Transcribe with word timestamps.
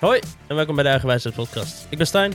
Hoi 0.00 0.20
en 0.48 0.56
welkom 0.56 0.74
bij 0.74 0.84
de 0.84 0.90
Eigenwijsheid 0.90 1.34
Podcast. 1.34 1.86
Ik 1.90 1.98
ben 1.98 2.06
Stijn 2.06 2.32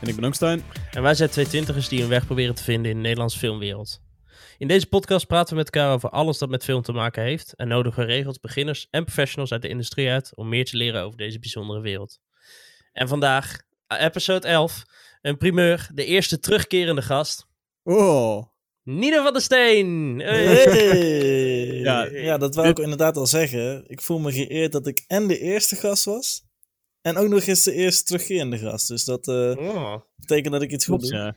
En 0.00 0.08
ik 0.08 0.14
ben 0.16 0.24
ook 0.24 0.34
Stijn. 0.34 0.62
en 0.90 1.02
wij 1.02 1.14
zijn 1.14 1.30
twee 1.30 1.46
twintigers 1.46 1.88
die 1.88 2.02
een 2.02 2.08
weg 2.08 2.26
proberen 2.26 2.54
te 2.54 2.62
vinden 2.62 2.90
in 2.90 2.96
de 2.96 3.02
Nederlandse 3.02 3.38
filmwereld. 3.38 4.00
In 4.58 4.68
deze 4.68 4.86
podcast 4.86 5.26
praten 5.26 5.50
we 5.52 5.62
met 5.62 5.70
elkaar 5.74 5.92
over 5.92 6.08
alles 6.10 6.38
dat 6.38 6.48
met 6.48 6.64
film 6.64 6.82
te 6.82 6.92
maken 6.92 7.22
heeft 7.22 7.54
en 7.54 7.68
nodigen 7.68 8.06
we 8.06 8.12
regels, 8.12 8.40
beginners 8.40 8.86
en 8.90 9.04
professionals 9.04 9.52
uit 9.52 9.62
de 9.62 9.68
industrie 9.68 10.08
uit 10.10 10.36
om 10.36 10.48
meer 10.48 10.64
te 10.64 10.76
leren 10.76 11.02
over 11.02 11.18
deze 11.18 11.38
bijzondere 11.38 11.80
wereld. 11.80 12.18
En 12.92 13.08
vandaag, 13.08 13.56
episode 13.98 14.46
11, 14.48 14.82
een 15.22 15.36
primeur, 15.36 15.88
de 15.94 16.04
eerste 16.04 16.38
terugkerende 16.38 17.02
gast, 17.02 17.46
Oh. 17.86 18.42
Nino 18.82 19.22
van 19.22 19.32
der 19.32 19.42
Steen. 19.42 20.18
Hey. 20.18 20.44
Hey. 20.46 21.74
Ja, 21.80 22.04
Ja, 22.04 22.38
dat 22.38 22.54
wou 22.54 22.68
ik 22.68 22.78
inderdaad 22.78 23.16
al 23.16 23.26
zeggen. 23.26 23.84
Ik 23.86 24.00
voel 24.00 24.18
me 24.18 24.32
geëerd 24.32 24.72
dat 24.72 24.86
ik 24.86 25.04
en 25.06 25.26
de 25.26 25.38
eerste 25.38 25.76
gast 25.76 26.04
was. 26.04 26.42
En 27.04 27.16
ook 27.16 27.28
nog 27.28 27.42
eens 27.42 27.62
de 27.62 27.72
eerste 27.72 28.04
terugkerende 28.04 28.58
gast. 28.58 28.88
Dus 28.88 29.04
dat 29.04 29.28
eh, 29.28 29.56
Oh. 29.56 29.94
betekent 30.16 30.52
dat 30.52 30.62
ik 30.62 30.70
iets 30.72 30.84
goed 30.84 30.98
Klopt, 30.98 31.12
doe. 31.14 31.22
ja. 31.22 31.36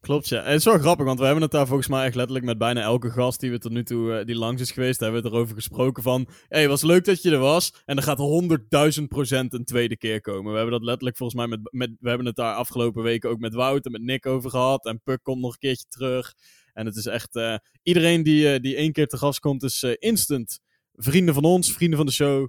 Klopt, 0.00 0.28
ja. 0.28 0.38
En 0.42 0.46
het 0.50 0.58
is 0.58 0.64
wel 0.64 0.78
grappig, 0.78 1.06
want 1.06 1.18
we 1.18 1.24
hebben 1.24 1.42
het 1.42 1.52
daar 1.52 1.66
volgens 1.66 1.88
mij 1.88 2.04
echt 2.04 2.14
letterlijk 2.14 2.44
met 2.46 2.58
bijna 2.58 2.80
elke 2.80 3.10
gast 3.10 3.40
die 3.40 3.50
we 3.50 3.58
tot 3.58 3.72
nu 3.72 3.84
toe 3.84 4.12
eh, 4.18 4.24
die 4.26 4.34
langs 4.36 4.62
is 4.62 4.70
geweest, 4.70 5.00
hebben 5.00 5.20
we 5.20 5.26
het 5.26 5.36
erover 5.36 5.54
gesproken 5.54 6.02
van, 6.02 6.28
hé, 6.28 6.58
hey, 6.58 6.68
was 6.68 6.82
leuk 6.82 7.04
dat 7.04 7.22
je 7.22 7.30
er 7.30 7.38
was. 7.38 7.72
En 7.84 7.96
er 7.96 8.02
gaat 8.02 8.18
honderdduizend 8.18 9.08
procent 9.08 9.52
een 9.54 9.64
tweede 9.64 9.96
keer 9.96 10.20
komen. 10.20 10.50
We 10.50 10.56
hebben 10.58 10.74
dat 10.78 10.82
letterlijk 10.84 11.16
volgens 11.16 11.38
mij 11.38 11.48
met, 11.48 11.72
met, 11.72 11.90
we 12.00 12.08
hebben 12.08 12.26
het 12.26 12.36
daar 12.36 12.54
afgelopen 12.54 13.02
weken 13.02 13.30
ook 13.30 13.38
met 13.38 13.54
Wout 13.54 13.84
en 13.86 13.92
met 13.92 14.02
Nick 14.02 14.26
over 14.26 14.50
gehad. 14.50 14.86
En 14.86 15.00
Puk 15.02 15.22
komt 15.22 15.40
nog 15.40 15.52
een 15.52 15.58
keertje 15.58 15.86
terug. 15.88 16.34
En 16.72 16.86
het 16.86 16.96
is 16.96 17.06
echt, 17.06 17.36
eh, 17.36 17.56
iedereen 17.82 18.22
die, 18.22 18.60
die 18.60 18.76
één 18.76 18.92
keer 18.92 19.06
te 19.06 19.16
gast 19.16 19.40
komt 19.40 19.62
is 19.62 19.82
instant. 19.82 20.60
Vrienden 20.92 21.34
van 21.34 21.44
ons, 21.44 21.72
vrienden 21.72 21.96
van 21.96 22.06
de 22.06 22.12
show. 22.12 22.48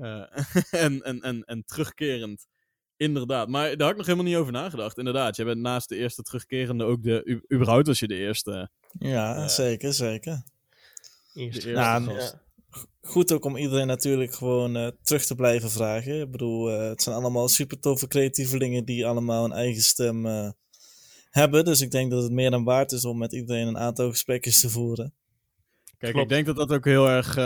Eh, 0.00 0.22
en, 0.84 1.02
en, 1.02 1.20
en, 1.20 1.44
en 1.44 1.64
terugkerend. 1.66 2.46
Inderdaad, 2.96 3.48
maar 3.48 3.68
daar 3.68 3.80
had 3.80 3.90
ik 3.90 3.96
nog 3.96 4.06
helemaal 4.06 4.26
niet 4.26 4.36
over 4.36 4.52
nagedacht. 4.52 4.98
Inderdaad, 4.98 5.36
jij 5.36 5.44
bent 5.44 5.60
naast 5.60 5.88
de 5.88 5.96
eerste 5.96 6.22
terugkerende 6.22 6.84
ook 6.84 7.02
de... 7.02 7.42
überhaupt 7.52 7.86
was 7.86 7.98
je 7.98 8.06
de 8.06 8.14
eerste. 8.16 8.70
Ja, 8.98 9.36
Eh, 9.36 9.48
zeker, 9.48 9.92
zeker. 9.92 10.42
Eerste 11.34 11.66
De 11.66 11.70
Ja, 11.70 11.94
eerste 11.96 12.10
en- 12.12 12.16
gast. 12.20 12.36
Goed 13.02 13.32
ook 13.32 13.44
om 13.44 13.56
iedereen 13.56 13.86
natuurlijk 13.86 14.34
gewoon 14.34 14.76
eh, 14.76 14.88
terug 15.02 15.24
te 15.26 15.34
blijven 15.34 15.70
vragen. 15.70 16.20
Ik 16.20 16.30
bedoel, 16.30 16.70
eh, 16.70 16.88
het 16.88 17.02
zijn 17.02 17.16
allemaal 17.16 17.48
super 17.48 17.80
toffe 17.80 18.06
creatievelingen 18.08 18.84
die 18.84 19.06
allemaal 19.06 19.44
een 19.44 19.52
eigen 19.52 19.82
stem 19.82 20.26
eh, 20.26 20.50
hebben. 21.30 21.64
Dus 21.64 21.80
ik 21.80 21.90
denk 21.90 22.10
dat 22.10 22.22
het 22.22 22.32
meer 22.32 22.50
dan 22.50 22.64
waard 22.64 22.92
is 22.92 23.04
om 23.04 23.18
met 23.18 23.32
iedereen 23.32 23.66
een 23.66 23.78
aantal 23.78 24.10
gesprekjes 24.10 24.60
te 24.60 24.70
voeren. 24.70 25.12
Kijk, 25.98 26.12
Klopt. 26.12 26.30
ik 26.30 26.36
denk 26.36 26.46
dat 26.46 26.56
dat 26.56 26.72
ook 26.78 26.84
heel 26.84 27.08
erg... 27.08 27.36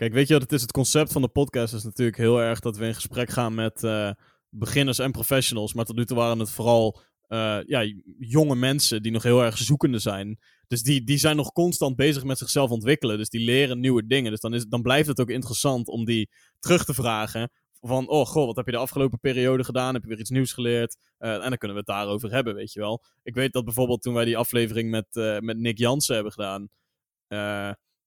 Kijk, 0.00 0.12
weet 0.12 0.26
je 0.26 0.32
wat 0.32 0.42
het 0.42 0.52
is? 0.52 0.62
Het 0.62 0.72
concept 0.72 1.12
van 1.12 1.22
de 1.22 1.28
podcast 1.28 1.74
is 1.74 1.84
natuurlijk 1.84 2.16
heel 2.16 2.40
erg 2.40 2.60
dat 2.60 2.76
we 2.76 2.86
in 2.86 2.94
gesprek 2.94 3.30
gaan 3.30 3.54
met 3.54 3.84
eh, 3.84 4.10
beginners 4.48 4.98
en 4.98 5.10
professionals. 5.10 5.74
Maar 5.74 5.84
tot 5.84 5.96
nu 5.96 6.04
toe 6.04 6.16
waren 6.16 6.38
het 6.38 6.50
vooral 6.50 7.00
eh, 7.26 7.58
ja, 7.66 7.92
jonge 8.18 8.54
mensen 8.54 9.02
die 9.02 9.12
nog 9.12 9.22
heel 9.22 9.44
erg 9.44 9.58
zoekende 9.58 9.98
zijn. 9.98 10.38
Dus 10.66 10.82
die, 10.82 11.04
die 11.04 11.18
zijn 11.18 11.36
nog 11.36 11.52
constant 11.52 11.96
bezig 11.96 12.24
met 12.24 12.38
zichzelf 12.38 12.70
ontwikkelen. 12.70 13.18
Dus 13.18 13.28
die 13.28 13.44
leren 13.44 13.80
nieuwe 13.80 14.06
dingen. 14.06 14.30
Dus 14.30 14.40
dan, 14.40 14.54
is, 14.54 14.66
dan 14.66 14.82
blijft 14.82 15.08
het 15.08 15.20
ook 15.20 15.30
interessant 15.30 15.88
om 15.88 16.04
die 16.04 16.30
terug 16.58 16.84
te 16.84 16.94
vragen. 16.94 17.50
Van, 17.80 18.08
oh 18.08 18.26
god, 18.26 18.46
wat 18.46 18.56
heb 18.56 18.66
je 18.66 18.72
de 18.72 18.78
afgelopen 18.78 19.18
periode 19.18 19.64
gedaan? 19.64 19.94
Heb 19.94 20.02
je 20.02 20.08
weer 20.08 20.18
iets 20.18 20.30
nieuws 20.30 20.52
geleerd? 20.52 20.96
Eh, 21.18 21.34
en 21.34 21.48
dan 21.48 21.58
kunnen 21.58 21.76
we 21.76 21.82
het 21.86 21.96
daarover 21.96 22.32
hebben, 22.32 22.54
weet 22.54 22.72
je 22.72 22.80
wel. 22.80 23.04
Ik 23.22 23.34
weet 23.34 23.52
dat 23.52 23.64
bijvoorbeeld 23.64 24.02
toen 24.02 24.14
wij 24.14 24.24
die 24.24 24.36
aflevering 24.36 24.90
met, 24.90 25.40
met 25.40 25.58
Nick 25.58 25.78
Jansen 25.78 26.14
hebben 26.14 26.32
gedaan. 26.32 26.68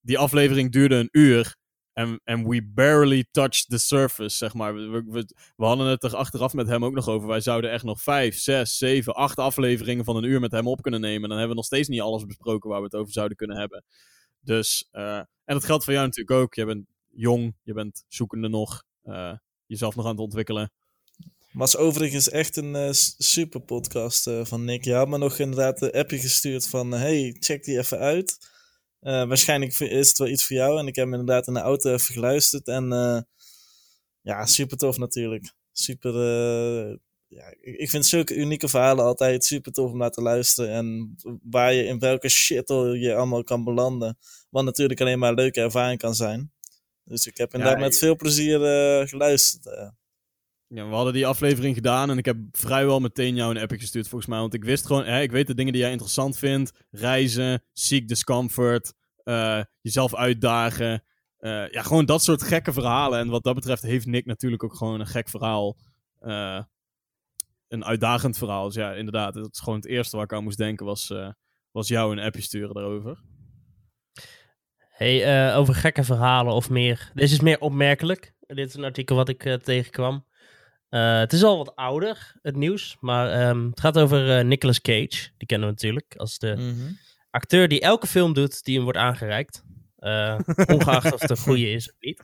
die 0.02 0.18
aflevering 0.18 0.72
duurde 0.72 0.96
een 0.96 1.10
uur. 1.12 1.62
En 1.94 2.22
en 2.24 2.48
we 2.48 2.64
barely 2.74 3.26
touched 3.32 3.70
the 3.70 3.78
surface, 3.78 4.38
zeg 4.38 4.54
maar. 4.54 4.74
We, 4.76 5.04
we, 5.08 5.26
we- 5.56 5.66
hadden 5.66 5.88
het 5.88 6.04
er 6.04 6.16
achteraf 6.16 6.54
met 6.54 6.68
hem 6.68 6.86
ook 6.86 6.94
nog 6.94 7.08
over. 7.08 7.28
Wij 7.28 7.42
zouden 7.42 7.72
echt 7.72 7.84
nog 7.84 8.02
vijf, 8.02 8.40
zes, 8.40 8.78
zeven, 8.78 9.14
acht 9.16 9.38
afleveringen 9.38 10.06
van 10.06 10.16
een 10.16 10.24
uur 10.24 10.40
met 10.40 10.52
hem 10.52 10.68
op 10.68 10.82
kunnen 10.82 11.02
nemen. 11.02 11.22
Dan 11.22 11.38
hebben 11.38 11.50
we 11.50 11.56
nog 11.56 11.66
steeds 11.66 11.88
niet 11.88 12.02
alles 12.02 12.26
besproken 12.26 12.70
waar 12.70 12.80
we 12.80 12.86
het 12.86 12.96
over 12.96 13.14
zouden 13.14 13.38
kunnen 13.38 13.58
hebben. 13.58 13.84
Dus, 14.40 14.88
eh, 14.92 15.18
en 15.18 15.26
dat 15.46 15.64
geldt 15.66 15.84
voor 15.84 15.94
jou 15.94 16.06
natuurlijk 16.06 16.40
ook. 16.40 16.54
Je 16.54 16.66
bent 16.66 16.86
jong, 17.12 17.56
je 17.64 17.74
bent 17.74 18.04
zoekende 18.08 18.48
nog. 18.48 18.84
eh, 19.04 19.34
jezelf 19.66 19.96
nog 19.96 20.06
aan 20.06 20.12
het 20.12 20.20
ontwikkelen. 20.20 20.72
Was 21.52 21.78
overigens 21.78 22.30
echt 22.30 22.58
een 22.58 22.76
eh, 22.76 22.90
super 23.18 23.60
podcast 23.62 24.30
van 24.44 24.64
Nick. 24.66 24.86
Had 24.86 25.08
me 25.08 25.18
nog 25.18 25.38
inderdaad 25.40 25.82
een 25.82 25.92
appje 25.92 26.18
gestuurd 26.20 26.68
van... 26.68 26.92
hey, 26.92 27.36
check 27.40 27.64
die 27.64 27.78
even 27.78 27.98
uit. 28.00 28.52
Eh, 29.04 29.28
waarschijnlijk 29.28 29.80
is 29.80 30.08
het 30.08 30.18
wel 30.18 30.28
iets 30.28 30.46
voor 30.46 30.56
jou. 30.56 30.80
En 30.80 30.88
ik 30.88 30.96
heb 30.96 31.06
hem 31.06 31.20
inderdaad 31.20 31.48
in 31.48 31.54
de 31.54 31.60
auto 31.60 31.94
even 31.94 32.14
geluisterd. 32.14 32.68
En 32.68 32.92
eh, 32.92 33.22
ja, 34.22 34.46
super 34.46 34.78
tof 34.78 34.98
natuurlijk. 34.98 35.54
Super... 35.72 36.14
eh, 36.14 36.98
ja, 37.28 37.54
ik 37.62 37.90
vind 37.90 38.06
zulke 38.06 38.36
unieke 38.36 38.68
verhalen 38.68 39.06
altijd 39.06 39.46
super 39.46 39.72
tof 39.72 39.92
om 39.92 39.98
naar 39.98 40.12
te 40.12 40.22
luisteren. 40.22 40.72
En 40.72 41.16
waar 41.44 41.74
je 41.74 41.84
in 41.84 42.00
welke 42.00 42.30
shit 42.30 42.68
je 42.68 43.16
allemaal 43.16 43.44
kan 43.44 43.64
belanden. 43.64 44.18
Wat 44.50 44.64
natuurlijk 44.64 45.02
alleen 45.02 45.20
maar 45.20 45.30
een 45.30 45.36
leuke 45.36 45.62
ervaring 45.62 46.00
kan 46.00 46.16
zijn. 46.16 46.52
Dus 47.04 47.28
ik 47.28 47.38
heb 47.38 47.54
inderdaad 47.54 47.80
Ja, 47.80 47.86
met 47.86 47.98
veel 47.98 48.16
plezier 48.16 48.60
geluisterd. 49.08 49.94
Ja, 50.68 50.88
we 50.88 50.96
hadden 50.96 51.14
die 51.14 51.28
aflevering 51.28 51.76
gedaan 51.76 52.10
en 52.10 52.18
ik 52.18 52.26
heb 52.26 52.38
vrijwel 52.52 53.00
meteen 53.00 53.36
jou 53.36 53.56
een 53.56 53.62
appje 53.62 53.80
gestuurd 53.80 54.08
volgens 54.08 54.30
mij. 54.30 54.40
Want 54.40 54.54
ik 54.54 54.64
wist 54.64 54.86
gewoon, 54.86 55.06
hè, 55.06 55.22
ik 55.22 55.32
weet 55.32 55.48
de 55.48 55.54
dingen 55.54 55.74
die 55.74 55.82
jij 55.82 55.92
interessant 55.92 56.38
vindt. 56.38 56.72
Reizen, 56.92 57.64
seek 57.74 58.08
discomfort, 58.08 58.94
eh, 59.24 59.64
jezelf 59.82 60.16
uitdagen. 60.16 61.04
Eh, 61.38 61.70
ja, 61.70 61.82
gewoon 61.82 62.06
dat 62.06 62.24
soort 62.24 62.44
gekke 62.44 62.74
verhalen. 62.74 63.20
En 63.20 63.30
wat 63.30 63.44
dat 63.44 63.56
betreft 63.56 63.82
heeft 63.82 64.06
Nick 64.06 64.26
natuurlijk 64.26 64.64
ook 64.64 64.76
gewoon 64.76 65.00
een 65.00 65.08
gek 65.08 65.30
verhaal. 65.30 65.78
Eh, 66.20 66.62
een 67.68 67.86
uitdagend 67.86 68.38
verhaal. 68.38 68.66
Dus 68.66 68.76
ja, 68.76 68.94
inderdaad, 68.94 69.34
dat 69.34 69.50
is 69.52 69.60
gewoon 69.60 69.80
het 69.80 69.88
eerste 69.88 70.16
waar 70.16 70.26
ik 70.26 70.34
aan 70.34 70.44
moest 70.44 70.58
denken 70.58 70.86
was, 70.86 71.14
was 71.72 71.88
jou 71.88 72.12
een 72.12 72.24
appje 72.24 72.42
sturen 72.42 72.74
daarover. 72.74 73.22
Hey, 74.78 75.56
over 75.56 75.76
gekke 75.76 76.04
verhalen 76.04 76.54
of 76.54 76.70
meer. 76.70 77.12
Deze 77.14 77.34
is 77.34 77.42
meer 77.42 77.60
opmerkelijk. 77.60 78.34
Dit 78.40 78.68
is 78.68 78.74
een 78.74 78.84
artikel 78.84 79.16
wat 79.16 79.30
ik 79.30 79.60
tegenkwam. 79.64 80.26
Eh, 80.94 81.20
het 81.20 81.34
is 81.34 81.44
al 81.44 81.58
wat 81.58 81.76
ouder, 81.76 82.34
het 82.42 82.56
nieuws. 82.56 82.98
Maar 83.00 83.32
ehm, 83.32 83.66
het 83.70 83.80
gaat 83.80 83.98
over 83.98 84.38
eh, 84.38 84.46
Nicolas 84.46 84.82
Cage. 84.82 85.30
Die 85.38 85.48
kennen 85.48 85.68
we 85.68 85.74
natuurlijk 85.74 86.14
als 86.18 86.38
de 86.40 86.56
Mhm. 86.58 86.92
acteur 87.32 87.68
die 87.68 87.80
elke 87.80 88.08
film 88.08 88.34
doet 88.34 88.64
die 88.64 88.76
hem 88.76 88.84
wordt 88.84 89.00
aangereikt. 89.00 89.64
Eh, 89.98 90.40
ongeacht 90.76 91.14
of 91.14 91.22
het 91.22 91.30
een 91.30 91.38
goede 91.38 91.72
is 91.72 91.90
of 91.90 91.96
niet. 92.00 92.22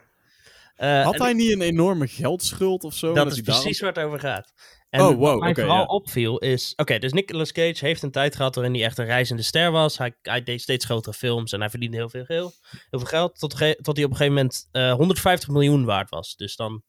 Had 1.04 1.18
hij 1.20 1.34
niet 1.34 1.52
een 1.52 1.62
enorme 1.62 2.08
geldschuld 2.08 2.84
of 2.84 2.94
zo? 2.94 3.14
dat 3.14 3.28
is 3.32 3.44
daarom- 3.44 3.64
precies 3.64 3.82
waar 3.82 3.94
het 3.94 4.04
over 4.04 4.20
gaat. 4.20 4.54
En 4.90 5.02
Oh, 5.02 5.08
wow, 5.18 5.22
wat 5.32 5.40
mij 5.40 5.54
vooral 5.56 5.86
opviel 5.86 6.38
is... 6.38 6.74
Oké, 6.76 7.00
dus 7.00 7.14
Nicolas 7.14 7.52
Cage 7.52 7.86
heeft 7.86 8.04
een 8.04 8.12
tijd 8.12 8.36
gehad 8.36 8.56
waarin 8.56 8.74
hij 8.74 8.84
echt 8.84 8.98
een 8.98 9.06
reizende 9.06 9.42
ster 9.44 9.72
was. 9.72 9.98
Hij, 9.98 10.14
hij 10.22 10.44
deed 10.44 10.62
steeds 10.62 10.86
grotere 10.86 11.14
films 11.16 11.52
en 11.52 11.60
hij 11.60 11.70
verdiende 11.70 11.98
heel 11.98 12.10
veel, 12.10 12.24
heel, 12.28 12.52
heel 12.90 13.00
veel 13.00 13.08
geld. 13.08 13.40
Tot, 13.40 13.50
tot 13.82 13.96
hij 13.96 14.06
op 14.06 14.12
een 14.12 14.18
gegeven 14.18 14.34
moment 14.34 14.68
eh, 14.72 14.94
150 14.94 15.50
miljoen 15.50 15.86
waard 15.86 16.10
was. 16.10 16.36
Dus 16.36 16.56
dan 16.56 16.84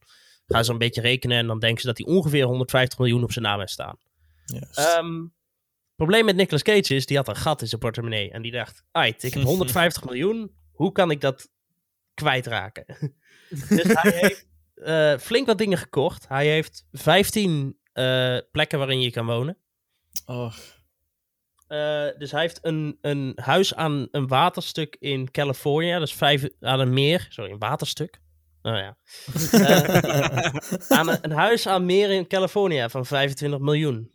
gaan 0.50 0.65
ze 0.65 0.72
een 0.72 0.78
beetje 0.78 1.00
rekenen 1.00 1.38
en 1.38 1.47
dan 1.47 1.59
denken 1.59 1.81
ze 1.81 1.87
dat 1.87 1.99
hij 1.99 2.06
ongeveer 2.06 2.44
150 2.44 2.99
miljoen 2.99 3.22
op 3.22 3.33
zijn 3.33 3.44
naam 3.44 3.59
heeft 3.59 3.72
staan. 3.72 3.97
Ehm 4.75 5.25
probleem 5.97 6.25
met 6.25 6.37
Nicolas 6.37 6.62
Cage 6.62 6.94
is, 6.94 7.06
die 7.06 7.16
had 7.16 7.28
een 7.28 7.37
gat 7.37 7.61
in 7.61 7.69
zijn 7.69 7.81
portemonnee. 7.81 8.31
En 8.31 8.43
die 8.43 8.53
dacht, 8.53 8.84
ait, 8.93 9.22
ik 9.22 9.34
heb 9.34 9.43
150 9.55 10.05
miljoen, 10.05 10.55
hoe 10.72 10.93
kan 10.93 11.11
ik 11.11 11.21
dat 11.21 11.50
kwijtraken? 12.15 12.84
dus 13.69 13.83
hij 13.84 14.12
heeft 14.12 14.47
eh, 14.75 15.19
flink 15.19 15.47
wat 15.47 15.59
dingen 15.59 15.78
gekocht. 15.78 16.28
Hij 16.28 16.47
heeft 16.47 16.87
15 16.93 17.78
eh, 17.93 18.38
plekken 18.50 18.78
waarin 18.78 19.00
je 19.00 19.11
kan 19.11 19.27
wonen. 19.27 19.56
Oh, 20.27 20.55
Eh, 21.67 22.09
dus 22.19 22.31
hij 22.31 22.41
heeft 22.41 22.59
een, 22.62 22.99
een 23.00 23.32
huis 23.43 23.75
aan 23.75 24.08
een 24.11 24.26
waterstuk 24.26 24.96
in 25.00 25.31
Californië. 25.31 25.99
Dus 25.99 26.14
vijf, 26.14 26.49
aan 26.61 26.81
een 26.81 26.93
meer. 26.93 27.26
Sorry, 27.29 27.50
een 27.50 27.58
waterstuk. 27.58 28.20
Nou 28.62 28.76
ja. 28.76 28.96
Eh, 29.52 30.98
aan 30.98 31.08
een, 31.08 31.30
huis 31.30 31.66
aan 31.66 31.84
meer 31.84 32.10
in 32.10 32.26
Californië 32.26 32.86
van 32.88 33.06
25 33.06 33.58
miljoen. 33.58 34.12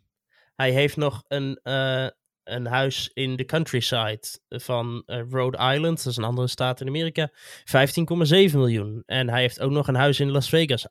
Hij 0.54 0.70
heeft 0.70 0.96
nog 0.96 1.24
een, 1.28 1.60
eh, 1.62 2.06
een 2.44 2.66
huis 2.66 3.10
in 3.14 3.36
de 3.36 3.44
countryside 3.44 4.22
van 4.48 5.02
eh, 5.06 5.22
Rhode 5.30 5.72
Island. 5.74 5.96
Dat 5.96 6.06
is 6.06 6.16
een 6.16 6.24
andere 6.24 6.48
staat 6.48 6.80
in 6.80 6.86
Amerika. 6.86 7.30
15,7 7.64 8.58
miljoen. 8.58 9.02
En 9.06 9.28
hij 9.28 9.40
heeft 9.40 9.60
ook 9.60 9.70
nog 9.70 9.88
een 9.88 9.94
huis 9.94 10.20
in 10.20 10.30
Las 10.30 10.48
Vegas. 10.48 10.86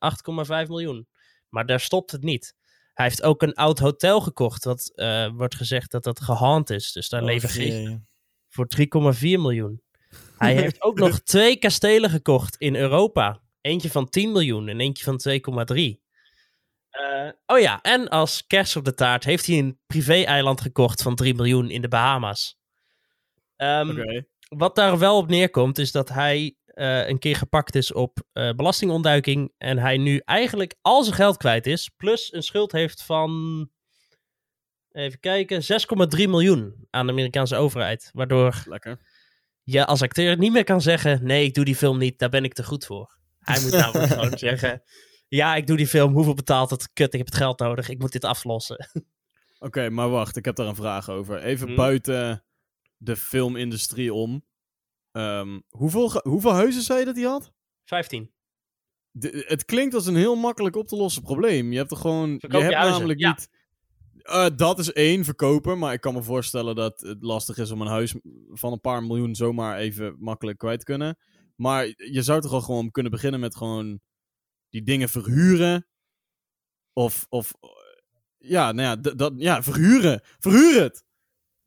8,5 0.63 0.67
miljoen. 0.67 1.07
Maar 1.49 1.65
daar 1.65 1.79
stopt 1.79 2.11
het 2.11 2.23
niet. 2.23 2.55
Hij 2.93 3.05
heeft 3.05 3.23
ook 3.23 3.41
een 3.41 3.53
oud 3.53 3.79
hotel 3.79 4.21
gekocht. 4.21 4.63
Wat 4.63 4.91
wordt 5.35 5.55
gezegd 5.55 5.91
dat 5.91 6.03
dat 6.03 6.21
gehaand 6.21 6.69
is. 6.69 6.91
Dus 6.91 7.09
daar 7.09 7.23
leven 7.23 7.49
och 7.49 7.55
geesten 7.55 8.07
voor 8.49 8.67
3,4 8.67 9.39
miljoen. 9.39 9.81
Hij 10.37 10.55
heeft 10.55 10.81
ook 10.81 10.99
nog 10.99 11.19
twee 11.33 11.57
kastelen 11.57 12.09
gekocht 12.09 12.55
in 12.55 12.75
Europa. 12.75 13.41
Eentje 13.65 13.89
van 13.89 14.09
10 14.09 14.31
miljoen 14.31 14.67
en 14.67 14.79
eentje 14.79 15.03
van 15.03 15.19
2,3. 15.19 16.00
Eh, 16.89 17.29
oh 17.45 17.59
ja, 17.59 17.81
en 17.81 18.09
als 18.09 18.47
kers 18.47 18.75
op 18.75 18.85
de 18.85 18.94
taart 18.94 19.23
heeft 19.23 19.45
hij 19.45 19.57
een 19.57 19.79
privé-eiland 19.88 20.62
gekocht 20.62 21.01
van 21.01 21.15
3 21.15 21.33
miljoen 21.33 21.69
in 21.69 21.81
de 21.81 21.88
Bahama's. 21.88 22.57
Ehm. 23.56 24.23
Wat 24.47 24.75
daar 24.75 25.00
wel 25.00 25.17
op 25.17 25.27
neerkomt, 25.27 25.77
is 25.77 25.91
dat 25.91 26.09
hij 26.09 26.56
eh, 26.65 27.07
een 27.07 27.19
keer 27.19 27.35
gepakt 27.35 27.75
is 27.75 27.94
op 27.94 28.23
eh, 28.31 28.51
belastingontduiking. 28.51 29.53
En 29.57 29.77
hij 29.77 29.97
nu 29.97 30.21
eigenlijk 30.25 30.75
al 30.81 31.03
zijn 31.03 31.15
geld 31.15 31.38
kwijt 31.38 31.67
is. 31.67 31.89
Plus 31.97 32.33
een 32.33 32.44
schuld 32.44 32.71
heeft 32.71 33.03
van. 33.03 33.69
Even 34.91 35.19
kijken. 35.19 35.62
6,3 35.62 36.29
miljoen 36.29 36.88
aan 36.89 37.06
de 37.06 37.12
Amerikaanse 37.12 37.56
overheid. 37.56 38.09
Waardoor 38.13 38.63
Lekker. 38.65 39.00
je 39.63 39.85
als 39.85 40.01
acteur 40.01 40.38
niet 40.38 40.51
meer 40.51 40.63
kan 40.63 40.81
zeggen: 40.81 41.25
nee, 41.25 41.45
ik 41.45 41.53
doe 41.53 41.65
die 41.65 41.75
film 41.75 41.97
niet, 41.97 42.19
daar 42.19 42.29
ben 42.29 42.44
ik 42.44 42.53
te 42.53 42.63
goed 42.63 42.85
voor. 42.85 43.15
Hij 43.45 43.62
moet 43.62 43.71
namelijk 43.71 44.12
gewoon 44.13 44.38
zeggen: 44.47 44.81
ja, 45.27 45.56
ik 45.56 45.68
doe 45.68 45.77
die 45.77 45.88
film, 45.88 46.13
hoeveel 46.13 46.33
betaalt 46.33 46.69
het? 46.69 46.94
Kut, 46.94 47.13
ik 47.13 47.18
heb 47.18 47.27
het 47.27 47.36
geld 47.36 47.59
nodig, 47.59 47.89
ik 47.89 48.00
moet 48.00 48.12
dit 48.12 48.24
aflossen. 48.24 48.89
Oké, 49.59 49.89
maar 49.89 50.09
wacht, 50.09 50.36
ik 50.38 50.45
heb 50.45 50.56
daar 50.56 50.68
een 50.68 50.75
vraag 50.75 51.09
over. 51.09 51.44
Even 51.44 51.68
Hm. 51.68 51.75
buiten 51.75 52.44
de 52.97 53.15
filmindustrie 53.15 54.13
om. 54.13 54.45
Ehm, 55.12 55.59
hoeveel, 55.69 56.12
hoeveel 56.24 56.51
huizen 56.53 56.81
zei 56.81 57.00
je 57.00 57.06
dat 57.06 57.15
hij 57.15 57.25
had? 57.25 57.51
15. 57.83 58.31
De- 59.12 59.44
het 59.48 59.65
klinkt 59.65 59.94
als 59.94 60.06
een 60.06 60.15
heel 60.15 60.36
makkelijk 60.36 60.75
op 60.75 60.88
te 60.88 60.95
lossen 60.95 61.21
probleem. 61.21 61.71
Je 61.71 61.77
hebt 61.77 61.91
er 61.91 61.98
gewoon. 61.98 62.39
Verkoop 62.39 62.62
je 62.62 62.68
je 62.68 62.74
hebt 62.75 62.89
namelijk 62.89 63.19
ja. 63.19 63.30
niet. 63.30 63.50
Eh, 64.21 64.45
dat 64.56 64.80
is 64.80 64.94
één, 64.94 65.24
verkopen. 65.24 65.77
Maar 65.80 65.94
ik 65.94 66.01
kan 66.01 66.13
me 66.13 66.24
voorstellen 66.24 66.75
dat 66.75 67.00
het 67.01 67.24
lastig 67.24 67.57
is 67.57 67.71
om 67.71 67.81
een 67.81 67.88
huis 67.88 68.15
van 68.50 68.71
een 68.71 68.81
paar 68.81 69.03
miljoen 69.03 69.36
zomaar 69.36 69.77
even 69.77 70.15
makkelijk 70.19 70.57
kwijt 70.57 70.80
te 70.80 70.86
kunnen. 70.86 71.18
Maar 71.55 71.85
je 71.97 72.21
zou 72.21 72.41
toch 72.41 72.51
al 72.51 72.61
gewoon 72.61 72.91
kunnen 72.91 73.11
beginnen 73.11 73.39
met 73.39 73.55
gewoon 73.55 73.99
die 74.69 74.83
dingen 74.83 75.09
verhuren. 75.09 75.87
Of, 76.93 77.25
of 77.29 77.53
eh, 77.61 77.69
ja, 78.37 78.71
nou 78.71 78.87
ja, 78.87 79.11
dat, 79.13 79.33
ja, 79.37 79.63
verhuren. 79.63 80.21
Verhuur 80.39 80.81
het. 80.81 81.03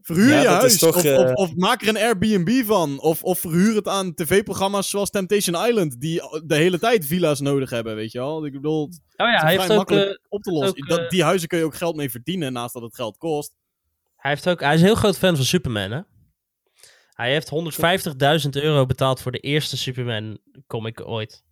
Verhuur 0.01 0.29
Ja, 0.29 0.41
je 0.41 0.49
huis. 0.49 0.79
toch, 0.79 0.97
of, 0.97 1.05
eh, 1.05 1.19
of, 1.19 1.33
of 1.33 1.55
maak 1.57 1.83
er 1.83 1.89
een 1.89 1.97
Airbnb 1.97 2.65
van. 2.65 3.01
Of, 3.01 3.23
of 3.23 3.39
verhuur 3.39 3.75
het 3.75 3.89
aan 3.89 4.15
tv-programma's 4.15 4.91
zoals 4.91 5.11
Temptation 5.11 5.67
Island. 5.67 6.01
Die 6.01 6.43
de 6.47 6.55
hele 6.55 6.79
tijd 6.79 7.07
villa's 7.07 7.41
nodig 7.41 7.71
hebben, 7.71 7.95
weet 7.95 8.13
je 8.13 8.19
wel. 8.19 8.47
Ik 8.47 8.53
bedoel, 8.53 8.87
het 8.87 9.01
Oh 9.17 9.27
ja, 9.27 9.35
is 9.35 9.41
hij 9.41 9.51
heeft, 9.51 9.65
vrij 9.65 9.77
ook, 9.77 9.89
makkelijk 9.89 10.19
eh, 10.19 10.27
op 10.29 10.43
te 10.43 10.53
lossen. 10.53 10.83
ook, 10.83 10.89
dat, 10.89 11.11
die 11.11 11.23
huizen 11.23 11.49
kun 11.49 11.59
je 11.59 11.65
ook 11.65 11.75
geld 11.75 11.97
mee 11.97 12.11
verdienen 12.11 12.53
naast 12.53 12.75
dat 12.75 12.83
het 12.83 12.95
geld 12.95 13.17
kost. 13.17 13.55
hij, 14.17 14.31
heeft 14.31 14.49
ook, 14.49 14.61
hij 14.61 14.75
is 14.75 14.81
een 14.81 14.87
heel 14.87 14.95
groot 14.95 15.19
fan 15.19 15.37
van 15.37 15.45
Superman, 15.45 15.91
hè? 15.91 16.01
Hij 17.19 17.33
heeft 17.33 17.49
150.000 18.45 18.49
euro 18.63 18.87
betaald 18.87 19.21
voor 19.21 19.33
de 19.33 19.39
eerste 19.39 19.77
Superman 19.77 20.39
comic 20.67 21.07
ooit. 21.09 21.43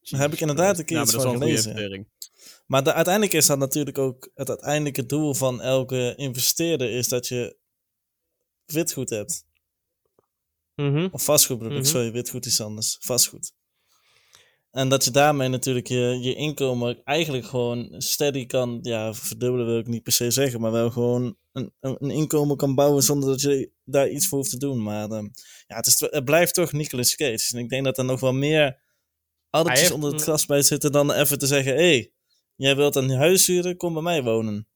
Daar 0.00 0.20
heb 0.20 0.32
ik 0.32 0.40
inderdaad 0.40 0.78
een 0.78 0.84
keer 0.84 0.96
ja, 0.96 1.02
iets 1.02 1.12
maar 1.14 1.22
dat 1.24 1.32
is 1.32 1.38
van 1.38 1.48
gelezen. 1.48 1.70
investering. 1.70 2.08
Maar 2.66 2.84
de- 2.84 2.92
uiteindelijk 2.92 3.34
is 3.34 3.46
dat 3.46 3.58
natuurlijk 3.58 3.98
ook 3.98 4.30
het 4.34 4.48
uiteindelijke 4.48 5.06
doel 5.06 5.34
van 5.34 5.60
elke 5.60 6.14
investeerder 6.16 6.90
is 6.90 7.08
dat 7.08 7.28
je 7.28 7.56
witgoed 8.64 9.10
hebt. 9.10 9.44
Mhm. 10.74 11.08
Of 11.12 11.24
vastgoed 11.24 11.58
bedoel 11.58 11.76
ik, 11.76 11.82
Mhm. 11.82 11.90
sorry, 11.90 12.12
witgoed 12.12 12.46
is 12.46 12.60
anders. 12.60 12.96
Vastgoed. 13.00 13.52
En 14.78 14.88
dat 14.88 15.04
je 15.04 15.10
daarmee 15.10 15.48
natuurlijk 15.48 15.86
je, 15.86 16.18
je 16.20 16.34
inkomen 16.34 17.00
eigenlijk 17.04 17.46
gewoon 17.46 17.94
steady 17.96 18.46
kan, 18.46 18.78
ja, 18.82 19.14
verdubbelen 19.14 19.66
wil 19.66 19.78
ik 19.78 19.86
niet 19.86 20.02
per 20.02 20.12
se 20.12 20.30
zeggen, 20.30 20.60
maar 20.60 20.72
wel 20.72 20.90
gewoon 20.90 21.36
een, 21.52 21.72
een 21.80 22.10
inkomen 22.10 22.56
kan 22.56 22.74
bouwen 22.74 23.02
zonder 23.02 23.28
dat 23.28 23.40
je 23.40 23.70
daar 23.84 24.08
iets 24.08 24.28
voor 24.28 24.38
hoeft 24.38 24.50
te 24.50 24.58
doen. 24.58 24.82
Maar 24.82 25.10
ehm, 25.10 25.28
ja, 25.66 25.76
het, 25.76 25.86
is, 25.86 26.00
het 26.00 26.24
blijft 26.24 26.54
toch 26.54 26.72
Nicolas 26.72 27.16
Cage. 27.16 27.48
En 27.52 27.58
ik 27.58 27.68
denk 27.68 27.84
dat 27.84 27.98
er 27.98 28.04
nog 28.04 28.20
wel 28.20 28.32
meer 28.32 28.80
addertjes 29.50 29.80
heeft 29.80 29.94
onder 29.94 30.12
het 30.12 30.22
gras 30.22 30.46
bij 30.46 30.62
zitten 30.62 30.92
dan 30.92 31.12
even 31.12 31.38
te 31.38 31.46
zeggen, 31.46 31.72
hé, 31.72 31.78
hey, 31.78 32.12
jij 32.54 32.76
wilt 32.76 32.96
een 32.96 33.10
huis 33.10 33.46
huren, 33.46 33.76
kom 33.76 33.92
bij 33.92 34.02
mij 34.02 34.22
wonen. 34.22 34.68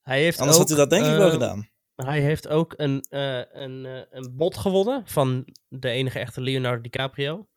Hij 0.00 0.22
heeft 0.22 0.38
Anders 0.38 0.58
ook, 0.58 0.68
had 0.68 0.76
hij 0.76 0.78
dat 0.78 0.90
denk 0.90 1.06
ik 1.06 1.16
wel 1.16 1.26
eh, 1.26 1.32
gedaan. 1.32 1.70
Hij 1.94 2.20
heeft 2.20 2.48
ook 2.48 2.74
een, 2.76 3.00
eh, 3.08 3.42
een, 3.52 3.86
eh, 3.86 4.02
een 4.10 4.36
bod 4.36 4.56
gewonnen 4.56 5.02
van 5.06 5.44
de 5.68 5.88
enige 5.88 6.18
echte 6.18 6.40
Leonardo 6.40 6.80
DiCaprio. 6.80 7.48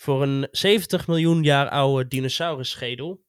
Voor 0.00 0.22
een 0.22 0.48
70 0.50 1.06
miljoen 1.06 1.42
jaar 1.42 1.68
oude 1.68 2.08
dinosaurusschedel. 2.08 3.24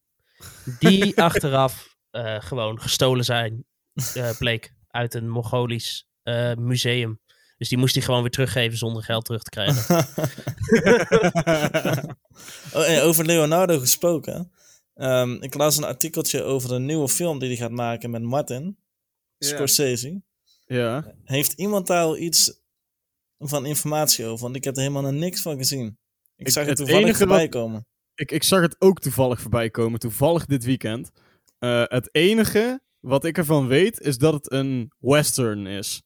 Die 0.79 1.17
achteraf 1.21 1.97
eh, 2.11 2.41
gewoon 2.41 2.81
gestolen 2.81 3.25
zijn, 3.25 3.65
eh, 4.13 4.37
bleek 4.37 4.73
uit 4.87 5.13
een 5.13 5.29
Mongolisch 5.29 6.07
eh, 6.23 6.55
museum. 6.55 7.19
Dus 7.57 7.69
die 7.69 7.77
moest 7.77 7.95
hij 7.95 8.03
gewoon 8.03 8.21
weer 8.21 8.31
teruggeven 8.31 8.77
zonder 8.77 9.03
geld 9.03 9.25
terug 9.25 9.43
te 9.43 9.49
krijgen. 9.49 9.95
Oh, 12.73 13.05
over 13.05 13.25
Leonardo 13.25 13.79
gesproken. 13.79 14.51
Ehm, 14.93 15.31
ik 15.31 15.53
las 15.53 15.77
een 15.77 15.83
artikeltje 15.83 16.43
over 16.43 16.71
een 16.71 16.85
nieuwe 16.85 17.09
film 17.09 17.39
die 17.39 17.47
hij 17.47 17.57
gaat 17.57 17.71
maken 17.71 18.09
met 18.09 18.21
Martin 18.21 18.77
Scorsese. 19.39 20.21
Ja. 20.65 21.13
Heeft 21.23 21.53
iemand 21.53 21.87
daar 21.87 22.03
al 22.03 22.17
iets 22.17 22.61
van 23.37 23.65
informatie 23.65 24.25
over? 24.25 24.43
Want 24.43 24.55
ik 24.55 24.63
heb 24.63 24.75
er 24.75 24.81
helemaal 24.81 25.11
niks 25.11 25.41
van 25.41 25.57
gezien. 25.57 25.98
Ik, 26.39 26.45
Ik- 26.47 26.53
zag 26.53 26.65
het 26.65 26.69
het 26.69 26.77
toevallig 26.77 27.03
enige 27.05 27.17
voorbij 27.19 27.39
wat- 27.41 27.49
komen. 27.49 27.85
Ik, 28.15 28.31
ik 28.31 28.43
zag 28.43 28.61
het 28.61 28.75
ook 28.81 28.99
toevallig 28.99 29.41
voorbij 29.41 29.69
komen. 29.69 29.99
Toevallig 29.99 30.45
dit 30.45 30.63
weekend. 30.63 31.11
Eh, 31.59 31.83
het 31.85 32.09
enige 32.11 32.81
wat 32.99 33.25
ik 33.25 33.37
ervan 33.37 33.67
weet 33.67 33.99
is 33.99 34.17
dat 34.17 34.33
het 34.33 34.51
een 34.51 34.91
western 34.99 35.67
is. 35.67 36.01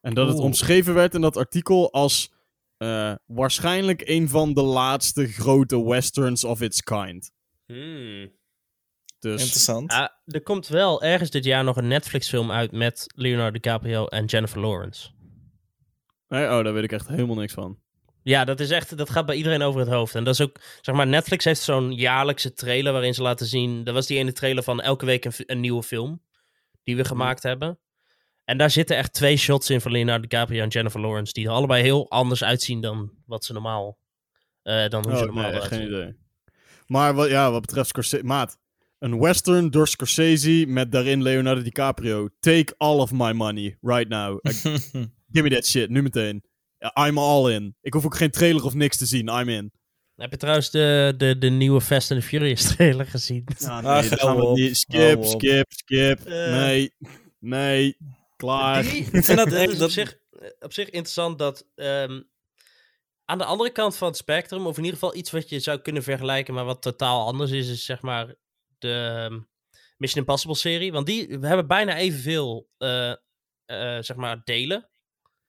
En 0.00 0.14
dat 0.14 0.26
het 0.26 0.36
Oeh. 0.36 0.44
omschreven 0.44 0.94
werd 0.94 1.14
in 1.14 1.20
dat 1.20 1.36
artikel 1.36 1.92
als 1.92 2.32
eh, 2.76 3.14
waarschijnlijk 3.26 4.02
een 4.08 4.28
van 4.28 4.54
de 4.54 4.62
laatste 4.62 5.26
grote 5.26 5.84
westerns 5.84 6.44
of 6.44 6.60
its 6.60 6.82
kind. 6.82 7.30
Dus 9.18 9.42
Interessant. 9.42 9.92
Ja, 9.92 10.20
er 10.24 10.42
komt 10.42 10.66
wel 10.68 11.02
ergens 11.02 11.30
dit 11.30 11.44
jaar 11.44 11.64
nog 11.64 11.76
een 11.76 11.88
Netflix-film 11.88 12.50
uit 12.50 12.72
met 12.72 13.04
Leonardo 13.14 13.50
DiCaprio 13.50 14.06
en 14.06 14.24
Jennifer 14.24 14.60
Lawrence. 14.60 15.10
Nee, 16.28 16.44
oh, 16.44 16.64
daar 16.64 16.72
weet 16.72 16.84
ik 16.84 16.92
echt 16.92 17.08
helemaal 17.08 17.36
niks 17.36 17.52
van. 17.52 17.78
Ja, 18.28 18.44
dat 18.44 18.60
is 18.60 18.70
echt, 18.70 18.96
dat 18.96 19.10
gaat 19.10 19.26
bij 19.26 19.36
iedereen 19.36 19.62
over 19.62 19.80
het 19.80 19.88
hoofd. 19.88 20.14
En 20.14 20.24
dat 20.24 20.34
is 20.34 20.40
ook, 20.40 20.56
zeg 20.80 20.94
maar, 20.94 21.06
Netflix 21.06 21.44
heeft 21.44 21.60
zo'n 21.60 21.94
jaarlijkse 21.94 22.52
trailer 22.52 22.92
waarin 22.92 23.14
ze 23.14 23.22
laten 23.22 23.46
zien. 23.46 23.84
Dat 23.84 23.94
was 23.94 24.06
die 24.06 24.18
ene 24.18 24.32
trailer 24.32 24.62
van 24.62 24.80
elke 24.80 25.06
week 25.06 25.24
een, 25.24 25.60
nieuwe 25.60 25.82
film 25.82 26.22
die 26.82 26.96
we 26.96 27.04
gemaakt 27.04 27.42
hebben. 27.42 27.78
En 28.44 28.58
daar 28.58 28.70
zitten 28.70 28.96
echt 28.96 29.12
twee 29.12 29.36
shots 29.36 29.70
in 29.70 29.80
van 29.80 29.92
Leonardo 29.92 30.20
DiCaprio 30.20 30.62
en 30.62 30.68
Jennifer 30.68 31.00
Lawrence, 31.00 31.32
die 31.32 31.46
er 31.46 31.52
allebei 31.52 31.82
heel 31.82 32.10
anders 32.10 32.44
uitzien 32.44 32.80
dan 32.80 33.10
wat 33.26 33.44
ze 33.44 33.52
normaal, 33.52 33.98
eh, 34.62 34.88
dan 34.88 35.04
hoe 35.04 35.16
ze 35.16 35.20
Oh, 35.20 35.26
normaal 35.26 35.50
nee, 35.50 35.60
geen 35.60 35.86
idee. 35.86 36.16
Maar 36.86 37.14
wat, 37.14 37.28
ja, 37.28 37.50
wat 37.50 37.60
betreft 37.60 37.88
Scorsese... 37.88 38.24
Maat, 38.24 38.58
een 38.98 39.18
western 39.18 39.70
door 39.70 39.88
Scorsese 39.88 40.64
met 40.68 40.92
daarin 40.92 41.22
Leonardo 41.22 41.62
DiCaprio. 41.62 42.28
Take 42.40 42.74
all 42.76 42.98
of 42.98 43.12
my 43.12 43.32
money 43.32 43.76
right 43.80 44.08
now. 44.08 44.38
Give 45.32 45.42
me 45.42 45.50
that 45.50 45.66
shit, 45.66 45.90
nu 45.90 46.02
meteen. 46.02 46.42
I'm 46.94 47.18
all 47.18 47.52
in. 47.52 47.76
Ik 47.80 47.92
hoef 47.92 48.04
ook 48.04 48.16
geen 48.16 48.30
trailer 48.30 48.64
of 48.64 48.74
niks 48.74 48.96
te 48.96 49.06
zien, 49.06 49.28
I'm 49.28 49.48
in. 49.48 49.72
Heb 50.14 50.30
je 50.30 50.36
trouwens 50.36 50.70
de, 50.70 51.14
de, 51.16 51.38
de 51.38 51.48
nieuwe 51.50 51.80
Fast 51.80 52.10
and 52.10 52.20
the 52.20 52.26
Furious 52.26 52.74
trailer 52.74 53.06
gezien? 53.06 53.44
Ja, 53.58 53.68
Ah, 53.80 54.00
nee, 54.00 54.08
daar 54.08 54.18
gaan 54.18 54.36
we 54.36 54.52
niet. 54.52 54.76
Skip, 54.76 55.24
skip, 55.24 55.72
skip. 55.72 56.20
Eh. 56.26 56.50
nee, 56.50 56.94
nee, 57.38 57.96
klaar. 58.36 58.82
Die, 58.82 59.04
Ik 59.12 59.24
vind 59.24 59.38
dat 59.38 59.52
echt- 59.52 59.72
is 59.72 59.82
op, 59.82 59.90
zich, 59.90 60.18
op 60.60 60.72
zich 60.72 60.86
interessant 60.86 61.38
dat 61.38 61.66
ehm, 61.74 62.20
aan 63.24 63.38
de 63.38 63.44
andere 63.44 63.70
kant 63.70 63.96
van 63.96 64.08
het 64.08 64.16
spectrum, 64.16 64.66
of 64.66 64.76
in 64.76 64.84
ieder 64.84 64.98
geval 64.98 65.16
iets 65.16 65.30
wat 65.30 65.48
je 65.48 65.60
zou 65.60 65.78
kunnen 65.78 66.02
vergelijken, 66.02 66.54
maar 66.54 66.64
wat 66.64 66.82
totaal 66.82 67.26
anders 67.26 67.50
is, 67.50 67.68
is 67.68 67.84
zeg 67.84 68.00
maar 68.02 68.34
de 68.78 69.26
ehm, 69.28 69.40
Mission 69.96 70.20
Impossible 70.20 70.56
serie. 70.56 70.92
Want 70.92 71.06
die 71.06 71.38
we 71.38 71.46
hebben 71.46 71.66
bijna 71.66 71.96
evenveel, 71.96 72.68
eh, 72.78 73.10
eh, 73.10 73.16
zeg 74.02 74.16
maar, 74.16 74.40
delen. 74.44 74.88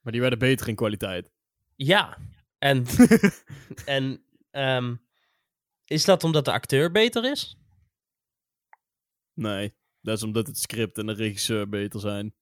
Maar 0.08 0.16
die 0.16 0.26
werden 0.28 0.48
beter 0.48 0.68
in 0.68 0.74
kwaliteit. 0.74 1.30
Ja. 1.76 2.18
En, 2.58 2.86
en 3.84 4.22
ehm, 4.50 4.96
is 5.84 6.04
dat 6.04 6.24
omdat 6.24 6.44
de 6.44 6.52
acteur 6.52 6.90
beter 6.90 7.30
is? 7.30 7.56
Nee, 9.34 9.74
dat 10.00 10.16
is 10.16 10.22
omdat 10.22 10.46
het 10.46 10.58
script 10.58 10.98
en 10.98 11.06
de 11.06 11.12
regisseur 11.12 11.68
beter 11.68 12.00
zijn. 12.00 12.34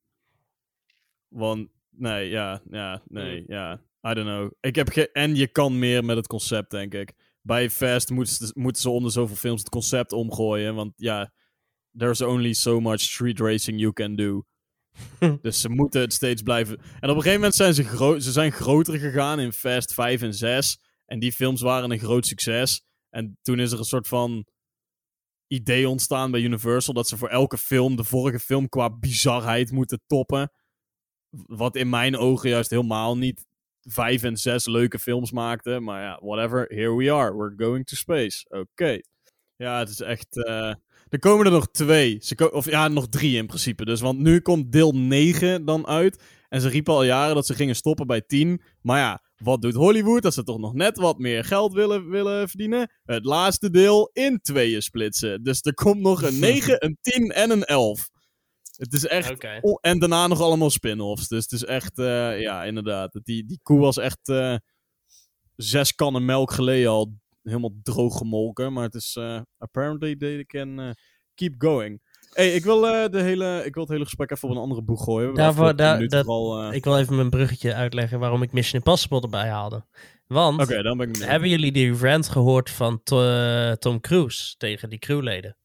Want, 1.29 1.71
nee, 1.91 2.29
ja, 2.29 2.63
ja, 2.71 3.03
nee, 3.09 3.45
ja. 3.47 3.73
I 4.09 4.15
don't 4.15 4.27
know. 4.27 4.51
Ik 4.61 4.75
heb 4.75 4.89
ge 4.89 5.13
en 5.13 5.35
je 5.35 5.47
kan 5.47 5.79
meer 5.79 6.05
met 6.05 6.17
het 6.17 6.27
concept, 6.27 6.71
denk 6.71 6.95
ik. 6.95 7.13
Bij 7.41 7.71
Fast 7.71 8.11
moeten 8.11 8.35
ze, 8.35 8.51
moeten 8.55 8.83
ze 8.83 8.91
onder 8.91 9.13
zoveel 9.13 9.37
films 9.37 9.61
het 9.61 9.69
concept 9.69 10.13
omgooien. 10.13 10.75
Want 10.75 10.93
ja, 10.97 11.33
there's 11.99 12.21
only 12.21 12.53
so 12.53 12.81
much 12.81 13.01
street 13.01 13.41
racing 13.41 13.81
you 13.81 13.93
can 13.93 14.17
do. 14.17 14.45
dus 15.43 15.61
ze 15.61 15.69
moeten 15.69 16.01
het 16.01 16.13
steeds 16.13 16.43
blijven. 16.43 16.79
En 16.79 17.11
op 17.11 17.17
een 17.17 17.23
gegeven 17.23 17.35
moment 17.35 17.55
zijn 17.55 17.75
ze, 17.75 18.17
ze 18.19 18.33
zijn 18.33 18.53
groter 18.53 18.99
gegaan 18.99 19.41
in 19.41 19.53
Fast 19.53 19.95
5 19.95 20.23
en 20.23 20.35
6. 20.35 20.79
En 21.07 21.19
die 21.19 21.33
films 21.33 21.61
waren 21.61 21.91
een 21.91 21.99
groot 21.99 22.27
succes. 22.27 22.83
En 23.11 23.39
toen 23.43 23.59
is 23.59 23.73
er 23.73 23.79
een 23.79 23.85
soort 23.85 24.09
van 24.09 24.47
idee 25.47 25.89
ontstaan 25.89 26.31
bij 26.31 26.41
Universal 26.41 26.95
dat 26.95 27.09
ze 27.09 27.17
voor 27.17 27.29
elke 27.29 27.59
film 27.59 27.97
de 27.97 28.05
vorige 28.05 28.39
film 28.39 28.69
qua 28.69 28.91
bizarheid 28.91 29.71
moeten 29.71 30.01
toppen. 30.07 30.53
Wat 31.31 31.77
in 31.77 31.89
mijn 31.89 32.17
ogen 32.17 32.51
juist 32.51 32.71
helemaal 32.71 33.17
niet 33.17 33.47
vijf 33.81 34.23
en 34.23 34.37
zes 34.37 34.67
leuke 34.67 34.99
films 34.99 35.33
maakte. 35.33 35.81
Maar 35.81 36.03
ja, 36.03 36.19
whatever. 36.23 36.65
Here 36.69 36.97
we 36.97 37.13
are. 37.13 37.37
We're 37.37 37.55
going 37.57 37.87
to 37.87 37.97
space. 37.97 38.47
Oké. 38.49 38.99
Ja, 39.57 39.79
het 39.79 39.89
is 39.89 40.01
echt... 40.01 40.45
eh, 40.45 40.75
Er 41.09 41.19
komen 41.19 41.47
er 41.47 41.53
nog 41.53 41.71
twee. 41.71 42.19
Ze 42.21 42.53
of 42.53 42.71
ja, 42.71 42.89
nog 42.89 43.09
drie 43.09 43.37
in 43.37 43.47
principe. 43.47 43.85
Dus, 43.85 44.01
want 44.01 44.19
nu 44.19 44.41
komt 44.41 44.73
deel 44.73 44.93
9 44.93 45.65
dan 45.65 45.87
uit. 45.87 46.23
En 46.49 46.61
ze 46.61 46.69
riepen 46.69 46.95
al 46.95 47.03
jaren 47.05 47.35
dat 47.35 47.47
ze 47.47 47.55
gingen 47.55 47.77
stoppen 47.77 48.07
bij 48.07 48.21
10. 48.21 48.63
Maar 48.81 48.99
ja, 48.99 49.23
wat 49.37 49.63
doet 49.63 49.75
Hollywood 49.75 50.25
als 50.25 50.35
ze 50.35 50.43
toch 50.43 50.59
nog 50.59 50.75
net 50.75 50.97
wat 50.99 51.19
meer 51.19 51.45
geld 51.45 51.73
willen, 51.73 52.09
willen 52.09 52.49
verdienen? 52.49 52.91
Het 53.05 53.25
laatste 53.25 53.71
deel 53.71 54.11
in 54.13 54.41
tweeën 54.41 54.83
splitsen. 54.83 55.43
Dus 55.43 55.61
er 55.63 55.75
komt 55.75 56.01
nog 56.01 56.23
een 56.23 56.39
9, 56.51 56.85
een 56.85 56.99
10 57.01 57.29
en 57.31 57.51
een 57.51 57.65
11. 57.65 58.09
Het 58.77 58.93
is 58.93 59.07
echt. 59.07 59.45
Oh, 59.61 59.79
en 59.81 59.99
daarna 59.99 60.27
nog 60.27 60.41
allemaal 60.41 60.71
spin-offs. 60.71 61.29
Dus 61.29 61.43
het 61.43 61.53
is 61.53 61.65
echt. 61.65 61.99
eh, 61.99 62.41
ja, 62.41 62.65
inderdaad. 62.65 63.21
Die, 63.23 63.45
die 63.47 63.61
koe 63.63 63.79
was 63.79 63.97
echt. 63.97 64.29
eh, 64.29 64.57
zes 65.57 65.95
kannen 65.95 66.25
melk 66.25 66.53
geleden 66.53 66.91
al 66.91 67.13
helemaal 67.47 67.75
droog 67.83 68.17
gemolken. 68.19 68.73
Maar 68.73 68.85
het 68.85 68.95
is. 68.95 69.17
eh, 69.19 69.41
apparently 69.59 70.17
they 70.17 70.45
can 70.45 70.81
eh, 70.81 70.91
keep 71.35 71.55
going. 71.59 72.01
hey, 72.33 72.55
ik, 72.55 72.65
wil, 72.65 72.87
eh, 72.87 73.11
de 73.11 73.21
hele, 73.23 73.63
ik 73.65 73.75
wil 73.75 73.83
het 73.83 73.93
hele 73.93 74.05
gesprek 74.05 74.31
even 74.31 74.49
op 74.49 74.55
een 74.55 74.61
andere 74.61 74.83
boeg 74.83 75.05
gooien. 75.05 75.35
Daarvoor- 75.35 75.77
daar- 75.77 76.09
dat- 76.09 76.27
eh, 76.27 76.69
Ik 76.73 76.85
wil 76.85 76.99
even 76.99 77.17
mijn 77.17 77.31
bruggetje 77.31 77.75
uitleggen 77.75 78.19
waarom 78.19 78.43
ik 78.43 78.53
Mission 78.53 78.75
Impossible 78.81 79.21
erbij 79.21 79.49
haalde. 79.49 79.85
Want, 80.27 80.61
Oké, 80.61 80.83
dan 80.83 80.97
ben 80.99 81.09
ik 81.09 81.17
hebben 81.17 81.49
jullie 81.49 81.73
die 81.73 81.97
rant 81.99 82.29
gehoord 82.29 82.71
van 82.71 83.03
To- 83.03 83.29
eh, 83.31 83.73
Tom 83.73 84.01
Cruise 84.01 84.57
tegen 84.57 84.89
die 84.89 84.99
crewleden? 84.99 85.57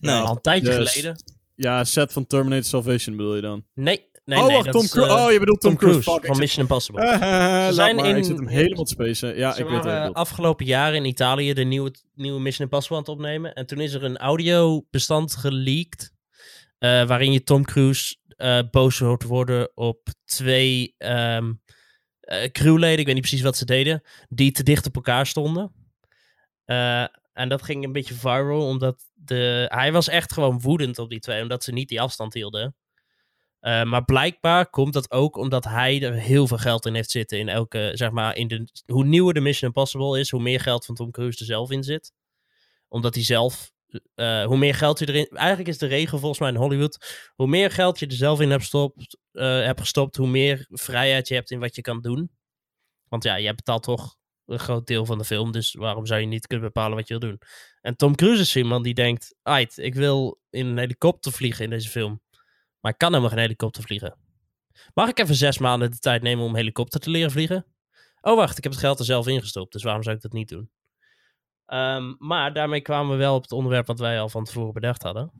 Nee. 0.00 0.14
Al 0.20 0.30
een 0.34 0.40
tijdje 0.40 0.76
Dus- 0.76 0.92
geleden. 0.92 1.22
Ja, 1.54 1.84
set 1.84 2.12
van 2.12 2.26
Terminator 2.26 2.64
Salvation 2.64 3.16
bedoel 3.16 3.34
je 3.34 3.40
dan? 3.40 3.64
Nee, 3.74 4.10
nee, 4.24 4.38
oh, 4.38 4.44
nee. 4.46 4.52
wacht, 4.52 4.64
dat 4.64 4.74
Tom 4.74 4.82
is, 4.84 4.90
Cruise. 4.90 5.14
eh, 5.16 5.24
oh, 5.24 5.32
je 5.32 5.38
bedoelt 5.38 5.60
Tom 5.60 5.76
Cruise. 5.76 6.02
Van 6.02 6.38
Mission 6.38 6.60
Impossible. 6.62 7.02
Laat 7.18 7.74
zijn 7.74 7.96
maar, 7.96 8.06
in- 8.08 8.16
ik 8.16 8.24
zit 8.24 8.36
hem 8.36 8.46
helemaal 8.48 8.84
te 8.84 8.90
spacen. 8.92 9.36
Ja, 9.36 9.56
ik 9.56 9.66
weet 9.68 9.82
bedoelt. 9.82 10.14
afgelopen 10.14 10.66
jaar 10.66 10.94
in 10.94 11.04
Italië 11.04 11.52
de 11.54 11.64
nieuwe, 11.64 11.94
nieuwe 12.14 12.40
Mission 12.40 12.64
Impossible 12.64 12.96
aan 12.96 13.02
het 13.02 13.12
opnemen. 13.12 13.54
En 13.54 13.66
toen 13.66 13.80
is 13.80 13.92
er 13.94 14.04
een 14.04 14.16
audiobestand 14.18 15.36
geleakt. 15.36 16.12
eh, 16.78 17.06
waarin 17.06 17.32
je 17.32 17.42
Tom 17.42 17.64
Cruise 17.64 18.16
boos 18.70 18.98
hoort 18.98 19.22
worden 19.22 19.70
op 19.76 20.08
twee 20.24 20.94
eh, 20.98 21.38
crewleden. 22.52 22.98
Ik 22.98 23.04
weet 23.06 23.14
niet 23.14 23.24
precies 23.26 23.42
wat 23.42 23.56
ze 23.56 23.64
deden. 23.64 24.02
Die 24.28 24.52
te 24.52 24.62
dicht 24.62 24.86
op 24.86 24.94
elkaar 24.94 25.26
stonden. 25.26 25.72
En 27.32 27.48
dat 27.48 27.62
ging 27.62 27.84
een 27.84 27.92
beetje 27.92 28.14
viral. 28.14 28.66
Omdat 28.66 29.02
de, 29.14 29.64
hij 29.68 29.92
was 29.92 30.08
echt 30.08 30.32
gewoon 30.32 30.60
woedend 30.60 30.98
op 30.98 31.10
die 31.10 31.20
twee. 31.20 31.42
Omdat 31.42 31.64
ze 31.64 31.72
niet 31.72 31.88
die 31.88 32.00
afstand 32.00 32.34
hielden. 32.34 32.76
Eh, 33.64 33.82
maar 33.82 34.04
blijkbaar 34.04 34.70
komt 34.70 34.92
dat 34.92 35.10
ook 35.10 35.36
omdat 35.36 35.64
hij 35.64 36.02
er 36.02 36.12
heel 36.12 36.46
veel 36.46 36.58
geld 36.58 36.86
in 36.86 36.94
heeft 36.94 37.10
zitten. 37.10 37.38
In 37.38 37.48
elke, 37.48 37.90
zeg 37.94 38.10
maar, 38.10 38.36
in 38.36 38.48
de, 38.48 38.68
hoe 38.86 39.04
nieuwer 39.04 39.34
de 39.34 39.40
Mission 39.40 39.68
Impossible 39.68 40.20
is, 40.20 40.30
hoe 40.30 40.42
meer 40.42 40.60
geld 40.60 40.84
van 40.84 40.94
Tom 40.94 41.10
Cruise 41.10 41.38
er 41.38 41.44
zelf 41.44 41.70
in 41.70 41.82
zit. 41.82 42.12
Omdat 42.88 43.14
hij 43.14 43.24
zelf, 43.24 43.72
eh, 44.14 44.44
hoe 44.44 44.56
meer 44.56 44.74
geld 44.74 44.98
je 44.98 45.08
erin. 45.08 45.28
Eigenlijk 45.28 45.68
is 45.68 45.78
de 45.78 45.86
regel 45.86 46.18
volgens 46.18 46.40
mij 46.40 46.48
in 46.48 46.56
Hollywood. 46.56 47.30
Hoe 47.34 47.46
meer 47.46 47.70
geld 47.70 47.98
je 47.98 48.06
er 48.06 48.12
zelf 48.12 48.40
in 48.40 48.50
hebt, 48.50 48.62
gestopt, 48.62 49.18
eh, 49.32 49.44
hebt 49.44 49.80
gestopt, 49.80 50.16
hoe 50.16 50.28
meer 50.28 50.66
vrijheid 50.68 51.28
je 51.28 51.34
hebt 51.34 51.50
in 51.50 51.60
wat 51.60 51.74
je 51.74 51.82
kan 51.82 52.00
doen. 52.00 52.30
Want 53.08 53.22
ja, 53.22 53.36
je 53.36 53.54
betaalt 53.54 53.82
toch 53.82 54.16
een 54.46 54.58
groot 54.58 54.86
deel 54.86 55.04
van 55.06 55.18
de 55.18 55.24
film. 55.24 55.52
Dus 55.52 55.74
waarom 55.74 56.06
zou 56.06 56.20
je 56.20 56.26
niet 56.26 56.46
kunnen 56.46 56.66
bepalen 56.66 56.96
wat 56.96 57.08
je 57.08 57.18
wil 57.18 57.28
doen? 57.28 57.40
En 57.80 57.96
Tom 57.96 58.14
Cruise 58.14 58.42
is 58.42 58.56
iemand 58.56 58.84
die 58.84 58.94
denkt: 58.94 59.34
Ait, 59.42 59.78
ik 59.78 59.94
wil 59.94 60.40
in 60.50 60.66
een 60.66 60.78
helikopter 60.78 61.32
vliegen 61.32 61.64
in 61.64 61.70
deze 61.70 61.88
film. 61.88 62.22
Maar 62.84 62.92
ik 62.92 62.98
kan 62.98 63.08
helemaal 63.08 63.30
geen 63.30 63.38
helikopter 63.42 63.82
vliegen. 63.82 64.16
Mag 64.94 65.08
ik 65.08 65.18
even 65.18 65.34
zes 65.34 65.58
maanden 65.58 65.90
de 65.90 65.98
tijd 65.98 66.22
nemen 66.22 66.44
om 66.44 66.54
helikopter 66.54 67.00
te 67.00 67.10
leren 67.10 67.30
vliegen? 67.30 67.66
Oh, 68.20 68.36
wacht, 68.36 68.56
ik 68.58 68.62
heb 68.62 68.72
het 68.72 68.80
geld 68.80 68.98
er 68.98 69.04
zelf 69.04 69.26
ingestopt, 69.26 69.72
dus 69.72 69.82
waarom 69.82 70.02
zou 70.02 70.16
ik 70.16 70.22
dat 70.22 70.32
niet 70.32 70.48
doen? 70.48 70.70
Ehm, 71.66 72.14
maar 72.18 72.52
daarmee 72.52 72.80
kwamen 72.80 73.10
we 73.12 73.16
wel 73.16 73.34
op 73.34 73.42
het 73.42 73.52
onderwerp 73.52 73.86
wat 73.86 73.98
wij 73.98 74.20
al 74.20 74.28
van 74.28 74.44
tevoren 74.44 74.72
bedacht 74.72 75.02
hadden. 75.02 75.32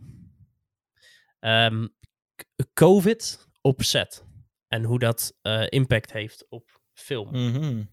K- 2.34 2.66
COVID 2.74 3.48
op 3.60 3.82
set. 3.82 4.24
En 4.68 4.84
hoe 4.84 4.98
dat 4.98 5.36
eh, 5.42 5.64
impact 5.68 6.12
heeft 6.12 6.46
op 6.48 6.80
film. 6.92 7.28
Mhm. 7.30 7.84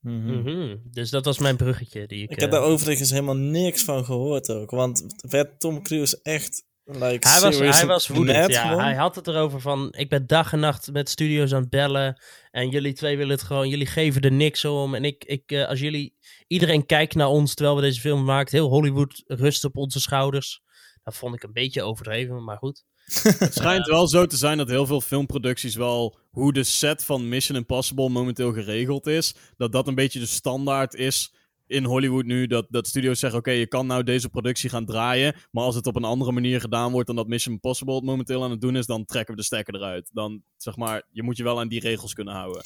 Mhm. 0.00 0.40
Mhm. 0.40 0.76
Dus 0.84 1.10
dat 1.10 1.24
was 1.24 1.38
mijn 1.38 1.56
bruggetje. 1.56 2.06
Die 2.06 2.22
ik, 2.22 2.30
Ik 2.30 2.40
heb 2.40 2.52
eh, 2.52 2.58
daar 2.58 2.64
overigens 2.68 3.10
helemaal 3.10 3.36
niks 3.36 3.84
van 3.84 4.04
gehoord 4.04 4.50
ook. 4.50 4.70
Want 4.70 5.04
werd 5.30 5.60
Tom 5.60 5.82
Cruise 5.82 6.20
echt. 6.22 6.64
Like, 6.86 7.28
Hij 7.28 7.40
was, 7.40 7.58
hij 7.58 7.86
was 7.86 8.08
woedend, 8.08 8.50
ja. 8.50 8.62
gewoon? 8.62 8.84
Hij 8.84 8.94
had 8.94 9.14
het 9.14 9.26
erover 9.26 9.60
van, 9.60 9.88
ik 9.96 10.08
ben 10.08 10.26
dag 10.26 10.52
en 10.52 10.60
nacht 10.60 10.92
met 10.92 11.08
studio's 11.08 11.52
aan 11.52 11.60
het 11.60 11.70
bellen. 11.70 12.22
En 12.50 12.68
jullie 12.68 12.92
twee 12.92 13.16
willen 13.16 13.32
het 13.36 13.42
gewoon, 13.42 13.68
jullie 13.68 13.86
geven 13.86 14.20
er 14.20 14.32
niks 14.32 14.64
om. 14.64 14.94
En 14.94 15.04
ik, 15.04 15.24
ik 15.24 15.42
eh, 15.50 15.68
als 15.68 15.80
jullie, 15.80 16.16
iedereen 16.46 16.86
kijkt 16.86 17.14
naar 17.14 17.28
ons 17.28 17.54
terwijl 17.54 17.76
we 17.76 17.82
deze 17.82 18.00
film 18.00 18.24
maken. 18.24 18.56
Heel 18.56 18.68
Hollywood 18.68 19.22
rust 19.26 19.64
op 19.64 19.76
onze 19.76 20.00
schouders. 20.00 20.62
Dat 21.02 21.16
vond 21.16 21.34
ik 21.34 21.42
een 21.42 21.52
beetje 21.52 21.82
overdreven, 21.82 22.44
maar 22.44 22.56
goed. 22.56 22.84
Het 23.38 23.54
schijnt 23.54 23.86
wel 23.86 24.08
zo 24.08 24.26
te 24.26 24.36
zijn 24.36 24.58
dat 24.58 24.68
heel 24.68 24.86
veel 24.86 25.00
filmproducties 25.00 25.74
wel 25.74 26.18
hoe 26.30 26.52
de 26.52 26.64
set 26.64 27.04
van 27.04 27.28
Mission 27.28 27.58
Impossible 27.58 28.08
momenteel 28.08 28.52
geregeld 28.52 29.06
is, 29.06 29.34
dat 29.56 29.72
dat 29.72 29.88
een 29.88 29.94
beetje 29.94 30.18
de 30.18 30.26
standaard 30.26 30.94
is 30.94 31.32
in 31.66 31.84
Hollywood 31.84 32.24
nu, 32.24 32.46
dat, 32.46 32.66
dat 32.68 32.86
studio's 32.86 33.18
zeggen, 33.18 33.38
oké, 33.38 33.50
je 33.50 33.66
kan 33.66 33.86
nou 33.86 34.02
deze 34.02 34.28
productie 34.28 34.70
gaan 34.70 34.86
draaien, 34.86 35.34
maar 35.50 35.64
als 35.64 35.74
het 35.74 35.86
op 35.86 35.96
een 35.96 36.04
andere 36.04 36.32
manier 36.32 36.60
gedaan 36.60 36.92
wordt 36.92 37.06
dan 37.06 37.16
dat 37.16 37.26
Mission 37.28 37.54
Impossible 37.54 37.94
het 37.94 38.04
momenteel 38.04 38.44
aan 38.44 38.50
het 38.50 38.60
doen 38.60 38.76
is, 38.76 38.86
dan 38.86 39.04
trekken 39.04 39.34
we 39.34 39.40
de 39.40 39.46
stekker 39.46 39.74
eruit. 39.74 40.10
Dan, 40.12 40.42
zeg 40.56 40.76
maar, 40.76 41.02
je 41.10 41.22
moet 41.22 41.36
je 41.36 41.42
wel 41.42 41.60
aan 41.60 41.68
die 41.68 41.80
regels 41.80 42.12
kunnen 42.14 42.34
houden. 42.34 42.62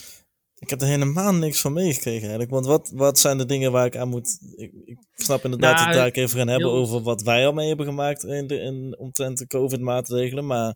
Ik 0.59 0.71
heb 0.71 0.81
er 0.81 0.87
helemaal 0.87 1.35
niks 1.35 1.61
van 1.61 1.73
meegekregen 1.73 2.21
eigenlijk. 2.21 2.51
Want 2.51 2.67
wat, 2.67 2.91
wat 2.95 3.19
zijn 3.19 3.39
de 3.39 3.47
dingen 3.47 3.73
waar 3.73 3.87
ik 3.87 3.97
aan 3.97 4.09
moet... 4.09 4.39
Ik, 4.57 4.73
ik 4.85 4.99
snap 5.15 5.45
inderdaad 5.45 5.75
Nou, 5.75 5.87
dat 5.87 5.95
we 5.95 6.01
het 6.03 6.15
daar 6.15 6.25
even 6.25 6.39
gaan 6.39 6.49
hebben 6.49 6.71
heel- 6.71 6.79
over 6.79 7.03
wat 7.03 7.23
wij 7.23 7.47
al 7.47 7.53
mee 7.53 7.69
hebben 7.69 7.87
gemaakt 7.87 8.25
in 8.25 8.47
de, 8.47 8.59
in, 8.59 8.99
omtrent 8.99 9.39
de 9.39 9.47
COVID-maatregelen. 9.47 10.47
Maar 10.47 10.75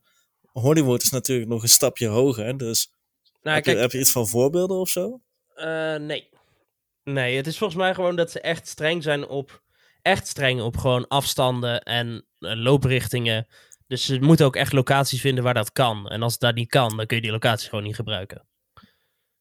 Hollywood 0.52 1.02
is 1.02 1.10
natuurlijk 1.10 1.48
nog 1.48 1.62
een 1.62 1.68
stapje 1.68 2.06
hoger. 2.06 2.56
Dus 2.56 2.92
Nou, 3.42 3.54
heb, 3.56 3.64
kijk, 3.64 3.76
je, 3.76 3.82
heb 3.82 3.92
je 3.92 3.98
iets 3.98 4.10
van 4.12 4.28
voorbeelden 4.28 4.76
of 4.76 4.88
zo? 4.88 5.20
Eh, 5.54 5.96
nee. 5.96 6.28
Nee, 7.04 7.36
het 7.36 7.46
is 7.46 7.58
volgens 7.58 7.78
mij 7.78 7.94
gewoon 7.94 8.16
dat 8.16 8.30
ze 8.30 8.40
echt 8.40 8.68
streng 8.68 9.02
zijn 9.02 9.26
op. 9.28 9.62
Echt 10.02 10.26
streng 10.26 10.60
op 10.60 10.76
gewoon 10.76 11.08
afstanden 11.08 11.82
en 11.82 12.26
eh, 12.38 12.52
looprichtingen. 12.54 13.46
Dus 13.86 14.04
ze 14.04 14.18
moeten 14.20 14.46
ook 14.46 14.56
echt 14.56 14.72
locaties 14.72 15.20
vinden 15.20 15.44
waar 15.44 15.54
dat 15.54 15.72
kan. 15.72 16.08
En 16.08 16.22
als 16.22 16.32
het 16.32 16.40
daar 16.40 16.52
niet 16.52 16.68
kan, 16.68 16.96
dan 16.96 17.06
kun 17.06 17.16
je 17.16 17.22
die 17.22 17.30
locaties 17.32 17.68
gewoon 17.68 17.84
niet 17.84 17.94
gebruiken. 17.94 18.46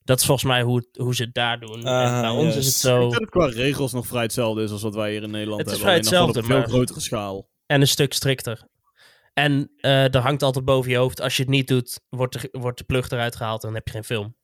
Dat 0.04 0.18
is 0.20 0.24
volgens 0.26 0.46
mij 0.46 0.62
hoe, 0.62 0.88
hoe 0.92 1.14
ze 1.14 1.22
het 1.22 1.34
daar 1.34 1.60
doen. 1.60 1.86
En 1.86 2.20
bij 2.20 2.30
ons 2.30 2.56
is 2.56 2.66
het 2.66 2.74
zo. 2.74 2.94
Ik 2.94 3.00
denk 3.00 3.12
dat 3.12 3.20
het 3.20 3.30
qua 3.30 3.62
regels 3.62 3.92
nog 3.92 4.06
vrij 4.06 4.22
hetzelfde 4.22 4.62
is 4.62 4.70
als 4.70 4.82
wat 4.82 4.94
wij 4.94 5.10
hier 5.12 5.22
in 5.22 5.30
Nederland 5.30 5.60
Het 5.60 5.70
is 5.70 5.72
hebben. 5.76 5.90
vrij 5.92 6.00
hetzelfde, 6.04 6.38
op 6.38 6.44
een 6.44 6.50
veel 6.50 6.58
maar- 6.58 6.68
grotere 6.68 7.00
schaal. 7.00 7.48
En 7.66 7.80
een 7.80 7.86
stuk 7.88 8.12
strikter. 8.12 8.66
En 9.34 9.72
eh 9.76 10.14
er 10.14 10.20
hangt 10.20 10.42
altijd 10.42 10.64
boven 10.64 10.90
je 10.90 10.96
hoofd. 10.96 11.20
Als 11.20 11.36
je 11.36 11.42
het 11.42 11.50
niet 11.50 11.68
doet, 11.68 12.00
wordt 12.08 12.40
de, 12.42 12.48
wordt 12.52 12.78
de 12.78 12.84
plug 12.84 13.10
eruit 13.10 13.36
gehaald 13.36 13.62
en 13.62 13.68
dan 13.68 13.76
heb 13.76 13.86
je 13.86 13.92
geen 13.92 14.04
film. 14.04 14.36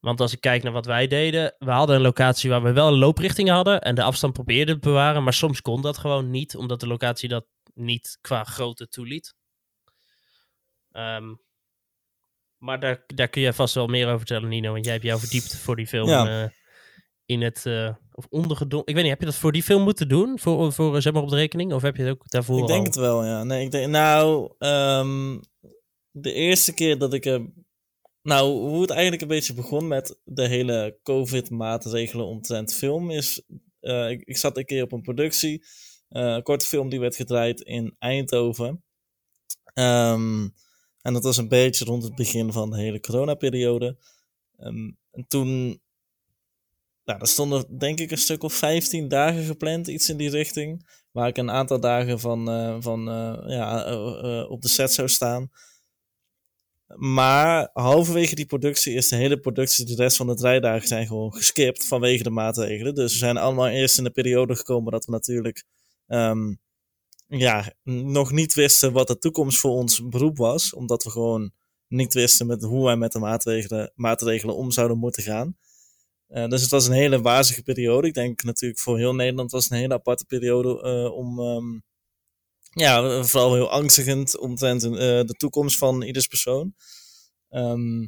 Want 0.00 0.20
als 0.20 0.32
ik 0.32 0.40
kijk 0.40 0.62
naar 0.62 0.72
wat 0.72 0.86
wij 0.86 1.06
deden, 1.06 1.54
we 1.58 1.70
hadden 1.70 1.96
een 1.96 2.02
locatie 2.02 2.50
waar 2.50 2.62
we 2.62 2.72
wel 2.72 2.88
een 2.88 2.98
looprichting 2.98 3.48
hadden 3.48 3.80
en 3.80 3.94
de 3.94 4.02
afstand 4.02 4.32
probeerden 4.32 4.74
te 4.80 4.88
bewaren, 4.88 5.22
maar 5.24 5.32
soms 5.32 5.60
kon 5.60 5.82
dat 5.82 5.98
gewoon 5.98 6.30
niet, 6.30 6.56
omdat 6.56 6.80
de 6.80 6.86
locatie 6.86 7.28
dat 7.28 7.46
niet 7.74 8.18
qua 8.20 8.44
grootte 8.44 8.88
toeliet. 8.88 9.34
Ehm, 10.92 11.34
maar 12.58 12.80
daar, 12.80 13.04
daar 13.06 13.28
kun 13.28 13.42
je 13.42 13.52
vast 13.52 13.74
wel 13.74 13.86
meer 13.86 14.06
over 14.06 14.18
vertellen, 14.18 14.48
Nino, 14.48 14.72
want 14.72 14.84
jij 14.84 14.92
hebt 14.94 15.06
jou 15.06 15.18
verdiept 15.20 15.56
voor 15.56 15.76
die 15.76 15.86
film 15.86 16.08
Ja. 16.08 16.42
eh, 16.42 16.50
in 17.26 17.42
het, 17.42 17.66
eh 17.66 17.94
of 18.12 18.26
ondergedon. 18.30 18.82
Ik 18.84 18.94
weet 18.94 19.02
niet, 19.02 19.12
heb 19.12 19.20
je 19.20 19.26
dat 19.26 19.34
voor 19.34 19.52
die 19.52 19.62
film 19.62 19.82
moeten 19.82 20.08
doen, 20.08 20.38
voor, 20.38 20.72
voor 20.72 20.96
eh, 20.96 21.00
zeg 21.02 21.12
maar 21.12 21.22
op 21.22 21.28
de 21.28 21.36
rekening, 21.36 21.72
of 21.72 21.82
heb 21.82 21.96
je 21.96 22.02
het 22.02 22.10
ook 22.12 22.30
daarvoor 22.30 22.58
Ik 22.60 22.66
denk 22.66 22.78
al? 22.78 22.84
het 22.84 22.94
wel, 22.94 23.24
ja. 23.24 23.44
Nee, 23.44 23.64
ik 23.64 23.70
denk, 23.70 23.86
nou, 23.90 24.52
ehm, 24.58 25.38
de 26.10 26.32
eerste 26.32 26.74
keer 26.74 26.98
dat 26.98 27.12
ik 27.14 27.24
er. 27.24 27.46
Nou, 28.28 28.50
hoe 28.50 28.80
het 28.80 28.90
eigenlijk 28.90 29.22
een 29.22 29.28
beetje 29.28 29.54
begon 29.54 29.88
met 29.88 30.18
de 30.24 30.46
hele 30.46 30.98
COVID-maatregelen 31.02 32.26
omtrent 32.26 32.74
film 32.74 33.10
is. 33.10 33.42
eh, 33.80 34.10
ik, 34.10 34.36
zat 34.36 34.56
een 34.56 34.64
keer 34.64 34.82
op 34.82 34.92
een 34.92 35.02
productie. 35.02 35.64
eh, 36.08 36.22
een 36.22 36.42
korte 36.42 36.66
film 36.66 36.88
die 36.88 37.00
werd 37.00 37.16
gedraaid 37.16 37.60
in 37.60 37.94
Eindhoven. 37.98 38.84
Ehm, 39.74 40.48
en 41.02 41.12
dat 41.12 41.22
was 41.22 41.36
een 41.36 41.48
beetje 41.48 41.84
rond 41.84 42.02
het 42.02 42.14
begin 42.14 42.52
van 42.52 42.70
de 42.70 42.76
hele 42.76 43.00
coronaperiode. 43.00 43.96
Ehm, 44.56 44.90
en 45.10 45.24
toen. 45.28 45.80
Nou, 47.04 47.20
er 47.20 47.26
stonden 47.26 47.78
denk 47.78 48.00
ik 48.00 48.10
een 48.10 48.18
stuk 48.18 48.42
of 48.42 48.54
15 48.54 49.08
dagen 49.08 49.44
gepland, 49.44 49.86
iets 49.86 50.08
in 50.08 50.16
die 50.16 50.30
richting. 50.30 50.88
Waar 51.10 51.28
ik 51.28 51.36
een 51.36 51.50
aantal 51.50 51.80
dagen 51.80 52.20
van, 52.20 52.50
eh, 52.50 52.76
van 52.80 53.04
ja, 53.46 53.96
op 54.46 54.62
de 54.62 54.68
set 54.68 54.92
zou 54.92 55.08
staan. 55.08 55.50
Maar 56.94 57.70
halverwege 57.72 58.34
die 58.34 58.46
productie 58.46 58.94
is 58.94 59.08
de 59.08 59.16
hele 59.16 59.40
productie, 59.40 59.84
de 59.84 59.94
rest 59.94 60.16
van 60.16 60.26
de 60.26 60.34
draaidagen 60.34 60.88
zijn 60.88 61.06
gewoon 61.06 61.32
geskipt 61.34 61.86
vanwege 61.86 62.22
de 62.22 62.30
maatregelen. 62.30 62.94
Dus 62.94 63.12
we 63.12 63.18
zijn 63.18 63.36
allemaal 63.36 63.68
eerst 63.68 63.98
in 63.98 64.04
de 64.04 64.10
periode 64.10 64.56
gekomen 64.56 64.92
dat 64.92 65.04
we 65.04 65.12
natuurlijk 65.12 65.64
ehm, 66.06 66.54
ja, 67.26 67.72
nog 67.82 68.32
niet 68.32 68.54
wisten 68.54 68.92
wat 68.92 69.06
de 69.06 69.18
toekomst 69.18 69.58
voor 69.58 69.70
ons 69.70 70.08
beroep 70.08 70.36
was. 70.36 70.74
Omdat 70.74 71.04
we 71.04 71.10
gewoon 71.10 71.52
niet 71.88 72.14
wisten 72.14 72.46
met 72.46 72.62
hoe 72.62 72.84
wij 72.84 72.96
met 72.96 73.12
de 73.12 73.18
maatregelen, 73.18 73.92
maatregelen 73.94 74.56
om 74.56 74.70
zouden 74.70 74.98
moeten 74.98 75.22
gaan. 75.22 75.56
Eh, 76.28 76.48
dus 76.48 76.60
het 76.60 76.70
was 76.70 76.86
een 76.86 76.92
hele 76.92 77.20
wazige 77.20 77.62
periode. 77.62 78.06
Ik 78.06 78.14
denk 78.14 78.42
natuurlijk 78.42 78.80
voor 78.80 78.98
heel 78.98 79.14
Nederland 79.14 79.50
was 79.50 79.62
het 79.64 79.72
een 79.72 79.78
hele 79.78 79.94
aparte 79.94 80.24
periode 80.24 80.82
eh, 80.82 81.12
om, 81.12 81.40
ehm, 81.40 81.78
ja, 82.78 83.24
vooral 83.24 83.54
heel 83.54 83.70
angstigend 83.70 84.38
omtrent 84.38 84.84
uh, 84.84 84.90
de 84.98 85.34
toekomst 85.36 85.78
van 85.78 86.02
ieders 86.02 86.26
persoon. 86.26 86.74
Ehm, 87.48 88.06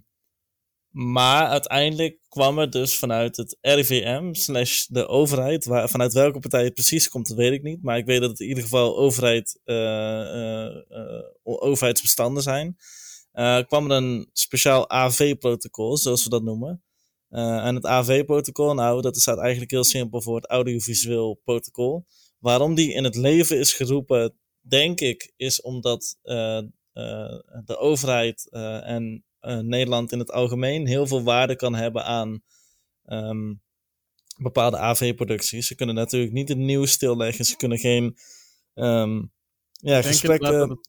maar 0.91 1.47
uiteindelijk 1.47 2.19
kwam 2.29 2.59
er 2.59 2.71
dus 2.71 2.99
vanuit 2.99 3.37
het 3.37 3.57
RIVM 3.61 4.33
slash 4.33 4.87
de 4.87 5.09
overheid, 5.09 5.65
waar, 5.65 5.89
vanuit 5.89 6.13
welke 6.13 6.39
partij 6.39 6.65
het 6.65 6.75
precies 6.75 7.09
komt, 7.09 7.29
dat 7.29 7.37
weet 7.37 7.53
ik 7.53 7.63
niet. 7.63 7.83
Maar 7.83 7.99
ik 7.99 8.07
weet 8.07 8.21
dat 8.21 8.31
het 8.31 8.41
in 8.41 8.49
ieder 8.49 8.63
geval 8.63 8.99
overheid, 8.99 9.61
uh, 9.65 9.77
uh, 9.77 11.23
overheidsbestanden 11.43 12.43
zijn. 12.43 12.77
kwam 13.67 13.91
er 13.91 13.97
een 13.97 14.29
speciaal 14.33 14.91
AV-protocol, 14.91 15.97
zoals 15.97 16.25
we 16.25 16.31
dat 16.31 16.43
noemen. 16.43 16.83
en 17.29 17.75
het 17.75 17.87
AV-protocol, 17.87 18.75
nou, 18.75 19.01
dat 19.01 19.17
staat 19.17 19.39
eigenlijk 19.39 19.71
heel 19.71 19.85
simpel 19.85 20.23
voor 20.23 20.37
het 20.37 20.51
audiovisueel 20.51 21.41
protocol. 21.45 22.05
Waarom 22.39 22.75
die 22.75 22.93
in 22.93 23.05
het 23.05 23.15
leven 23.15 23.59
is 23.59 23.73
geroepen, 23.73 24.35
denk 24.61 25.01
ik, 25.01 25.33
is 25.37 25.61
omdat 25.61 26.19
de 27.65 27.77
overheid 27.79 28.49
en 28.83 29.25
uh, 29.41 29.59
Nederland 29.59 30.13
in 30.13 30.19
het 30.19 30.33
algemeen 30.33 30.87
heel 30.87 31.07
veel 31.07 31.23
waarde 31.23 31.57
kan 31.57 31.75
hebben 31.75 32.05
aan 32.05 32.43
ehm, 33.05 33.55
bepaalde 34.37 34.79
AV-producties. 34.79 35.67
Ze 35.67 35.75
kunnen 35.75 35.95
natuurlijk 35.95 36.33
niet 36.33 36.49
het 36.49 36.59
nieuws 36.59 36.93
stilleggen, 36.93 37.45
ze 37.45 37.57
kunnen 37.57 37.79
geen 37.79 38.17
um, 38.75 39.33
ja, 39.73 40.03
gesprekken. 40.03 40.81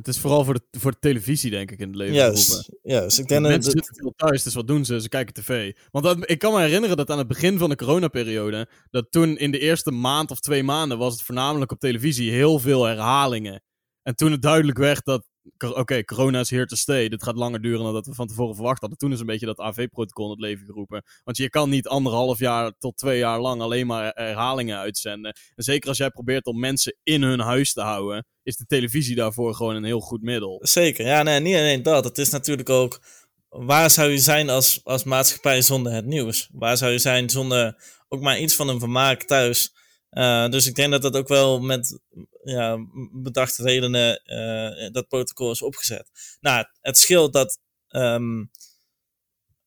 Het, 0.00 0.08
is 0.08 0.18
vooral 0.18 0.44
voor 0.44 0.54
de, 0.54 0.78
voor 0.78 0.90
de 0.90 0.98
televisie, 1.00 1.50
denk 1.50 1.70
ik, 1.70 1.78
in 1.78 1.86
het 1.86 1.96
leven. 1.96 2.14
Juist, 2.14 2.70
juist. 2.82 3.18
Ik 3.18 3.28
denk 3.28 3.42
mensen 3.42 3.72
zitten 3.72 3.94
veel 3.94 4.12
thuis, 4.16 4.42
dus 4.42 4.54
wat 4.54 4.66
doen 4.66 4.84
ze? 4.84 5.00
Ze 5.00 5.08
kijken 5.08 5.34
tv. 5.34 5.76
Want 5.90 6.04
dat, 6.04 6.30
ik 6.30 6.38
kan 6.38 6.52
me 6.52 6.60
herinneren 6.60 6.96
dat 6.96 7.10
aan 7.10 7.18
het 7.18 7.28
begin 7.28 7.58
van 7.58 7.68
de 7.68 7.76
coronaperiode, 7.76 8.68
dat 8.90 9.06
toen 9.10 9.38
in 9.38 9.50
de 9.50 9.58
eerste 9.58 9.90
maand 9.90 10.30
of 10.30 10.40
twee 10.40 10.62
maanden 10.62 10.98
was 10.98 11.12
het 11.12 11.22
voornamelijk 11.22 11.72
op 11.72 11.78
televisie 11.78 12.30
heel 12.30 12.58
veel 12.58 12.84
herhalingen. 12.84 13.62
En 14.02 14.14
toen 14.14 14.32
het 14.32 14.42
duidelijk 14.42 14.78
werd 14.78 15.04
dat 15.04 15.29
oké, 15.58 16.04
corona 16.04 16.40
is 16.40 16.50
here 16.50 16.66
to 16.66 16.76
stay. 16.76 17.08
Dit 17.08 17.22
gaat 17.22 17.36
langer 17.36 17.60
duren 17.62 17.84
dan 17.84 17.92
dat 17.92 18.06
we 18.06 18.14
van 18.14 18.26
tevoren 18.26 18.54
verwacht 18.54 18.80
hadden. 18.80 18.98
Toen 18.98 19.12
is 19.12 19.20
een 19.20 19.26
beetje 19.26 19.46
dat 19.46 19.58
AV-protocol 19.58 20.24
in 20.24 20.30
het 20.30 20.40
leven 20.40 20.66
geroepen. 20.66 21.02
Want 21.24 21.36
je 21.36 21.50
kan 21.50 21.70
niet 21.70 21.88
anderhalf 21.88 22.38
jaar 22.38 22.72
tot 22.78 22.96
twee 22.96 23.18
jaar 23.18 23.40
lang 23.40 23.60
alleen 23.60 23.86
maar 23.86 24.12
herhalingen 24.14 24.78
uitzenden. 24.78 25.36
En 25.54 25.64
zeker 25.64 25.88
als 25.88 25.98
jij 25.98 26.10
probeert 26.10 26.46
om 26.46 26.58
mensen 26.58 26.96
in 27.02 27.22
hun 27.22 27.40
huis 27.40 27.72
te 27.72 27.80
houden, 27.80 28.26
is 28.42 28.56
de 28.56 28.66
televisie 28.66 29.14
daarvoor 29.14 29.54
gewoon 29.54 29.76
een 29.76 29.84
heel 29.84 30.00
goed 30.00 30.22
middel. 30.22 30.58
Zeker, 30.62 31.06
ja, 31.06 31.22
nee, 31.22 31.40
niet 31.40 31.56
alleen 31.56 31.82
dat. 31.82 32.04
Het 32.04 32.18
is 32.18 32.30
natuurlijk 32.30 32.68
ook. 32.68 33.00
Waar 33.48 33.90
zou 33.90 34.10
je 34.10 34.18
zijn 34.18 34.48
als, 34.48 34.80
als 34.84 35.04
maatschappij 35.04 35.62
zonder 35.62 35.92
het 35.92 36.06
nieuws? 36.06 36.48
Waar 36.52 36.76
zou 36.76 36.92
je 36.92 36.98
zijn 36.98 37.30
zonder 37.30 37.82
ook 38.08 38.20
maar 38.20 38.40
iets 38.40 38.54
van 38.54 38.68
een 38.68 38.78
vermaak 38.78 39.22
thuis? 39.22 39.74
Uh, 40.10 40.48
dus 40.48 40.66
ik 40.66 40.74
denk 40.74 40.90
dat 40.90 41.02
dat 41.02 41.16
ook 41.16 41.28
wel 41.28 41.60
met 41.60 42.00
ja, 42.42 42.76
bedachte 43.12 43.62
redenen 43.62 44.22
uh, 44.24 44.92
dat 44.92 45.08
protocol 45.08 45.50
is 45.50 45.62
opgezet. 45.62 46.10
Nou, 46.40 46.64
het 46.80 46.98
scheelt 46.98 47.32
dat, 47.32 47.58
um, 47.88 48.50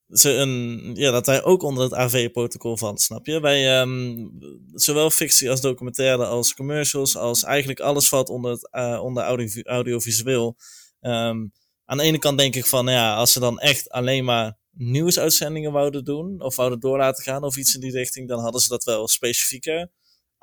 ze 0.08 0.30
een, 0.30 0.90
ja, 0.94 1.10
dat 1.10 1.26
wij 1.26 1.42
ook 1.42 1.62
onder 1.62 1.84
het 1.84 1.94
AV-protocol 1.94 2.76
van, 2.76 2.98
snap 2.98 3.26
je? 3.26 3.40
Wij, 3.40 3.80
um, 3.80 4.30
zowel 4.72 5.10
fictie 5.10 5.50
als 5.50 5.60
documentaire 5.60 6.26
als 6.26 6.54
commercials, 6.54 7.16
als 7.16 7.42
eigenlijk 7.42 7.80
alles 7.80 8.08
valt 8.08 8.28
onder, 8.28 8.50
het, 8.50 8.68
uh, 8.72 9.00
onder 9.02 9.22
audio, 9.22 9.62
audiovisueel. 9.62 10.56
Um, 11.00 11.52
aan 11.84 11.96
de 11.96 12.02
ene 12.02 12.18
kant 12.18 12.38
denk 12.38 12.54
ik 12.54 12.66
van, 12.66 12.86
ja, 12.86 13.14
als 13.14 13.32
ze 13.32 13.40
dan 13.40 13.58
echt 13.58 13.90
alleen 13.90 14.24
maar 14.24 14.58
nieuwsuitzendingen 14.70 15.72
wouden 15.72 16.04
doen, 16.04 16.40
of 16.40 16.56
wouden 16.56 16.80
door 16.80 16.98
laten 16.98 17.24
gaan, 17.24 17.42
of 17.42 17.56
iets 17.56 17.74
in 17.74 17.80
die 17.80 17.92
richting, 17.92 18.28
dan 18.28 18.40
hadden 18.40 18.60
ze 18.60 18.68
dat 18.68 18.84
wel 18.84 19.08
specifieker 19.08 19.90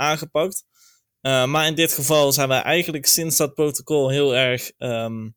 aangepakt. 0.01 0.65
Uh, 1.21 1.45
maar 1.45 1.67
in 1.67 1.75
dit 1.75 1.93
geval 1.93 2.31
zijn 2.31 2.47
wij 2.47 2.61
eigenlijk 2.61 3.05
sinds 3.05 3.37
dat 3.37 3.53
protocol 3.53 4.09
heel 4.09 4.35
erg. 4.35 4.71
Um, 4.77 5.35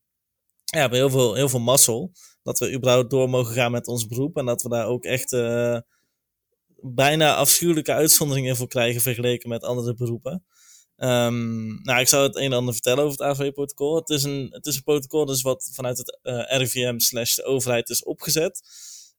ja, 0.65 0.81
hebben 0.81 0.99
heel 0.99 1.11
veel, 1.11 1.35
heel 1.35 1.49
veel 1.49 1.61
mazzel. 1.61 2.13
Dat 2.43 2.59
we 2.59 2.73
überhaupt 2.73 3.11
door 3.11 3.29
mogen 3.29 3.55
gaan 3.55 3.71
met 3.71 3.87
ons 3.87 4.07
beroep. 4.07 4.37
En 4.37 4.47
dat 4.47 4.63
we 4.63 4.69
daar 4.69 4.87
ook 4.87 5.05
echt 5.05 5.33
uh, 5.33 5.79
bijna 6.81 7.35
afschuwelijke 7.35 7.93
uitzonderingen 7.93 8.57
voor 8.57 8.69
krijgen 8.69 9.01
vergeleken 9.01 9.49
met 9.49 9.63
andere 9.63 9.95
beroepen. 9.95 10.45
Um, 10.97 11.83
nou, 11.83 12.01
ik 12.01 12.09
zou 12.09 12.27
het 12.27 12.37
een 12.37 12.43
en 12.43 12.53
ander 12.53 12.75
vertellen 12.75 13.05
over 13.05 13.25
het 13.25 13.29
AV-protocol. 13.29 13.97
Het, 13.97 14.09
is 14.09 14.23
een, 14.23 14.49
het 14.51 14.67
is 14.67 14.77
een 14.77 14.83
protocol 14.83 15.25
dus 15.25 15.43
wat 15.43 15.71
vanuit 15.73 15.99
het 15.99 16.19
eh, 16.23 16.59
RIVM 16.59 16.99
slash 16.99 17.35
de 17.35 17.45
overheid 17.45 17.89
is 17.89 18.05
opgezet. 18.05 18.63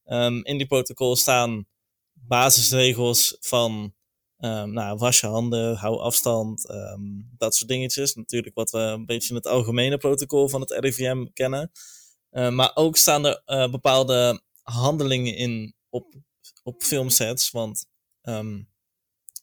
Um, 0.06 0.44
in 0.44 0.58
die 0.58 0.68
protocol 0.68 1.16
staan 1.16 1.68
basisregels 2.14 3.38
van 3.40 3.94
Um, 4.40 4.74
nou, 4.74 4.98
was 4.98 5.20
je 5.20 5.28
handen, 5.28 5.76
hou 5.76 6.00
afstand, 6.00 6.70
um, 6.70 7.34
dat 7.38 7.56
soort 7.56 7.70
dingetjes. 7.70 8.16
Natuurlijk 8.16 8.56
wat 8.56 8.72
we 8.72 8.78
een 8.78 9.06
beetje 9.06 9.30
in 9.30 9.36
het 9.36 9.48
algemene 9.48 9.98
protocol 9.98 10.50
van 10.50 10.62
het 10.62 10.72
RIVM 10.72 11.26
kennen. 11.34 11.72
Uh, 12.32 12.50
maar 12.50 12.72
ook 12.74 12.98
staan 12.98 13.26
er 13.26 13.42
uh, 13.46 13.72
bepaalde 13.72 14.42
handelingen 14.62 15.36
in 15.36 15.76
op, 15.90 16.14
op 16.64 16.84
filmsets. 16.84 17.52
Want 17.52 17.86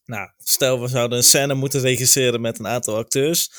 nou, 0.05 0.31
stel 0.39 0.81
we 0.81 0.89
zouden 0.89 1.19
een 1.19 1.25
scène 1.25 1.55
moeten 1.55 1.81
regisseren 1.81 2.41
met 2.41 2.59
een 2.59 2.67
aantal 2.67 2.97
acteurs. 2.97 3.51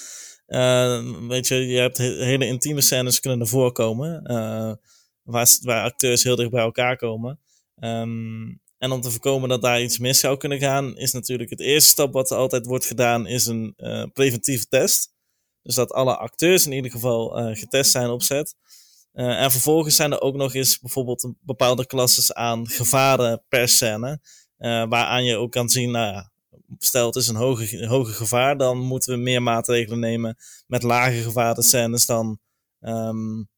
Weet 1.27 1.47
je, 1.47 1.55
je 1.55 1.79
hebt 1.79 1.97
hele 1.97 2.45
intieme 2.45 2.81
scènes 2.81 3.19
kunnen 3.19 3.47
voorkomen. 3.47 4.21
waar, 5.23 5.47
waar 5.61 5.83
acteurs 5.83 6.23
heel 6.23 6.35
dicht 6.35 6.51
bij 6.51 6.63
elkaar 6.63 6.97
komen. 6.97 7.39
Um, 7.79 8.61
en 8.83 8.91
om 8.91 9.01
te 9.01 9.11
voorkomen 9.11 9.49
dat 9.49 9.61
daar 9.61 9.81
iets 9.81 9.97
mis 9.97 10.19
zou 10.19 10.37
kunnen 10.37 10.59
gaan, 10.59 10.97
is 10.97 11.11
natuurlijk 11.11 11.49
het 11.49 11.59
eerste 11.59 11.89
stap 11.89 12.13
wat 12.13 12.31
er 12.31 12.37
altijd 12.37 12.65
wordt 12.65 12.85
gedaan, 12.85 13.27
is 13.27 13.45
een 13.45 13.73
uh, 13.77 14.03
preventieve 14.13 14.67
test. 14.67 15.13
Dus 15.61 15.75
dat 15.75 15.91
alle 15.91 16.17
acteurs 16.17 16.65
in 16.65 16.71
ieder 16.71 16.91
geval 16.91 17.39
uh, 17.39 17.55
getest 17.55 17.91
zijn 17.91 18.09
op 18.09 18.21
set. 18.21 18.55
Uh, 19.13 19.41
en 19.41 19.51
vervolgens 19.51 19.95
zijn 19.95 20.11
er 20.11 20.21
ook 20.21 20.35
nog 20.35 20.53
eens 20.53 20.79
bijvoorbeeld 20.79 21.23
een 21.23 21.37
bepaalde 21.41 21.85
klasses 21.85 22.33
aan 22.33 22.67
gevaren 22.69 23.43
per 23.49 23.69
scène. 23.69 24.19
waaraan 24.57 25.23
je 25.23 25.37
ook 25.37 25.51
kan 25.51 25.69
zien, 25.69 25.91
nou 25.91 26.13
ja, 26.13 26.31
stel 26.77 27.05
het 27.05 27.15
is 27.15 27.27
een 27.27 27.35
hoge, 27.35 27.87
hoge 27.87 28.11
gevaar, 28.11 28.57
dan 28.57 28.77
moeten 28.77 29.13
we 29.13 29.19
meer 29.19 29.43
maatregelen 29.43 29.99
nemen. 29.99 30.37
Met 30.67 30.83
lage 30.83 31.21
gevaren 31.21 31.63
scènes 31.63 32.05
dan 32.05 32.39
um, 32.79 33.49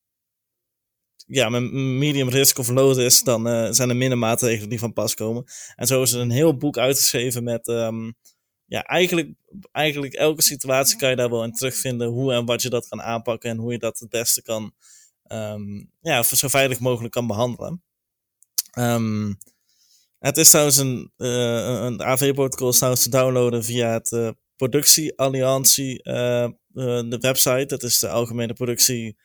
ja, 1.26 1.50
met 1.50 1.72
medium 1.72 2.30
risk 2.30 2.58
of 2.58 2.70
low 2.70 2.98
risk, 2.98 3.26
dan 3.26 3.48
uh, 3.48 3.68
zijn 3.72 3.90
er 3.90 3.96
minder 3.96 4.18
maatregelen 4.18 4.70
die 4.70 4.80
van 4.80 4.94
pas 4.94 5.14
komen. 5.14 5.44
En 5.76 5.88
zo 5.88 6.02
is 6.02 6.12
er 6.12 6.22
een 6.22 6.32
heel 6.32 6.58
boek 6.58 6.78
uitgeschreven 6.78 7.44
met, 7.44 7.68
um, 7.68 8.16
ja, 8.66 8.84
eigenlijk, 8.84 9.30
eigenlijk 9.72 10.14
elke 10.14 10.42
situatie 10.42 10.98
kan 10.98 11.10
je 11.10 11.16
daar 11.16 11.30
wel 11.30 11.44
in 11.44 11.54
terugvinden 11.54 12.08
hoe 12.08 12.34
en 12.34 12.46
wat 12.46 12.62
je 12.62 12.70
dat 12.70 12.88
kan 12.88 13.02
aanpakken 13.02 13.50
en 13.50 13.58
hoe 13.58 13.72
je 13.72 13.80
dat 13.80 14.00
het 14.00 14.10
beste 14.10 14.42
kan, 14.42 14.74
um, 15.28 15.92
ja, 16.02 16.24
zo 16.24 16.48
veilig 16.48 16.80
mogelijk 16.80 17.14
kan 17.14 17.28
behandelen. 17.28 17.84
Um, 18.78 19.38
het 20.20 20.38
is 20.38 20.50
trouwens 20.50 20.78
een, 20.78 21.12
uh, 21.18 21.84
een 21.84 22.04
AV-protocol 22.04 22.72
trouwens 22.72 23.04
te 23.04 23.10
downloaden 23.10 23.64
via 23.64 23.92
het 23.92 24.12
uh, 24.12 24.30
Productiealliantie, 24.56 26.04
de 26.04 27.18
website. 27.20 27.66
Dat 27.66 27.84
is 27.84 28.00
de 28.00 28.10
algemene 28.10 28.54
productie 28.54 29.18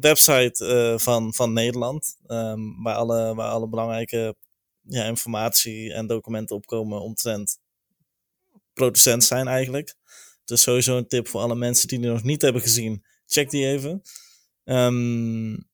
website 0.00 0.64
uh, 0.64 0.98
van, 0.98 1.34
van 1.34 1.52
Nederland. 1.52 2.16
Um, 2.26 2.82
waar, 2.82 2.94
alle, 2.94 3.34
waar 3.34 3.50
alle 3.50 3.68
belangrijke 3.68 4.36
ja, 4.80 5.04
informatie 5.04 5.92
en 5.92 6.06
documenten 6.06 6.56
opkomen 6.56 7.00
omtrent 7.00 7.58
producent 8.72 9.24
zijn 9.24 9.48
eigenlijk. 9.48 9.94
Dus 10.44 10.62
sowieso 10.62 10.96
een 10.96 11.08
tip 11.08 11.28
voor 11.28 11.40
alle 11.40 11.54
mensen 11.54 11.88
die 11.88 11.98
die 11.98 12.10
nog 12.10 12.22
niet 12.22 12.42
hebben 12.42 12.62
gezien. 12.62 13.04
Check 13.26 13.50
die 13.50 13.66
even. 13.66 14.02
Um, 14.64 15.70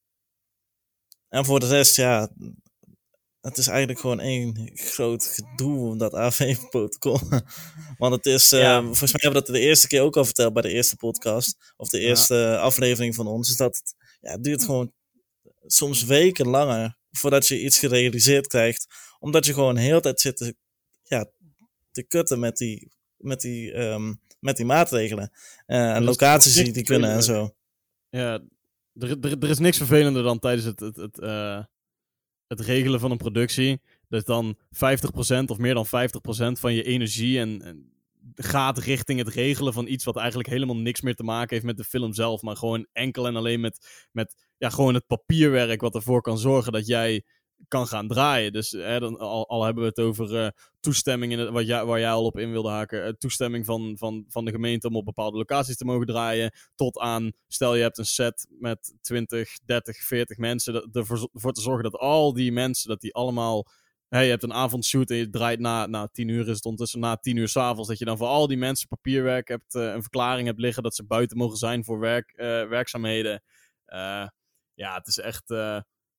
en 1.28 1.44
voor 1.44 1.60
de 1.60 1.66
rest, 1.66 1.96
ja, 1.96 2.30
het 3.40 3.58
is 3.58 3.66
eigenlijk 3.66 4.00
gewoon 4.00 4.20
één 4.20 4.70
groot 4.74 5.24
gedoe, 5.24 5.96
dat 5.96 6.14
AV-protocol. 6.14 7.20
Want 7.98 8.14
het 8.14 8.26
is, 8.26 8.52
uh, 8.52 8.84
volgens 8.84 9.12
mij 9.12 9.20
hebben 9.22 9.40
we 9.40 9.46
dat 9.46 9.56
de 9.56 9.60
eerste 9.60 9.86
keer 9.86 10.02
ook 10.02 10.16
al 10.16 10.24
verteld 10.24 10.52
bij 10.52 10.62
de 10.62 10.72
eerste 10.72 10.96
podcast. 10.96 11.74
Of 11.76 11.88
de 11.88 11.98
eerste 11.98 12.34
ja. 12.34 12.56
aflevering 12.56 13.14
van 13.14 13.26
ons. 13.26 13.50
Is 13.50 13.56
dat 13.56 13.76
het, 13.76 13.94
ja, 14.20 14.30
het 14.30 14.44
duurt 14.44 14.64
gewoon 14.64 14.92
soms 15.66 16.04
weken 16.04 16.48
langer 16.48 16.96
voordat 17.10 17.46
je 17.46 17.60
iets 17.60 17.78
gerealiseerd 17.78 18.46
krijgt. 18.46 18.86
Omdat 19.18 19.46
je 19.46 19.54
gewoon 19.54 19.76
heel 19.76 20.00
tijd 20.00 20.20
zit 20.20 20.36
te, 20.36 20.56
ja, 21.02 21.30
te 21.90 22.02
kutten 22.02 22.38
met 22.38 22.56
die, 22.56 22.92
met 23.16 23.40
die, 23.40 23.74
um, 23.74 24.20
met 24.40 24.56
die 24.56 24.66
maatregelen. 24.66 25.30
Uh, 25.66 25.94
en 25.94 26.04
locaties 26.04 26.54
die, 26.54 26.72
die 26.72 26.84
kunnen 26.84 27.10
en 27.10 27.22
zo. 27.22 27.54
Ja, 28.08 28.40
er, 28.94 29.10
er, 29.20 29.38
er 29.38 29.50
is 29.50 29.58
niks 29.58 29.76
vervelender 29.76 30.22
dan 30.22 30.38
tijdens 30.38 30.64
het, 30.64 30.80
het, 30.80 30.96
het, 30.96 31.18
uh, 31.18 31.64
het 32.46 32.60
regelen 32.60 33.00
van 33.00 33.10
een 33.10 33.16
productie. 33.16 33.80
Dat 34.08 34.26
dan 34.26 34.58
50% 34.58 34.58
of 35.46 35.58
meer 35.58 35.74
dan 35.74 35.86
50% 35.86 35.90
van 36.60 36.74
je 36.74 36.82
energie 36.82 37.38
en, 37.38 37.62
en 37.62 37.97
gaat 38.34 38.78
richting 38.78 39.18
het 39.18 39.28
regelen 39.28 39.72
van 39.72 39.86
iets 39.86 40.04
wat 40.04 40.16
eigenlijk 40.16 40.48
helemaal 40.48 40.76
niks 40.76 41.00
meer 41.00 41.14
te 41.14 41.22
maken 41.22 41.54
heeft 41.54 41.66
met 41.66 41.76
de 41.76 41.84
film 41.84 42.12
zelf. 42.12 42.42
Maar 42.42 42.56
gewoon 42.56 42.86
enkel 42.92 43.26
en 43.26 43.36
alleen 43.36 43.60
met, 43.60 44.06
met 44.12 44.46
ja, 44.56 44.70
gewoon 44.70 44.94
het 44.94 45.06
papierwerk 45.06 45.80
wat 45.80 45.94
ervoor 45.94 46.22
kan 46.22 46.38
zorgen 46.38 46.72
dat 46.72 46.86
jij 46.86 47.24
kan 47.68 47.86
gaan 47.86 48.08
draaien. 48.08 48.52
Dus 48.52 48.70
hè, 48.70 49.00
dan, 49.00 49.18
al, 49.18 49.48
al 49.48 49.64
hebben 49.64 49.82
we 49.82 49.88
het 49.88 49.98
over 49.98 50.44
uh, 50.44 50.48
toestemming, 50.80 51.32
in 51.32 51.38
het, 51.38 51.48
wat 51.48 51.66
jij, 51.66 51.84
waar 51.84 52.00
jij 52.00 52.10
al 52.10 52.24
op 52.24 52.38
in 52.38 52.50
wilde 52.50 52.68
haken, 52.68 53.06
uh, 53.06 53.12
toestemming 53.12 53.64
van, 53.64 53.96
van, 53.98 54.24
van 54.28 54.44
de 54.44 54.50
gemeente 54.50 54.88
om 54.88 54.96
op 54.96 55.04
bepaalde 55.04 55.36
locaties 55.36 55.76
te 55.76 55.84
mogen 55.84 56.06
draaien, 56.06 56.52
tot 56.74 56.98
aan, 56.98 57.32
stel 57.46 57.74
je 57.74 57.82
hebt 57.82 57.98
een 57.98 58.04
set 58.04 58.46
met 58.48 58.94
20, 59.00 59.58
30, 59.64 59.96
40 59.96 60.36
mensen, 60.36 60.88
ervoor 60.92 61.52
te 61.52 61.60
zorgen 61.60 61.82
dat 61.82 62.00
al 62.00 62.32
die 62.32 62.52
mensen, 62.52 62.88
dat 62.88 63.00
die 63.00 63.14
allemaal 63.14 63.66
Hey, 64.08 64.24
je 64.24 64.30
hebt 64.30 64.42
een 64.42 64.52
avondshoot 64.52 65.10
en 65.10 65.16
je 65.16 65.30
draait 65.30 65.60
na, 65.60 65.86
na 65.86 66.08
tien 66.12 66.28
uur, 66.28 66.48
is 66.48 66.56
het 66.56 66.64
ondertussen 66.64 67.00
na 67.00 67.16
tien 67.16 67.36
uur 67.36 67.48
s'avonds, 67.48 67.88
dat 67.88 67.98
je 67.98 68.04
dan 68.04 68.16
voor 68.16 68.26
al 68.26 68.46
die 68.46 68.56
mensen 68.56 68.88
papierwerk 68.88 69.48
hebt, 69.48 69.74
uh, 69.74 69.82
een 69.82 70.02
verklaring 70.02 70.46
hebt 70.46 70.60
liggen 70.60 70.82
dat 70.82 70.94
ze 70.94 71.04
buiten 71.04 71.36
mogen 71.36 71.56
zijn 71.56 71.84
voor 71.84 71.98
werk, 71.98 72.32
uh, 72.36 72.68
werkzaamheden. 72.68 73.42
Uh, 73.86 74.26
ja, 74.74 74.94
het 74.94 75.06
is 75.06 75.18
echt, 75.18 75.48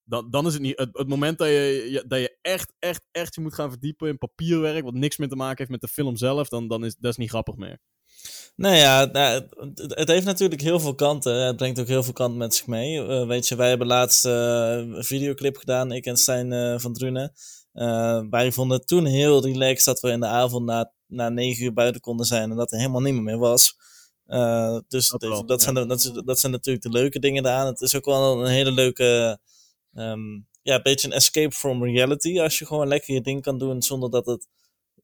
dan, 0.04 0.30
dan 0.30 0.46
is 0.46 0.54
het 0.54 0.62
niet, 0.62 0.78
het, 0.78 1.08
moment 1.08 1.38
dat 1.38 1.48
je, 1.48 2.04
dat 2.08 2.20
je 2.20 2.38
echt, 2.42 2.74
echt, 2.80 3.02
echt 3.12 3.36
je 3.36 3.42
moet 3.42 3.54
gaan 3.54 3.70
verdiepen 3.70 4.08
in 4.08 4.18
papierwerk, 4.18 4.84
wat 4.84 4.94
niks 4.94 5.18
meer 5.18 5.30
te 5.30 5.36
maken 5.36 5.58
heeft 5.58 5.70
met 5.70 5.82
de 5.82 5.88
film 5.88 6.18
zelf, 6.18 6.50
dan, 6.50 6.68
dan 6.68 6.86
is 6.86 6.96
dat 6.96 7.12
is 7.12 7.18
niet 7.18 7.30
grappig 7.30 7.56
meer. 7.56 7.80
Nou 8.56 8.76
ja, 8.76 9.10
het 9.76 10.08
heeft 10.08 10.26
natuurlijk 10.26 10.62
heel 10.62 10.80
veel 10.80 10.96
kanten. 10.96 11.46
Het 11.46 11.56
brengt 11.56 11.80
ook 11.80 11.88
heel 11.88 12.04
veel 12.04 12.14
kanten 12.14 12.38
met 12.38 12.56
zich 12.56 12.68
mee. 12.68 13.02
weet 13.26 13.48
je, 13.48 13.56
wij 13.56 13.70
hebben 13.70 13.88
laatst 13.88 14.26
een 14.26 15.04
videoclip 15.04 15.58
gedaan, 15.58 15.92
ik 15.92 16.06
en 16.06 16.18
Stijn 16.18 16.80
van 16.80 16.94
Drunen. 16.94 17.34
Uh, 17.74 18.22
wij 18.30 18.52
vonden 18.52 18.78
het 18.78 18.88
toen 18.88 19.06
heel 19.06 19.44
relaxed 19.44 19.86
dat 19.86 20.00
we 20.00 20.10
in 20.10 20.20
de 20.20 20.26
avond 20.26 20.66
na, 20.66 20.92
na 21.08 21.30
9 21.30 21.64
uur 21.64 21.74
buiten 21.74 22.02
konden 22.02 22.26
zijn 22.26 22.52
en 22.52 22.58
dat 22.58 22.72
er 22.72 22.78
helemaal 22.78 23.02
niemand 23.02 23.26
meer 23.26 23.38
was. 23.38 23.78
Uh, 24.28 24.80
dus 24.88 25.10
dat, 25.10 25.48
dat, 25.48 25.62
zijn 25.62 25.76
de, 25.76 25.86
dat, 25.86 26.22
dat, 26.26 26.40
zijn 26.40 26.52
natuurlijk 26.52 26.84
de 26.84 26.92
leuke 26.92 27.20
dingen 27.20 27.44
daaraan. 27.44 27.68
Het 27.68 27.82
is 27.82 27.96
ook 27.96 28.06
wel 28.06 28.46
een 28.46 28.52
hele 28.52 28.72
leuke, 28.72 29.40
um, 29.94 30.48
ja, 30.62 30.82
beetje 30.82 31.08
een 31.08 31.14
escape 31.14 31.56
from 31.56 31.84
reality. 31.84 32.40
Als 32.40 32.60
je 32.60 32.66
gewoon 32.66 32.88
lekker 32.88 33.14
je 33.14 33.22
ding 33.22 33.42
kan 33.42 33.58
doen 33.58 33.82
zonder 33.82 34.10
dat 34.10 34.26
het 34.26 34.48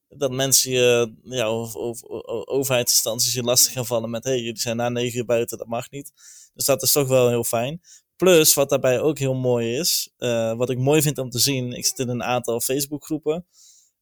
dat 0.08 0.30
mensen 0.30 0.70
je, 0.70 1.14
ja, 1.22 1.52
of, 1.52 1.74
of, 1.74 2.02
of 2.02 2.46
overheidsinstanties 2.46 3.32
je 3.32 3.42
lastig 3.42 3.72
gaan 3.72 3.86
vallen 3.86 4.10
met, 4.10 4.24
hé, 4.24 4.30
hey, 4.30 4.40
jullie 4.40 4.60
zijn 4.60 4.76
na 4.76 4.88
9 4.88 5.18
uur 5.18 5.24
buiten, 5.24 5.58
dat 5.58 5.66
mag 5.66 5.90
niet. 5.90 6.12
Dus 6.54 6.64
dat 6.64 6.82
is 6.82 6.92
toch 6.92 7.08
wel 7.08 7.28
heel 7.28 7.44
fijn. 7.44 7.80
Plus, 8.16 8.54
wat 8.54 8.68
daarbij 8.68 9.00
ook 9.00 9.18
heel 9.18 9.34
mooi 9.34 9.78
is, 9.78 10.12
uh, 10.18 10.56
wat 10.56 10.70
ik 10.70 10.78
mooi 10.78 11.02
vind 11.02 11.18
om 11.18 11.30
te 11.30 11.38
zien, 11.38 11.72
ik 11.72 11.86
zit 11.86 11.98
in 11.98 12.08
een 12.08 12.22
aantal 12.22 12.60
Facebookgroepen 12.60 13.46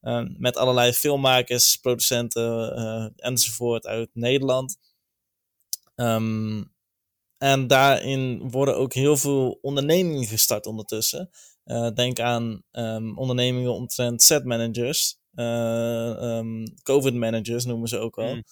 uh, 0.03 0.23
met 0.37 0.57
allerlei 0.57 0.93
filmmakers, 0.93 1.77
producenten 1.77 2.79
uh, 2.79 3.27
enzovoort 3.27 3.87
uit 3.87 4.11
Nederland. 4.13 4.77
Um, 5.95 6.73
en 7.39 7.67
daarin 7.67 8.51
worden 8.51 8.77
ook 8.77 8.93
heel 8.93 9.17
veel 9.17 9.59
ondernemingen 9.63 10.27
gestart 10.27 10.67
ondertussen. 10.67 11.31
denk 11.95 12.21
aan 12.21 12.63
um, 12.73 13.19
ondernemingen 13.19 13.73
omtrent 13.73 14.23
set 14.23 14.45
managers, 14.45 15.19
um, 15.35 16.65
COVID 16.83 17.15
managers 17.15 17.65
noemen 17.65 17.89
ze 17.89 17.99
ook 17.99 18.19
al. 18.19 18.35
Mm. 18.35 18.45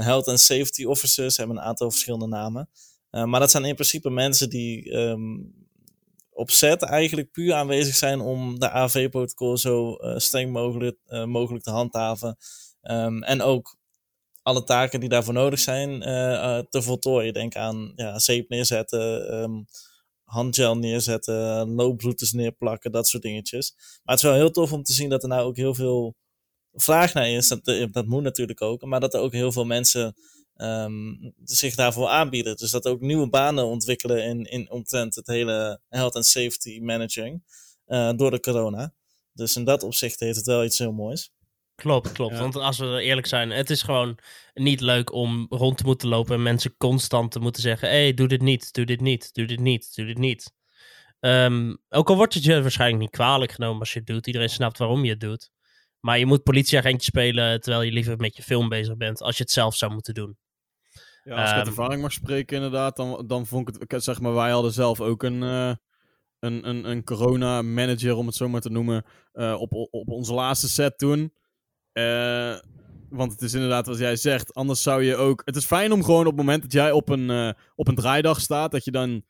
health 0.00 0.28
and 0.28 0.40
safety 0.40 0.84
officers 0.84 1.36
hebben 1.36 1.56
een 1.56 1.62
aantal 1.62 1.90
verschillende 1.90 2.26
namen. 2.26 2.68
Uh, 3.12 3.24
maar 3.24 3.40
dat 3.40 3.50
zijn 3.50 3.64
in 3.64 3.74
principe 3.74 4.10
mensen 4.10 4.50
die 4.50 4.92
um, 4.92 5.54
op 6.30 6.50
set 6.50 6.82
eigenlijk 6.82 7.30
puur 7.30 7.54
aanwezig 7.54 7.94
zijn 7.94 8.20
om 8.20 8.58
de 8.58 8.70
AV-protocol 8.70 9.56
zo 9.58 9.96
uh, 10.00 10.18
streng 10.18 10.52
mogelijk, 10.52 10.98
uh, 11.08 11.24
mogelijk 11.24 11.64
te 11.64 11.70
handhaven. 11.70 12.36
Um, 12.82 13.22
en 13.22 13.42
ook 13.42 13.76
alle 14.42 14.64
taken 14.64 15.00
die 15.00 15.08
daarvoor 15.08 15.34
nodig 15.34 15.58
zijn 15.58 16.00
te 16.70 16.82
voltooien. 16.82 17.32
Denk 17.32 17.56
aan 17.56 17.92
ja, 17.96 18.18
zeep 18.18 18.48
neerzetten, 18.48 19.34
um, 19.34 19.64
handgel 20.24 20.76
neerzetten, 20.76 21.68
looproutes 21.68 22.32
neerplakken, 22.32 22.92
dat 22.92 23.08
soort 23.08 23.22
dingetjes. 23.22 23.74
Maar 23.76 24.14
het 24.14 24.24
is 24.24 24.30
wel 24.30 24.34
heel 24.38 24.50
tof 24.50 24.72
om 24.72 24.82
te 24.82 24.92
zien 24.92 25.08
dat 25.08 25.22
er 25.22 25.28
nou 25.28 25.42
ook 25.42 25.56
heel 25.56 25.74
veel 25.74 26.16
vraag 26.72 27.14
naar 27.14 27.28
is. 27.30 27.48
Dat, 27.48 27.64
dat 27.92 28.06
moet 28.06 28.22
natuurlijk 28.22 28.62
ook. 28.62 28.84
Maar 28.84 29.00
dat 29.00 29.14
er 29.14 29.20
ook 29.20 29.32
heel 29.32 29.52
veel 29.52 29.64
mensen 29.64 30.14
um, 30.56 31.34
zich 31.44 31.74
daarvoor 31.74 32.08
aanbieden. 32.08 32.56
Dus 32.56 32.70
dat 32.70 32.86
ook 32.86 33.00
nieuwe 33.00 33.28
banen 33.28 33.66
ontwikkelen 33.66 34.24
in, 34.24 34.44
in 34.44 34.70
omtrent 34.70 35.14
het 35.14 35.26
hele 35.26 35.80
health 35.88 36.16
and 36.16 36.26
safety 36.26 36.78
managing 36.80 37.42
uh, 37.86 38.12
door 38.16 38.30
de 38.30 38.40
corona. 38.40 38.92
Dus 39.32 39.56
in 39.56 39.64
dat 39.64 39.82
opzicht 39.82 40.20
heeft 40.20 40.36
het 40.36 40.46
wel 40.46 40.64
iets 40.64 40.78
heel 40.78 40.92
moois. 40.92 41.32
Klopt, 41.74 42.12
klopt. 42.12 42.38
Want 42.38 42.56
als 42.56 42.78
we 42.78 43.02
eerlijk 43.02 43.26
zijn, 43.26 43.50
het 43.50 43.70
is 43.70 43.82
gewoon 43.82 44.18
niet 44.54 44.80
leuk 44.80 45.12
om 45.12 45.46
rond 45.48 45.78
te 45.78 45.84
moeten 45.84 46.08
lopen 46.08 46.34
en 46.34 46.42
mensen 46.42 46.76
constant 46.76 47.30
te 47.30 47.38
moeten 47.38 47.62
zeggen: 47.62 47.88
hé, 47.88 48.02
hey, 48.02 48.14
doe 48.14 48.28
dit 48.28 48.42
niet, 48.42 48.72
doe 48.72 48.84
dit 48.84 49.00
niet, 49.00 49.34
doe 49.34 49.46
dit 49.46 49.60
niet, 49.60 49.94
doe 49.94 50.06
dit 50.06 50.18
niet. 50.18 50.52
Um, 51.20 51.78
ook 51.88 52.08
al 52.08 52.16
wordt 52.16 52.34
het 52.34 52.44
je 52.44 52.62
waarschijnlijk 52.62 53.00
niet 53.00 53.10
kwalijk 53.10 53.52
genomen 53.52 53.80
als 53.80 53.92
je 53.92 53.98
het 53.98 54.08
doet, 54.08 54.26
iedereen 54.26 54.48
snapt 54.48 54.78
waarom 54.78 55.04
je 55.04 55.10
het 55.10 55.20
doet. 55.20 55.50
Maar 56.00 56.18
je 56.18 56.26
moet 56.26 56.42
politieagentje 56.42 57.04
spelen 57.04 57.60
terwijl 57.60 57.82
je 57.82 57.92
liever 57.92 58.16
met 58.16 58.36
je 58.36 58.42
film 58.42 58.68
bezig 58.68 58.96
bent 58.96 59.20
als 59.20 59.36
je 59.36 59.42
het 59.42 59.52
zelf 59.52 59.76
zou 59.76 59.92
moeten 59.92 60.14
doen. 60.14 60.36
Ja, 61.24 61.40
als 61.40 61.50
ik 61.50 61.56
uit 61.56 61.66
ehm, 61.66 61.76
ervaring 61.76 62.02
mag 62.02 62.12
spreken, 62.12 62.56
inderdaad, 62.56 62.96
dan, 62.96 63.26
dan 63.26 63.46
vond 63.46 63.82
ik 63.82 63.90
het, 63.90 64.04
zeg 64.04 64.20
maar, 64.20 64.34
wij 64.34 64.50
hadden 64.50 64.72
zelf 64.72 65.00
ook 65.00 65.22
een, 65.22 65.42
uh, 65.42 65.72
een, 66.38 66.68
een, 66.68 66.90
een 66.90 67.04
corona-manager, 67.04 68.16
om 68.16 68.26
het 68.26 68.34
zo 68.34 68.48
maar 68.48 68.60
te 68.60 68.70
noemen, 68.70 69.04
uh, 69.32 69.60
op, 69.60 69.72
op 69.72 70.08
onze 70.08 70.34
laatste 70.34 70.68
set 70.68 70.98
toen. 70.98 71.32
Uh, 71.92 72.58
want 73.08 73.32
het 73.32 73.42
is 73.42 73.54
inderdaad 73.54 73.86
wat 73.86 73.98
jij 73.98 74.16
zegt, 74.16 74.54
anders 74.54 74.82
zou 74.82 75.02
je 75.02 75.16
ook... 75.16 75.42
Het 75.44 75.56
is 75.56 75.64
fijn 75.64 75.92
om 75.92 76.04
gewoon 76.04 76.20
op 76.20 76.26
het 76.26 76.36
moment 76.36 76.62
dat 76.62 76.72
jij 76.72 76.90
op 76.90 77.08
een, 77.08 77.54
op 77.74 77.88
een 77.88 77.94
draaidag 77.94 78.40
staat, 78.40 78.70
dat 78.70 78.84
je 78.84 78.90
dan, 78.90 79.24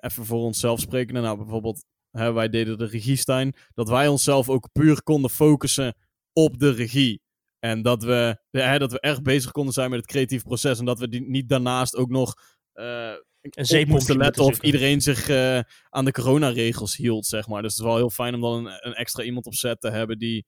even 0.00 0.24
voor 0.24 0.42
onszelf 0.42 0.80
spreken, 0.80 1.14
nou 1.14 1.36
bijvoorbeeld, 1.36 1.84
hè, 2.10 2.32
wij 2.32 2.48
deden 2.48 2.78
de 2.78 2.86
regiestijn, 2.86 3.56
dat 3.74 3.88
wij 3.88 4.08
onszelf 4.08 4.48
ook 4.48 4.72
puur 4.72 5.02
konden 5.02 5.30
focussen 5.30 5.94
op 6.32 6.58
de 6.58 6.70
regie. 6.70 7.22
En 7.58 7.82
dat 7.82 8.02
we, 8.02 8.38
ja, 8.50 8.78
dat 8.78 8.92
we 8.92 9.00
echt 9.00 9.22
bezig 9.22 9.50
konden 9.50 9.72
zijn 9.74 9.90
met 9.90 9.98
het 9.98 10.08
creatief 10.08 10.42
proces. 10.42 10.78
En 10.78 10.84
dat 10.84 10.98
we 10.98 11.08
die, 11.08 11.28
niet 11.28 11.48
daarnaast 11.48 11.96
ook 11.96 12.10
nog 12.10 12.34
uh, 12.74 13.12
een 13.40 13.88
moesten 13.88 14.16
letten 14.16 14.44
of 14.44 14.62
iedereen 14.62 15.00
zich 15.00 15.28
uh, 15.28 15.60
aan 15.88 16.04
de 16.04 16.12
coronaregels 16.12 16.96
hield, 16.96 17.26
zeg 17.26 17.48
maar. 17.48 17.62
Dus 17.62 17.70
het 17.70 17.80
is 17.80 17.86
wel 17.86 17.96
heel 17.96 18.10
fijn 18.10 18.34
om 18.34 18.40
dan 18.40 18.66
een, 18.66 18.86
een, 18.86 18.94
extra 18.94 19.22
iemand 19.22 19.46
op 19.46 19.54
set 19.54 19.80
te 19.80 19.90
hebben 19.90 20.18
die, 20.18 20.46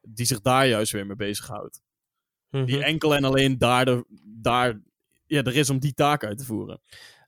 die 0.00 0.26
zich 0.26 0.40
daar 0.40 0.66
juist 0.66 0.92
weer 0.92 1.06
mee 1.06 1.16
bezighoudt. 1.16 1.80
Mm 2.50 2.64
Die 2.64 2.84
enkel 2.84 3.14
en 3.14 3.24
alleen 3.24 3.58
daar, 3.58 3.84
de, 3.84 4.04
daar 4.24 4.80
ja, 5.26 5.42
er 5.42 5.56
is 5.56 5.70
om 5.70 5.78
die 5.78 5.94
taak 5.94 6.24
uit 6.24 6.38
te 6.38 6.44
voeren. 6.44 6.80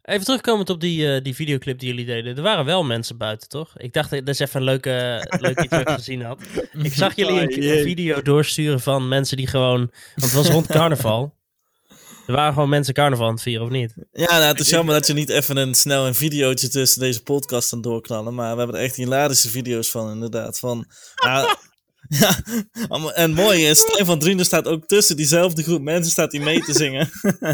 Even 0.03 0.25
terugkomend 0.25 0.71
op 0.71 0.81
die, 0.81 1.07
uh, 1.07 1.23
die 1.23 1.35
videoclip 1.35 1.79
die 1.79 1.89
jullie 1.89 2.05
deden. 2.05 2.37
Er 2.37 2.43
waren 2.43 2.65
wel 2.65 2.85
mensen 2.85 3.17
buiten, 3.17 3.49
toch? 3.49 3.79
Ik 3.79 3.93
dacht 3.93 4.11
dat 4.11 4.29
is 4.29 4.39
even 4.39 4.61
een 4.61 4.67
leuke, 4.67 5.27
leuk 5.41 5.61
iets 5.61 5.71
wat 5.71 5.81
ik 5.81 5.89
gezien 5.89 6.23
had. 6.23 6.43
Ik 6.83 6.95
zag 6.95 7.17
jullie 7.17 7.41
een, 7.41 7.83
video 7.83 8.23
doorsturen 8.23 8.81
van 8.81 9.09
mensen 9.09 9.37
die 9.37 9.47
gewoon... 9.47 9.79
Want 9.79 9.93
het 10.15 10.33
was 10.33 10.49
rond 10.49 10.67
carnaval. 10.67 11.35
Er 12.27 12.37
waren 12.37 12.53
gewoon 12.53 12.69
mensen 12.69 12.95
carnaval 12.95 13.27
aan 13.27 13.33
het 13.33 13.43
vieren, 13.43 13.67
of 13.67 13.71
niet? 13.71 13.95
Ja, 14.13 14.39
nou, 14.39 14.45
het 14.45 14.61
is 14.61 14.69
jammer 14.69 14.95
dat 14.95 15.07
je 15.07 15.13
niet 15.13 15.29
even 15.29 15.57
een, 15.57 15.75
snel 15.75 16.07
een 16.07 16.15
videootje 16.15 16.69
tussen 16.69 17.01
deze 17.01 17.23
podcast 17.23 17.73
aan 17.73 17.81
doorknallen. 17.81 18.35
Maar 18.35 18.53
we 18.53 18.59
hebben 18.59 18.77
er 18.77 18.83
echt 18.83 18.97
hilarische 18.97 19.49
video's 19.49 19.91
van, 19.91 20.11
inderdaad. 20.11 20.59
Van, 20.59 20.87
nou, 21.25 21.57
Ja, 22.19 22.39
en 23.15 23.33
mooi 23.33 23.67
is, 23.67 23.79
Stijn 23.79 24.07
van 24.07 24.19
Drunen 24.19 24.45
staat 24.45 24.67
ook 24.67 24.87
tussen 24.87 25.17
diezelfde 25.17 25.63
groep 25.63 25.83
mensen 25.83 26.13
staat 26.13 26.33
hij 26.33 26.41
mee 26.41 26.61
te 26.61 26.73
zingen. 26.73 27.09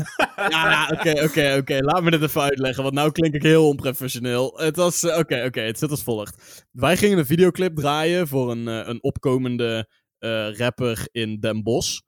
ja, 0.51 0.90
oké, 0.92 1.23
oké, 1.25 1.57
oké. 1.61 1.79
Laat 1.81 2.03
me 2.03 2.11
dit 2.11 2.23
even 2.23 2.40
uitleggen, 2.40 2.83
want 2.83 2.95
nou 2.95 3.12
klink 3.12 3.35
ik 3.35 3.42
heel 3.42 3.69
onprofessioneel. 3.69 4.59
Het 4.61 4.77
was, 4.77 5.03
eh, 5.03 5.19
oké, 5.19 5.45
oké, 5.45 5.61
het 5.61 5.79
zit 5.79 5.90
als 5.90 6.03
volgt. 6.03 6.66
Wij 6.73 6.97
gingen 6.97 7.19
een 7.19 7.27
videoclip 7.27 7.77
draaien 7.77 8.29
voor 8.29 8.51
een, 8.51 8.69
uh, 8.69 8.87
een 8.87 9.03
opkomende 9.03 9.88
uh, 10.19 10.57
rapper 10.57 11.09
in 11.11 11.40
Den 11.40 11.62
Bosch. 11.62 12.01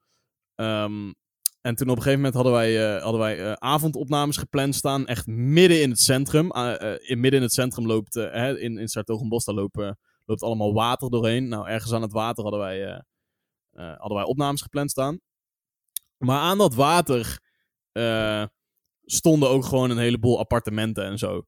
Um, 0.55 1.15
en 1.61 1.75
toen 1.75 1.89
op 1.89 1.95
een 1.95 2.03
gegeven 2.03 2.15
moment 2.15 2.33
hadden 2.33 2.53
wij, 2.53 2.99
hadden 2.99 3.21
wij 3.21 3.57
avondopnames 3.57 4.37
gepland 4.37 4.75
staan. 4.75 5.07
Echt 5.07 5.27
midden 5.27 5.81
in 5.81 5.89
het 5.89 5.99
centrum. 5.99 6.51
Uh, 6.55 6.73
in, 6.97 7.19
midden 7.19 7.39
in 7.39 7.45
het 7.45 7.53
centrum 7.53 7.85
loopt, 7.85 8.15
in, 8.15 8.77
in 8.77 8.87
Sartogenbos, 8.87 9.45
daar 9.45 9.55
lopen 9.55 9.97
loopt 10.29 10.43
allemaal 10.43 10.73
water 10.73 11.09
doorheen. 11.09 11.47
Nou, 11.47 11.67
ergens 11.67 11.93
aan 11.93 12.01
het 12.01 12.11
water 12.11 12.43
hadden 12.43 12.61
wij, 12.61 12.87
uh, 12.87 12.99
uh, 13.73 13.97
hadden 13.97 14.17
wij 14.17 14.25
opnames 14.25 14.61
gepland 14.61 14.91
staan. 14.91 15.19
Maar 16.17 16.39
aan 16.39 16.57
dat 16.57 16.75
water 16.75 17.39
uh, 17.93 18.45
stonden 19.03 19.49
ook 19.49 19.65
gewoon 19.65 19.89
een 19.89 19.97
heleboel 19.97 20.39
appartementen 20.39 21.05
en 21.05 21.17
zo. 21.17 21.45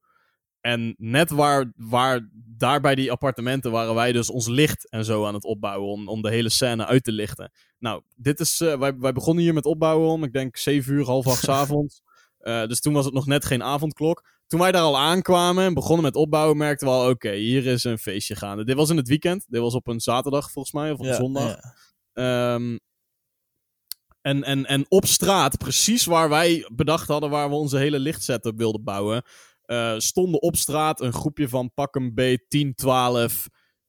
En 0.60 0.94
net 0.98 1.30
waar, 1.30 1.72
waar 1.76 2.28
daar 2.32 2.80
bij 2.80 2.94
die 2.94 3.10
appartementen 3.10 3.70
waren 3.70 3.94
wij 3.94 4.12
dus 4.12 4.30
ons 4.30 4.48
licht 4.48 4.90
en 4.90 5.04
zo 5.04 5.26
aan 5.26 5.34
het 5.34 5.44
opbouwen 5.44 5.90
om, 5.90 6.08
om 6.08 6.22
de 6.22 6.30
hele 6.30 6.48
scène 6.48 6.86
uit 6.86 7.04
te 7.04 7.12
lichten. 7.12 7.52
Nou, 7.78 8.02
dit 8.16 8.40
is, 8.40 8.58
wij, 8.58 8.96
wij 8.96 9.12
begonnen 9.12 9.44
hier 9.44 9.54
met 9.54 9.66
opbouwen 9.66 10.08
om, 10.08 10.24
ik 10.24 10.32
denk 10.32 10.56
7 10.56 10.92
uur, 10.92 11.04
half 11.04 11.26
acht 11.26 11.48
avonds. 11.60 12.02
Uh, 12.40 12.66
dus 12.66 12.80
toen 12.80 12.92
was 12.92 13.04
het 13.04 13.14
nog 13.14 13.26
net 13.26 13.44
geen 13.44 13.62
avondklok. 13.62 14.31
Toen 14.52 14.60
wij 14.60 14.72
daar 14.72 14.82
al 14.82 14.98
aankwamen 14.98 15.64
en 15.64 15.74
begonnen 15.74 16.04
met 16.04 16.16
opbouwen, 16.16 16.56
merkten 16.56 16.86
we 16.86 16.92
al: 16.92 17.08
oké, 17.08 17.32
hier 17.32 17.66
is 17.66 17.84
een 17.84 17.98
feestje 17.98 18.36
gaande. 18.36 18.64
Dit 18.64 18.76
was 18.76 18.90
in 18.90 18.96
het 18.96 19.08
weekend. 19.08 19.46
Dit 19.48 19.60
was 19.60 19.74
op 19.74 19.86
een 19.86 20.00
zaterdag 20.00 20.50
volgens 20.50 20.74
mij, 20.74 20.92
of 20.92 20.98
op 20.98 21.06
een 21.06 21.14
zondag. 21.14 21.56
Ja. 22.12 22.54
Um, 22.54 22.80
en, 24.20 24.42
en, 24.42 24.66
en 24.66 24.84
op 24.88 25.06
straat, 25.06 25.58
precies 25.58 26.04
waar 26.04 26.28
wij 26.28 26.68
bedacht 26.72 27.08
hadden 27.08 27.30
waar 27.30 27.48
we 27.48 27.54
onze 27.54 27.76
hele 27.76 27.98
lichtsetup 27.98 28.56
wilden 28.56 28.84
bouwen, 28.84 29.22
eh, 29.62 29.94
stonden 29.98 30.42
op 30.42 30.56
straat 30.56 31.00
een 31.00 31.12
groepje 31.12 31.48
van 31.48 31.72
pak 31.74 31.94
een 31.94 32.14
B 32.14 32.38
10, 32.48 32.74
12 32.74 33.48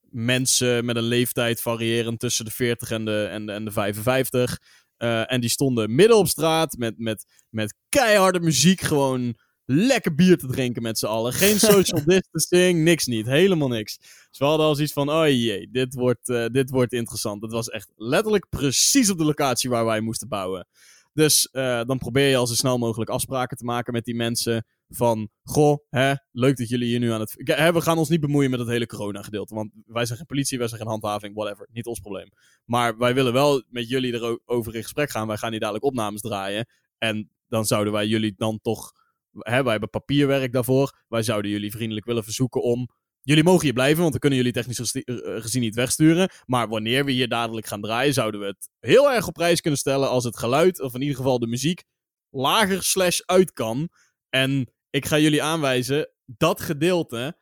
mensen 0.09 0.85
met 0.85 0.95
een 0.95 1.03
leeftijd 1.03 1.61
variërend 1.61 2.19
tussen 2.19 2.45
de 2.45 2.51
40 2.51 2.91
en 2.91 3.05
de, 3.05 3.27
en 3.31 3.45
de, 3.45 3.51
en 3.51 3.65
de 3.65 3.71
55. 3.71 4.59
Eh, 4.97 5.31
en 5.31 5.41
die 5.41 5.49
stonden 5.49 5.95
midden 5.95 6.17
op 6.17 6.27
straat 6.27 6.77
met, 6.77 6.97
met, 6.97 7.25
met 7.49 7.75
keiharde 7.89 8.39
muziek 8.39 8.81
gewoon 8.81 9.35
lekker 9.65 10.15
bier 10.15 10.37
te 10.37 10.47
drinken 10.47 10.81
met 10.81 10.99
z'n 10.99 11.05
allen. 11.05 11.33
Geen 11.33 11.59
social 11.73 12.01
distancing, 12.05 12.83
niks 12.83 13.05
niet. 13.05 13.25
Helemaal 13.25 13.67
niks. 13.67 13.97
Dus 13.97 14.37
we 14.37 14.45
hadden 14.45 14.65
al 14.65 14.75
zoiets 14.75 14.93
van, 14.93 15.09
oh 15.09 15.27
jee, 15.27 15.69
dit 15.71 15.93
wordt, 15.93 16.29
eh, 16.29 16.45
dit 16.45 16.69
wordt 16.69 16.93
interessant. 16.93 17.41
Het 17.41 17.51
was 17.51 17.69
echt 17.69 17.91
letterlijk 17.95 18.49
precies 18.49 19.09
op 19.09 19.17
de 19.17 19.25
locatie 19.25 19.69
waar 19.69 19.85
wij 19.85 20.01
moesten 20.01 20.27
bouwen. 20.27 20.67
Dus 21.13 21.49
uh, 21.51 21.81
dan 21.83 21.97
probeer 21.97 22.29
je 22.29 22.37
al 22.37 22.47
zo 22.47 22.53
snel 22.53 22.77
mogelijk 22.77 23.09
afspraken 23.09 23.57
te 23.57 23.65
maken 23.65 23.93
met 23.93 24.05
die 24.05 24.15
mensen. 24.15 24.65
Van, 24.89 25.29
goh, 25.43 25.77
hè, 25.89 26.13
leuk 26.31 26.57
dat 26.57 26.69
jullie 26.69 26.87
hier 26.87 26.99
nu 26.99 27.11
aan 27.11 27.19
het... 27.19 27.33
Hè, 27.37 27.73
we 27.73 27.81
gaan 27.81 27.97
ons 27.97 28.09
niet 28.09 28.19
bemoeien 28.19 28.49
met 28.49 28.59
het 28.59 28.69
hele 28.69 28.85
corona-gedeelte. 28.85 29.55
Want 29.55 29.71
wij 29.85 30.05
zijn 30.05 30.17
geen 30.17 30.27
politie, 30.27 30.57
wij 30.57 30.67
zijn 30.67 30.79
geen 30.79 30.89
handhaving, 30.89 31.35
whatever. 31.35 31.67
Niet 31.71 31.85
ons 31.85 31.99
probleem. 31.99 32.29
Maar 32.65 32.97
wij 32.97 33.13
willen 33.13 33.33
wel 33.33 33.63
met 33.69 33.89
jullie 33.89 34.13
erover 34.13 34.75
in 34.75 34.81
gesprek 34.81 35.09
gaan. 35.09 35.27
Wij 35.27 35.37
gaan 35.37 35.51
hier 35.51 35.59
dadelijk 35.59 35.85
opnames 35.85 36.21
draaien. 36.21 36.67
En 36.97 37.29
dan 37.47 37.65
zouden 37.65 37.93
wij 37.93 38.07
jullie 38.07 38.33
dan 38.37 38.59
toch... 38.61 38.91
Hè, 39.39 39.63
wij 39.63 39.71
hebben 39.71 39.89
papierwerk 39.89 40.53
daarvoor. 40.53 41.03
Wij 41.07 41.23
zouden 41.23 41.51
jullie 41.51 41.71
vriendelijk 41.71 42.05
willen 42.05 42.23
verzoeken 42.23 42.61
om 42.61 42.89
Jullie 43.25 43.43
mogen 43.43 43.63
hier 43.63 43.73
blijven, 43.73 43.99
want 43.99 44.11
dan 44.11 44.19
kunnen 44.19 44.39
jullie 44.39 44.53
technisch 44.53 45.05
gezien 45.41 45.61
niet 45.61 45.75
wegsturen. 45.75 46.29
Maar 46.45 46.67
wanneer 46.67 47.05
we 47.05 47.11
hier 47.11 47.27
dadelijk 47.27 47.67
gaan 47.67 47.81
draaien, 47.81 48.13
zouden 48.13 48.39
we 48.39 48.45
het 48.45 48.69
heel 48.79 49.11
erg 49.11 49.27
op 49.27 49.33
prijs 49.33 49.61
kunnen 49.61 49.79
stellen 49.79 50.09
als 50.09 50.23
het 50.23 50.37
geluid, 50.37 50.81
of 50.81 50.93
in 50.93 51.01
ieder 51.01 51.15
geval 51.15 51.39
de 51.39 51.47
muziek, 51.47 51.83
lager 52.29 52.83
slash 52.83 53.19
uit 53.25 53.53
kan. 53.53 53.89
En 54.29 54.73
ik 54.89 55.05
ga 55.05 55.19
jullie 55.19 55.43
aanwijzen, 55.43 56.09
dat 56.25 56.61
gedeelte, 56.61 57.37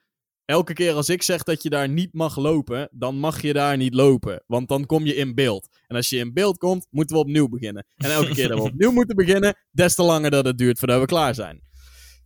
elke 0.46 0.74
keer 0.74 0.94
als 0.94 1.10
ik 1.10 1.24
zeg 1.24 1.44
dat 1.44 1.64
je 1.64 1.70
daar 1.70 1.90
niet 1.90 2.14
mag 2.14 2.38
lopen, 2.38 2.90
dan 2.92 3.16
mag 3.16 3.42
je 3.42 3.54
daar 3.54 3.78
niet 3.78 3.94
lopen. 3.94 4.44
Want 4.48 4.68
dan 4.68 4.86
kom 4.86 5.06
je 5.06 5.16
in 5.16 5.36
beeld. 5.36 5.68
En 5.88 5.96
als 5.96 6.10
je 6.10 6.18
in 6.18 6.34
beeld 6.34 6.58
komt, 6.58 6.88
moeten 6.90 7.16
we 7.16 7.22
opnieuw 7.22 7.48
beginnen. 7.48 7.86
En 7.96 8.12
elke 8.12 8.34
keer 8.34 8.48
dat 8.48 8.58
we 8.58 8.64
opnieuw 8.74 8.92
moeten 8.92 9.16
beginnen, 9.16 9.56
des 9.72 9.96
te 9.96 10.04
langer 10.04 10.32
dat 10.32 10.46
het 10.46 10.58
duurt 10.58 10.80
voordat 10.80 11.00
we 11.00 11.06
klaar 11.06 11.36
zijn. 11.36 11.70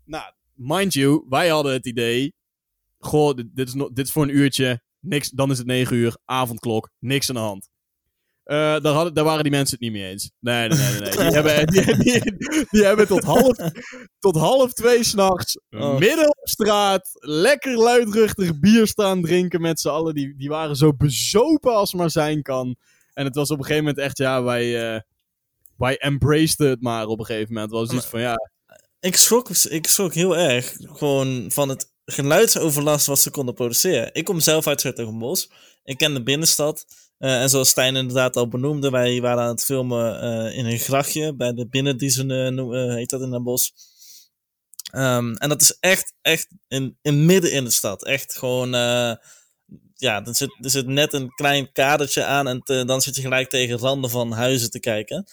Nou, 0.05 0.33
mind 0.53 0.93
you, 0.93 1.25
wij 1.29 1.47
hadden 1.47 1.73
het 1.73 1.85
idee, 1.85 2.33
goh, 2.97 3.35
dit, 3.35 3.47
dit, 3.53 3.67
is 3.67 3.73
dit 3.73 4.05
is 4.05 4.11
voor 4.11 4.23
een 4.23 4.35
uurtje, 4.35 4.81
niks, 4.99 5.29
dan 5.29 5.51
is 5.51 5.57
het 5.57 5.67
negen 5.67 5.95
uur, 5.95 6.17
avondklok, 6.25 6.89
niks 6.99 7.29
aan 7.29 7.35
de 7.35 7.41
hand. 7.41 7.69
Uh, 8.45 8.55
daar, 8.55 8.93
hadden, 8.93 9.13
daar 9.13 9.23
waren 9.23 9.43
die 9.43 9.51
mensen 9.51 9.77
het 9.79 9.83
niet 9.83 9.91
mee 9.91 10.09
eens. 10.09 10.31
Nee, 10.39 10.67
nee, 10.67 10.77
nee. 10.77 10.99
nee. 10.99 11.11
Die, 11.11 11.19
hebben, 11.19 11.67
die, 11.67 11.97
die, 11.97 12.21
die, 12.69 12.83
hebben 12.83 13.07
tot 13.07 13.23
half, 13.23 13.55
tot 14.19 14.35
half 14.35 14.73
twee 14.73 15.03
s'nachts 15.03 15.59
oh. 15.69 15.97
midden 15.97 16.29
op 16.29 16.47
straat 16.47 17.09
lekker 17.13 17.77
luidruchtig 17.77 18.59
bier 18.59 18.87
staan 18.87 19.21
drinken 19.21 19.61
met 19.61 19.79
z'n 19.79 19.87
allen. 19.89 20.13
Die, 20.13 20.35
die 20.37 20.49
waren 20.49 20.75
zo 20.75 20.93
bezopen 20.93 21.75
als 21.75 21.93
maar 21.93 22.09
zijn 22.09 22.41
kan. 22.41 22.75
En 23.13 23.25
het 23.25 23.35
was 23.35 23.49
op 23.49 23.57
een 23.57 23.63
gegeven 23.63 23.85
moment 23.85 24.03
echt, 24.03 24.17
ja, 24.17 24.43
wij, 24.43 24.93
uh, 24.93 24.99
wij 25.77 25.97
embraced 25.97 26.57
het 26.57 26.81
maar 26.81 27.07
op 27.07 27.19
een 27.19 27.25
gegeven 27.25 27.53
moment. 27.53 27.71
Het 27.71 27.79
was 27.79 27.97
iets 27.97 28.05
van, 28.05 28.19
ja... 28.19 28.35
Ik 28.99 29.15
schrok, 29.15 29.49
ik 29.49 29.87
schrok 29.87 30.13
heel 30.13 30.37
erg 30.37 30.75
gewoon 30.79 31.51
van 31.51 31.69
het 31.69 31.93
geluidsoverlast 32.05 33.05
wat 33.05 33.19
ze 33.19 33.31
konden 33.31 33.53
produceren. 33.53 34.09
Ik 34.13 34.25
kom 34.25 34.39
zelf 34.39 34.67
uit 34.67 34.81
Zertogenbos. 34.81 35.49
Ik 35.83 35.97
ken 35.97 36.13
de 36.13 36.23
binnenstad. 36.23 36.85
Uh, 37.19 37.41
en 37.41 37.49
zoals 37.49 37.69
Stijn 37.69 37.95
inderdaad 37.95 38.35
al 38.35 38.47
benoemde, 38.47 38.89
wij 38.89 39.21
waren 39.21 39.43
aan 39.43 39.49
het 39.49 39.63
filmen 39.63 40.23
uh, 40.23 40.57
in 40.57 40.65
een 40.65 40.79
grachtje 40.79 41.35
bij 41.35 41.53
de 41.53 41.67
binnendiezen, 41.67 42.29
uh, 42.29 42.93
heet 42.93 43.09
dat 43.09 43.21
in 43.21 43.31
Den 43.31 43.43
bos. 43.43 43.73
Um, 44.91 45.35
en 45.35 45.49
dat 45.49 45.61
is 45.61 45.77
echt, 45.79 46.13
echt 46.21 46.47
in, 46.67 46.97
midden 47.25 47.51
in 47.51 47.63
de 47.63 47.69
stad. 47.69 48.05
Echt 48.05 48.37
gewoon, 48.37 48.69
ja, 49.95 50.25
er 50.25 50.35
zit, 50.35 50.57
er 50.61 50.69
zit 50.69 50.87
net 50.87 51.13
een 51.13 51.29
klein 51.29 51.71
kadertje 51.71 52.23
aan 52.23 52.47
en 52.47 52.85
dan 52.85 53.01
zit 53.01 53.15
je 53.15 53.21
gelijk 53.21 53.49
tegen 53.49 53.77
randen 53.77 54.09
van 54.09 54.31
huizen 54.31 54.69
te 54.69 54.79
kijken. 54.79 55.25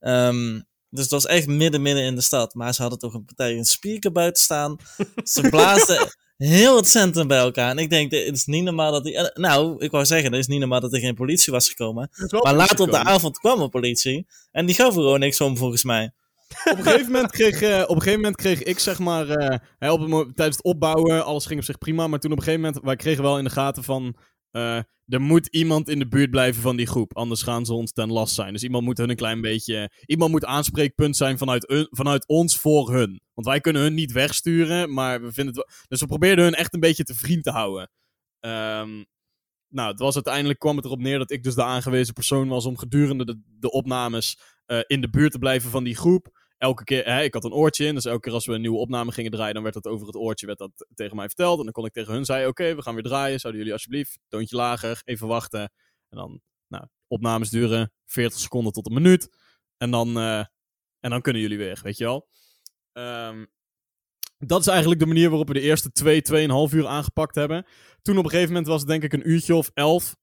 Um, 0.00 0.68
dus 0.90 1.02
het 1.02 1.10
was 1.10 1.26
echt 1.26 1.46
midden, 1.46 1.82
midden 1.82 2.04
in 2.04 2.14
de 2.14 2.20
stad. 2.20 2.54
Maar 2.54 2.74
ze 2.74 2.80
hadden 2.80 2.98
toch 2.98 3.14
een 3.14 3.24
partij 3.24 3.56
een 3.56 3.64
speaker 3.64 4.12
buiten 4.12 4.42
staan. 4.42 4.76
Ze 5.24 5.48
blaasden 5.50 6.08
heel 6.36 6.76
het 6.76 6.88
centrum 6.88 7.26
bij 7.28 7.38
elkaar. 7.38 7.70
En 7.70 7.78
ik 7.78 7.90
denk, 7.90 8.10
het 8.12 8.36
is 8.36 8.46
niet 8.46 8.64
normaal 8.64 8.92
dat 8.92 9.04
die... 9.04 9.16
Eh, 9.16 9.42
nou, 9.42 9.84
ik 9.84 9.90
wou 9.90 10.04
zeggen, 10.04 10.30
het 10.30 10.40
is 10.40 10.46
niet 10.46 10.58
normaal 10.58 10.80
dat 10.80 10.92
er 10.92 11.00
geen 11.00 11.14
politie 11.14 11.52
was 11.52 11.68
gekomen. 11.68 12.10
Maar 12.42 12.54
later 12.54 12.80
op 12.80 12.90
de 12.90 13.04
avond 13.04 13.38
kwam 13.38 13.60
er 13.60 13.68
politie. 13.68 14.26
En 14.52 14.66
die 14.66 14.74
gaf 14.74 14.88
er 14.88 14.92
gewoon 15.02 15.20
niks 15.20 15.40
om, 15.40 15.56
volgens 15.56 15.84
mij. 15.84 16.12
op, 16.64 16.78
een 16.78 16.82
gegeven 16.82 17.12
moment 17.12 17.30
kreeg, 17.32 17.62
uh, 17.62 17.82
op 17.82 17.96
een 17.96 18.02
gegeven 18.02 18.20
moment 18.20 18.36
kreeg 18.36 18.62
ik, 18.62 18.78
zeg 18.78 18.98
maar, 18.98 19.28
uh, 19.80 19.92
op 19.92 20.00
het, 20.00 20.36
tijdens 20.36 20.56
het 20.56 20.62
opbouwen, 20.62 21.24
alles 21.24 21.46
ging 21.46 21.58
op 21.58 21.64
zich 21.64 21.78
prima. 21.78 22.06
Maar 22.06 22.18
toen 22.18 22.32
op 22.32 22.38
een 22.38 22.44
gegeven 22.44 22.64
moment, 22.64 22.84
wij 22.84 22.96
kregen 22.96 23.22
wel 23.22 23.38
in 23.38 23.44
de 23.44 23.50
gaten 23.50 23.84
van, 23.84 24.16
uh, 24.52 24.76
er 25.06 25.20
moet 25.20 25.46
iemand 25.46 25.88
in 25.88 25.98
de 25.98 26.08
buurt 26.08 26.30
blijven 26.30 26.62
van 26.62 26.76
die 26.76 26.86
groep. 26.86 27.16
Anders 27.16 27.42
gaan 27.42 27.66
ze 27.66 27.72
ons 27.72 27.92
ten 27.92 28.12
last 28.12 28.34
zijn. 28.34 28.52
Dus 28.52 28.62
iemand 28.62 28.84
moet 28.84 28.98
hun 28.98 29.10
een 29.10 29.16
klein 29.16 29.40
beetje. 29.40 29.90
Iemand 30.06 30.30
moet 30.30 30.44
aanspreekpunt 30.44 31.16
zijn 31.16 31.38
vanuit, 31.38 31.88
vanuit 31.90 32.28
ons 32.28 32.56
voor 32.56 32.92
hun. 32.92 33.20
Want 33.34 33.46
wij 33.46 33.60
kunnen 33.60 33.82
hun 33.82 33.94
niet 33.94 34.12
wegsturen. 34.12 34.92
Maar 34.94 35.22
we 35.22 35.32
vinden 35.32 35.54
het. 35.54 35.84
Dus 35.88 36.00
we 36.00 36.06
probeerden 36.06 36.44
hun 36.44 36.54
echt 36.54 36.74
een 36.74 36.80
beetje 36.80 37.04
te 37.04 37.14
vriend 37.14 37.42
te 37.42 37.50
houden. 37.50 37.90
Um, 38.40 39.06
nou, 39.68 39.90
het 39.90 39.98
was 39.98 40.14
uiteindelijk 40.14 40.58
kwam 40.58 40.76
het 40.76 40.84
erop 40.84 41.00
neer 41.00 41.18
dat 41.18 41.30
ik 41.30 41.42
dus 41.42 41.54
de 41.54 41.64
aangewezen 41.64 42.14
persoon 42.14 42.48
was 42.48 42.66
om 42.66 42.78
gedurende 42.78 43.24
de, 43.24 43.40
de 43.58 43.70
opnames 43.70 44.38
uh, 44.66 44.78
in 44.86 45.00
de 45.00 45.10
buurt 45.10 45.32
te 45.32 45.38
blijven 45.38 45.70
van 45.70 45.84
die 45.84 45.96
groep 45.96 46.39
elke 46.60 46.84
keer, 46.84 47.04
hè, 47.04 47.22
ik 47.22 47.34
had 47.34 47.44
een 47.44 47.52
oortje 47.52 47.86
in, 47.86 47.94
dus 47.94 48.04
elke 48.04 48.20
keer 48.20 48.32
als 48.32 48.46
we 48.46 48.52
een 48.52 48.60
nieuwe 48.60 48.78
opname 48.78 49.12
gingen 49.12 49.30
draaien, 49.30 49.54
dan 49.54 49.62
werd 49.62 49.74
dat 49.74 49.86
over 49.86 50.06
het 50.06 50.16
oortje 50.16 50.46
werd 50.46 50.58
dat 50.58 50.86
tegen 50.94 51.16
mij 51.16 51.26
verteld. 51.26 51.58
En 51.58 51.64
dan 51.64 51.72
kon 51.72 51.84
ik 51.84 51.92
tegen 51.92 52.12
hun 52.12 52.24
zeggen, 52.24 52.48
oké, 52.48 52.74
we 52.74 52.82
gaan 52.82 52.94
weer 52.94 53.02
draaien, 53.02 53.40
zouden 53.40 53.60
jullie 53.60 53.76
alsjeblieft, 53.76 54.18
toontje 54.28 54.56
lager, 54.56 55.02
even 55.04 55.26
wachten. 55.26 55.60
En 56.08 56.18
dan, 56.18 56.40
nou, 56.66 56.86
opnames 57.06 57.50
duren 57.50 57.92
40 58.06 58.38
seconden 58.38 58.72
tot 58.72 58.86
een 58.86 58.92
minuut. 58.92 59.28
En 59.76 59.90
dan, 59.90 60.18
uh, 60.18 60.44
en 61.00 61.10
dan 61.10 61.20
kunnen 61.20 61.42
jullie 61.42 61.58
weer, 61.58 61.80
weet 61.82 61.96
je 61.96 62.04
wel. 62.04 62.28
Um, 62.92 63.50
dat 64.38 64.60
is 64.60 64.66
eigenlijk 64.66 65.00
de 65.00 65.06
manier 65.06 65.28
waarop 65.28 65.48
we 65.48 65.54
de 65.54 65.60
eerste 65.60 65.92
2, 65.92 66.22
twee, 66.22 66.48
2,5 66.68 66.74
uur 66.74 66.86
aangepakt 66.86 67.34
hebben. 67.34 67.66
Toen 68.02 68.18
op 68.18 68.24
een 68.24 68.30
gegeven 68.30 68.52
moment 68.52 68.68
was 68.68 68.80
het 68.80 68.88
denk 68.88 69.02
ik 69.02 69.12
een 69.12 69.30
uurtje 69.30 69.54
of 69.54 69.70
elf. 69.74 70.16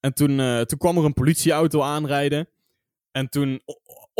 En 0.00 0.14
toen, 0.14 0.38
uh, 0.38 0.60
toen 0.60 0.78
kwam 0.78 0.98
er 0.98 1.04
een 1.04 1.12
politieauto 1.12 1.82
aanrijden. 1.82 2.48
En 3.10 3.28
toen 3.28 3.62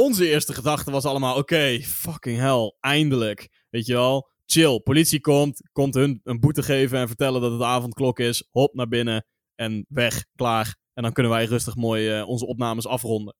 onze 0.02 0.28
eerste 0.28 0.54
gedachte 0.54 0.90
was 0.90 1.04
allemaal: 1.04 1.36
oké, 1.36 1.80
fucking 1.82 2.38
hell, 2.38 2.74
eindelijk. 2.80 3.66
Weet 3.70 3.86
je 3.86 3.92
wel, 3.92 4.30
chill. 4.46 4.80
Politie 4.80 5.20
komt, 5.20 5.70
komt 5.72 5.94
hun 5.94 6.20
een 6.24 6.40
boete 6.40 6.62
geven 6.62 6.98
en 6.98 7.06
vertellen 7.06 7.40
dat 7.40 7.52
het 7.52 7.62
avondklok 7.62 8.18
is. 8.18 8.48
Hop 8.50 8.74
naar 8.74 8.88
binnen 8.88 9.26
en 9.54 9.86
weg, 9.88 10.24
klaar. 10.34 10.76
En 10.94 11.02
dan 11.02 11.12
kunnen 11.12 11.32
wij 11.32 11.44
rustig 11.44 11.76
mooi 11.76 12.18
uh, 12.18 12.28
onze 12.28 12.46
opnames 12.46 12.86
afronden. 12.86 13.36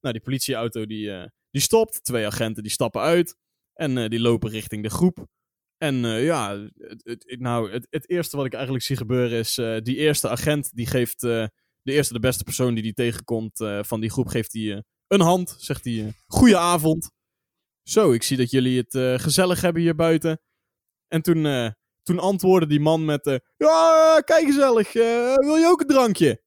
Nou, 0.00 0.14
die 0.14 0.22
politieauto 0.22 0.86
die, 0.86 1.06
uh, 1.06 1.24
die 1.50 1.62
stopt. 1.62 2.04
Twee 2.04 2.26
agenten 2.26 2.62
die 2.62 2.72
stappen 2.72 3.00
uit. 3.00 3.36
En 3.74 3.96
uh, 3.96 4.08
die 4.08 4.20
lopen 4.20 4.50
richting 4.50 4.82
de 4.82 4.90
groep. 4.90 5.26
En 5.78 5.94
ja, 6.06 6.58
het, 6.76 7.02
het, 7.04 7.40
nou, 7.40 7.72
het, 7.72 7.86
het, 7.90 8.10
eerste 8.10 8.36
wat 8.36 8.46
ik 8.46 8.52
eigenlijk 8.54 8.84
zie 8.84 8.96
gebeuren 8.96 9.38
is... 9.38 9.54
die 9.82 9.96
eerste 9.96 10.28
agent 10.28 10.70
die 10.74 10.86
geeft... 10.86 11.20
de 11.20 11.50
eerste, 11.82 12.12
de 12.12 12.20
beste 12.20 12.44
persoon 12.44 12.74
die 12.74 12.82
die 12.82 12.92
tegenkomt 12.92 13.64
van 13.80 14.00
die 14.00 14.10
groep... 14.10 14.26
geeft 14.26 14.52
die 14.52 14.82
een 15.12 15.20
hand, 15.20 15.56
zegt 15.58 15.84
hij. 15.84 15.92
Uh, 15.92 16.08
Goedenavond. 16.26 17.10
Zo, 17.82 18.12
ik 18.12 18.22
zie 18.22 18.36
dat 18.36 18.50
jullie 18.50 18.78
het 18.78 18.94
uh, 18.94 19.18
gezellig 19.18 19.60
hebben 19.60 19.82
hier 19.82 19.94
buiten. 19.94 20.40
En 21.08 21.22
toen, 21.22 21.44
uh, 21.44 21.68
toen 22.02 22.18
antwoordde 22.18 22.68
die 22.68 22.80
man 22.80 23.04
met... 23.04 23.40
Ja, 23.56 24.22
kijk 24.24 24.44
gezellig. 24.44 24.92
wil 24.92 25.56
je 25.56 25.66
ook 25.66 25.80
een 25.80 25.86
drankje? 25.86 26.42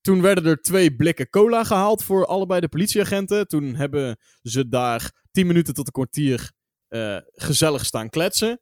Toen 0.00 0.22
werden 0.22 0.46
er 0.46 0.60
twee 0.60 0.96
blikken 0.96 1.30
cola 1.30 1.64
gehaald 1.64 2.04
voor 2.04 2.26
allebei 2.26 2.60
de 2.60 2.68
politieagenten. 2.68 3.46
Toen 3.46 3.74
hebben 3.74 4.18
ze 4.42 4.68
daar 4.68 5.12
tien 5.30 5.46
minuten 5.46 5.74
tot 5.74 5.86
een 5.86 5.92
kwartier 5.92 6.52
gezellig 7.32 7.84
staan 7.84 8.10
kletsen. 8.10 8.60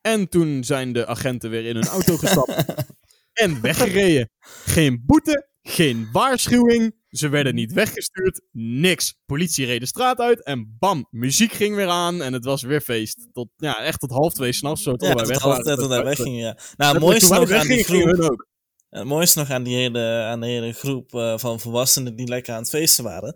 En 0.00 0.28
toen 0.28 0.64
zijn 0.64 0.92
de 0.92 1.06
agenten 1.06 1.50
weer 1.50 1.64
in 1.64 1.74
hun 1.74 1.86
auto 1.86 2.16
gestapt. 2.16 2.64
en 3.42 3.60
weggereden. 3.60 4.30
Geen 4.64 5.02
boete, 5.06 5.48
geen 5.62 6.08
waarschuwing. 6.12 6.94
Ze 7.10 7.28
werden 7.28 7.54
niet 7.54 7.72
weggestuurd. 7.72 8.40
Niks. 8.52 9.14
Politie 9.26 9.66
reed 9.66 9.80
de 9.80 9.86
straat 9.86 10.18
uit. 10.18 10.44
En 10.44 10.76
bam, 10.78 11.06
muziek 11.10 11.52
ging 11.52 11.76
weer 11.76 11.88
aan. 11.88 12.22
En 12.22 12.32
het 12.32 12.44
was 12.44 12.62
weer 12.62 12.80
feest. 12.80 13.28
Tot, 13.32 13.48
ja, 13.56 13.82
echt 13.82 14.00
tot 14.00 14.10
half 14.10 14.32
twee 14.32 14.52
s'nachts. 14.52 14.82
Zo 14.82 14.96
tot 14.96 15.08
ja, 15.08 15.14
wij 15.14 15.26
weg 15.26 15.38
half 15.38 15.56
waren. 15.56 15.78
Tot 15.78 15.88
wij 15.88 16.04
weggingen, 16.04 16.38
ja. 16.38 16.58
Nou, 16.76 16.92
het 16.92 17.02
mooiste 17.02 17.34
nog 17.34 17.50
aan 17.50 17.66
die 17.66 17.84
groep... 17.84 18.44
Het 18.90 19.04
mooiste 19.04 19.38
nog 19.38 19.50
aan, 19.50 19.62
die 19.62 19.76
hele, 19.76 20.22
aan 20.22 20.40
de 20.40 20.46
hele 20.46 20.72
groep 20.72 21.14
uh, 21.14 21.38
van 21.38 21.60
volwassenen 21.60 22.16
die 22.16 22.28
lekker 22.28 22.54
aan 22.54 22.60
het 22.60 22.68
feesten 22.68 23.04
waren. 23.04 23.34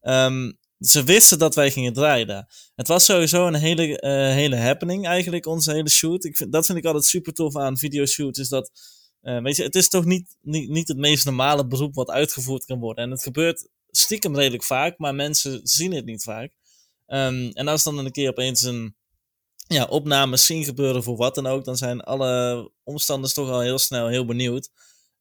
Um, 0.00 0.58
ze 0.78 1.04
wisten 1.04 1.38
dat 1.38 1.54
wij 1.54 1.70
gingen 1.70 1.92
draaien. 1.92 2.46
Het 2.74 2.88
was 2.88 3.04
sowieso 3.04 3.46
een 3.46 3.54
hele, 3.54 3.86
uh, 3.86 4.10
hele 4.34 4.56
happening 4.56 5.06
eigenlijk, 5.06 5.46
onze 5.46 5.72
hele 5.72 5.90
shoot. 5.90 6.24
Ik 6.24 6.36
vind, 6.36 6.52
dat 6.52 6.66
vind 6.66 6.78
ik 6.78 6.84
altijd 6.84 7.04
super 7.04 7.32
tof 7.32 7.56
aan 7.56 7.78
videoshoots. 7.78 8.38
Is 8.38 8.48
dat 8.48 8.70
uh, 9.24 9.42
weet 9.42 9.56
je, 9.56 9.62
het 9.62 9.74
is 9.74 9.88
toch 9.88 10.04
niet, 10.04 10.36
niet, 10.40 10.68
niet 10.68 10.88
het 10.88 10.96
meest 10.96 11.24
normale 11.24 11.66
beroep 11.66 11.94
wat 11.94 12.10
uitgevoerd 12.10 12.64
kan 12.64 12.78
worden. 12.78 13.04
En 13.04 13.10
het 13.10 13.22
gebeurt 13.22 13.68
stiekem 13.90 14.36
redelijk 14.36 14.64
vaak, 14.64 14.98
maar 14.98 15.14
mensen 15.14 15.60
zien 15.62 15.92
het 15.92 16.04
niet 16.04 16.22
vaak. 16.22 16.52
Um, 17.06 17.50
en 17.50 17.68
als 17.68 17.82
dan 17.82 17.98
een 17.98 18.12
keer 18.12 18.28
opeens 18.28 18.62
een, 18.62 18.96
ja, 19.66 19.84
opnames 19.84 20.46
zien 20.46 20.64
gebeuren 20.64 21.02
voor 21.02 21.16
wat 21.16 21.34
dan 21.34 21.46
ook, 21.46 21.64
dan 21.64 21.76
zijn 21.76 22.00
alle 22.00 22.70
omstanders 22.82 23.34
toch 23.34 23.50
al 23.50 23.60
heel 23.60 23.78
snel 23.78 24.08
heel 24.08 24.24
benieuwd. 24.24 24.70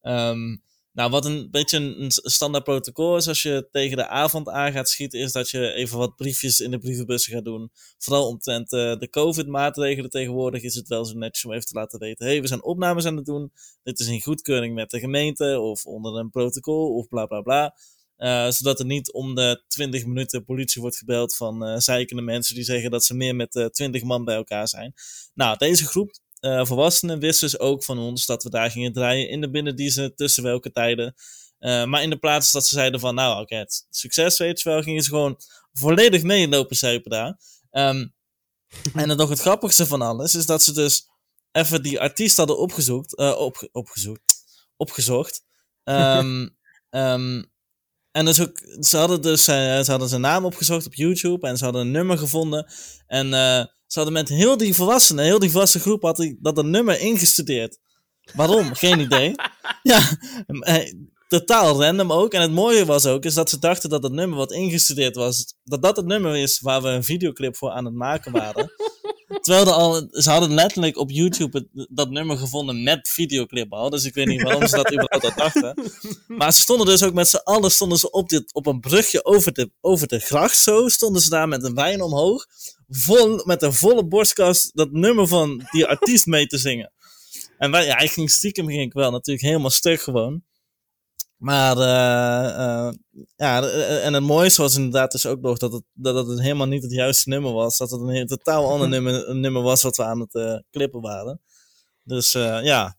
Ehm, 0.01 0.55
nou, 0.93 1.09
wat 1.09 1.25
een 1.25 1.47
beetje 1.51 1.77
een, 1.77 2.11
standaard 2.11 2.63
protocol 2.63 3.17
is 3.17 3.27
als 3.27 3.41
je 3.41 3.67
tegen 3.71 3.97
de 3.97 4.07
avond 4.07 4.49
aan 4.49 4.71
gaat 4.71 4.89
schieten, 4.89 5.19
is 5.19 5.31
dat 5.31 5.49
je 5.49 5.73
even 5.73 5.97
wat 5.97 6.15
briefjes 6.15 6.59
in 6.59 6.71
de 6.71 6.77
brievenbussen 6.77 7.33
gaat 7.33 7.45
doen. 7.45 7.71
Vooral 7.97 8.27
omtrent 8.27 8.73
uh, 8.73 8.97
de 8.97 9.09
COVID-maatregelen 9.09 10.09
tegenwoordig 10.09 10.61
is 10.63 10.75
het 10.75 10.87
wel 10.87 11.05
zo 11.05 11.17
netjes 11.17 11.45
om 11.45 11.51
even 11.51 11.65
te 11.65 11.73
laten 11.73 11.99
weten: 11.99 12.25
hey, 12.25 12.41
we 12.41 12.47
zijn 12.47 12.63
opnames 12.63 13.05
aan 13.05 13.15
het 13.15 13.25
doen. 13.25 13.51
Dit 13.83 13.99
is 13.99 14.07
in 14.07 14.21
goedkeuring 14.21 14.75
met 14.75 14.89
de 14.89 14.99
gemeente 14.99 15.59
of 15.59 15.85
onder 15.85 16.15
een 16.15 16.29
protocol 16.29 16.95
of 16.95 17.07
bla 17.07 17.25
bla 17.25 17.41
bla. 17.41 17.75
Uh, 18.17 18.49
zodat 18.49 18.79
er 18.79 18.85
niet 18.85 19.11
om 19.11 19.35
de 19.35 19.63
20 19.67 20.05
minuten 20.05 20.45
politie 20.45 20.81
wordt 20.81 20.97
gebeld 20.97 21.35
van 21.35 21.69
uh, 21.69 21.77
zeikende 21.77 22.21
mensen 22.21 22.55
die 22.55 22.63
zeggen 22.63 22.91
dat 22.91 23.03
ze 23.03 23.15
meer 23.15 23.35
met 23.35 23.55
uh, 23.55 23.65
20 23.65 24.03
man 24.03 24.25
bij 24.25 24.35
elkaar 24.35 24.67
zijn. 24.67 24.93
Nou, 25.33 25.57
deze 25.57 25.85
groep 25.85 26.11
uh, 26.45 26.65
volwassenen 26.65 27.19
wisten 27.19 27.49
dus 27.49 27.59
ook 27.59 27.83
van 27.83 27.99
ons 27.99 28.25
dat 28.25 28.43
we 28.43 28.49
daar 28.49 28.71
gingen 28.71 28.93
draaien 28.93 29.29
in 29.29 29.41
de 29.41 29.49
binnendiezen 29.49 30.15
tussen 30.15 30.43
welke 30.43 30.71
tijden. 30.71 31.13
Uh, 31.59 31.85
maar 31.85 32.01
in 32.01 32.09
de 32.09 32.17
plaats 32.17 32.51
dat 32.51 32.67
ze 32.67 32.75
zeiden 32.75 32.99
van, 32.99 33.15
nou 33.15 33.31
oké, 33.31 33.41
okay, 33.41 33.65
succes 33.89 34.37
weet 34.37 34.61
je 34.61 34.69
wel, 34.69 34.81
gingen 34.81 35.03
ze 35.03 35.09
gewoon 35.09 35.39
volledig 35.71 36.23
meelopen 36.23 36.75
zuipen 36.75 37.11
daar. 37.11 37.39
Um, 37.71 38.13
en 39.01 39.07
dan 39.07 39.17
nog 39.17 39.29
het 39.29 39.39
grappigste 39.39 39.85
van 39.85 40.01
alles 40.01 40.35
is 40.35 40.45
dat 40.45 40.63
ze 40.63 40.73
dus 40.73 41.07
even 41.51 41.83
die 41.83 41.99
artiest 41.99 42.37
hadden 42.37 42.57
opgezocht, 42.57 43.19
uh, 43.19 43.39
op, 43.47 43.69
opgezocht, 43.71 44.35
opgezocht. 44.75 45.43
Um, 45.83 46.57
um, 46.89 47.51
en 48.13 48.25
dus 48.25 48.41
ook, 48.41 48.57
ze 48.79 48.97
hadden 48.97 49.21
dus 49.21 49.43
ze 49.43 49.83
hadden 49.85 50.09
zijn 50.09 50.21
naam 50.21 50.45
opgezocht 50.45 50.85
op 50.85 50.93
YouTube 50.93 51.47
en 51.47 51.57
ze 51.57 51.63
hadden 51.63 51.81
een 51.81 51.91
nummer 51.91 52.17
gevonden. 52.17 52.71
En 53.07 53.29
ze 53.87 53.99
hadden 53.99 54.13
met 54.13 54.29
heel 54.29 54.57
die 54.57 54.75
volwassenen, 54.75 55.25
heel 55.25 55.39
die 55.39 55.51
volwassen 55.51 55.79
groep, 55.79 56.01
had 56.01 56.19
ik 56.19 56.37
dat 56.41 56.57
een 56.57 56.69
nummer 56.69 56.99
ingestudeerd. 56.99 57.79
Waarom? 58.33 58.75
Geen 58.83 58.99
idee. 58.99 59.35
Ja, 59.83 60.01
eh, 60.59 60.93
totaal 61.27 61.81
random 61.83 62.11
ook. 62.11 62.33
En 62.33 62.41
het 62.41 62.51
mooie 62.51 62.85
was 62.85 63.05
ook, 63.05 63.25
is 63.25 63.33
dat 63.33 63.49
ze 63.49 63.59
dachten 63.59 63.89
dat 63.89 64.03
het 64.03 64.11
nummer 64.11 64.37
wat 64.37 64.51
ingestudeerd 64.51 65.15
was, 65.15 65.55
dat 65.63 65.81
dat 65.81 65.95
het 65.95 66.05
nummer 66.05 66.35
is 66.35 66.59
waar 66.59 66.81
we 66.81 66.87
een 66.87 67.03
videoclip 67.03 67.55
voor 67.55 67.71
aan 67.71 67.85
het 67.85 67.93
maken 67.93 68.31
waren. 68.31 68.71
Terwijl 69.41 69.71
al, 69.71 70.07
ze 70.11 70.29
hadden 70.29 70.53
letterlijk 70.53 70.97
op 70.97 71.09
YouTube 71.09 71.67
dat 71.89 72.09
nummer 72.09 72.37
gevonden 72.37 72.83
met 72.83 73.09
videoclip 73.09 73.73
al. 73.73 73.89
Dus 73.89 74.05
ik 74.05 74.13
weet 74.13 74.27
niet 74.27 74.41
waarom 74.41 74.67
ze 74.67 74.75
dat 74.75 74.93
überhaupt 74.93 75.23
al 75.23 75.35
dachten. 75.35 75.91
Maar 76.27 76.53
ze 76.53 76.61
stonden 76.61 76.87
dus 76.87 77.03
ook 77.03 77.13
met 77.13 77.27
z'n 77.27 77.41
allen 77.43 77.71
stonden 77.71 77.97
ze 77.97 78.11
op, 78.11 78.29
dit, 78.29 78.53
op 78.53 78.65
een 78.65 78.79
brugje 78.79 79.25
over 79.25 79.53
de, 79.53 79.71
over 79.81 80.07
de 80.07 80.19
gracht 80.19 80.57
zo. 80.57 80.87
Stonden 80.87 81.21
ze 81.21 81.29
daar 81.29 81.47
met 81.47 81.63
een 81.63 81.75
wijn 81.75 82.01
omhoog. 82.01 82.45
Vol, 82.89 83.45
met 83.45 83.61
een 83.61 83.73
volle 83.73 84.05
borstkast 84.05 84.71
dat 84.73 84.91
nummer 84.91 85.27
van 85.27 85.67
die 85.71 85.85
artiest 85.85 86.25
mee 86.25 86.47
te 86.47 86.57
zingen. 86.57 86.91
En 87.57 87.71
ja, 87.71 87.99
ik 87.99 88.11
ging 88.11 88.31
stiekem 88.31 88.67
ging 88.67 88.81
ik 88.81 88.93
wel 88.93 89.11
natuurlijk 89.11 89.45
helemaal 89.45 89.69
stuk 89.69 90.01
gewoon. 90.01 90.43
Maar 91.43 91.77
uh, 91.77 92.57
uh, 92.57 92.93
ja, 93.35 93.61
en 94.01 94.13
het 94.13 94.23
mooiste 94.23 94.61
was 94.61 94.75
inderdaad 94.75 95.11
dus 95.11 95.25
ook 95.25 95.41
nog 95.41 95.57
dat 95.57 95.71
het, 95.71 95.83
dat 95.93 96.27
het 96.27 96.41
helemaal 96.41 96.67
niet 96.67 96.83
het 96.83 96.91
juiste 96.91 97.29
nummer 97.29 97.53
was. 97.53 97.77
Dat 97.77 97.91
het 97.91 98.01
een 98.01 98.09
heel, 98.09 98.25
totaal 98.25 98.71
ander 98.71 98.89
nummer, 98.99 99.29
een 99.29 99.39
nummer 99.39 99.61
was 99.61 99.81
wat 99.81 99.97
we 99.97 100.03
aan 100.03 100.19
het 100.19 100.33
uh, 100.33 100.57
klippen 100.71 101.01
waren. 101.01 101.41
Dus 102.03 102.31
ja, 102.31 102.97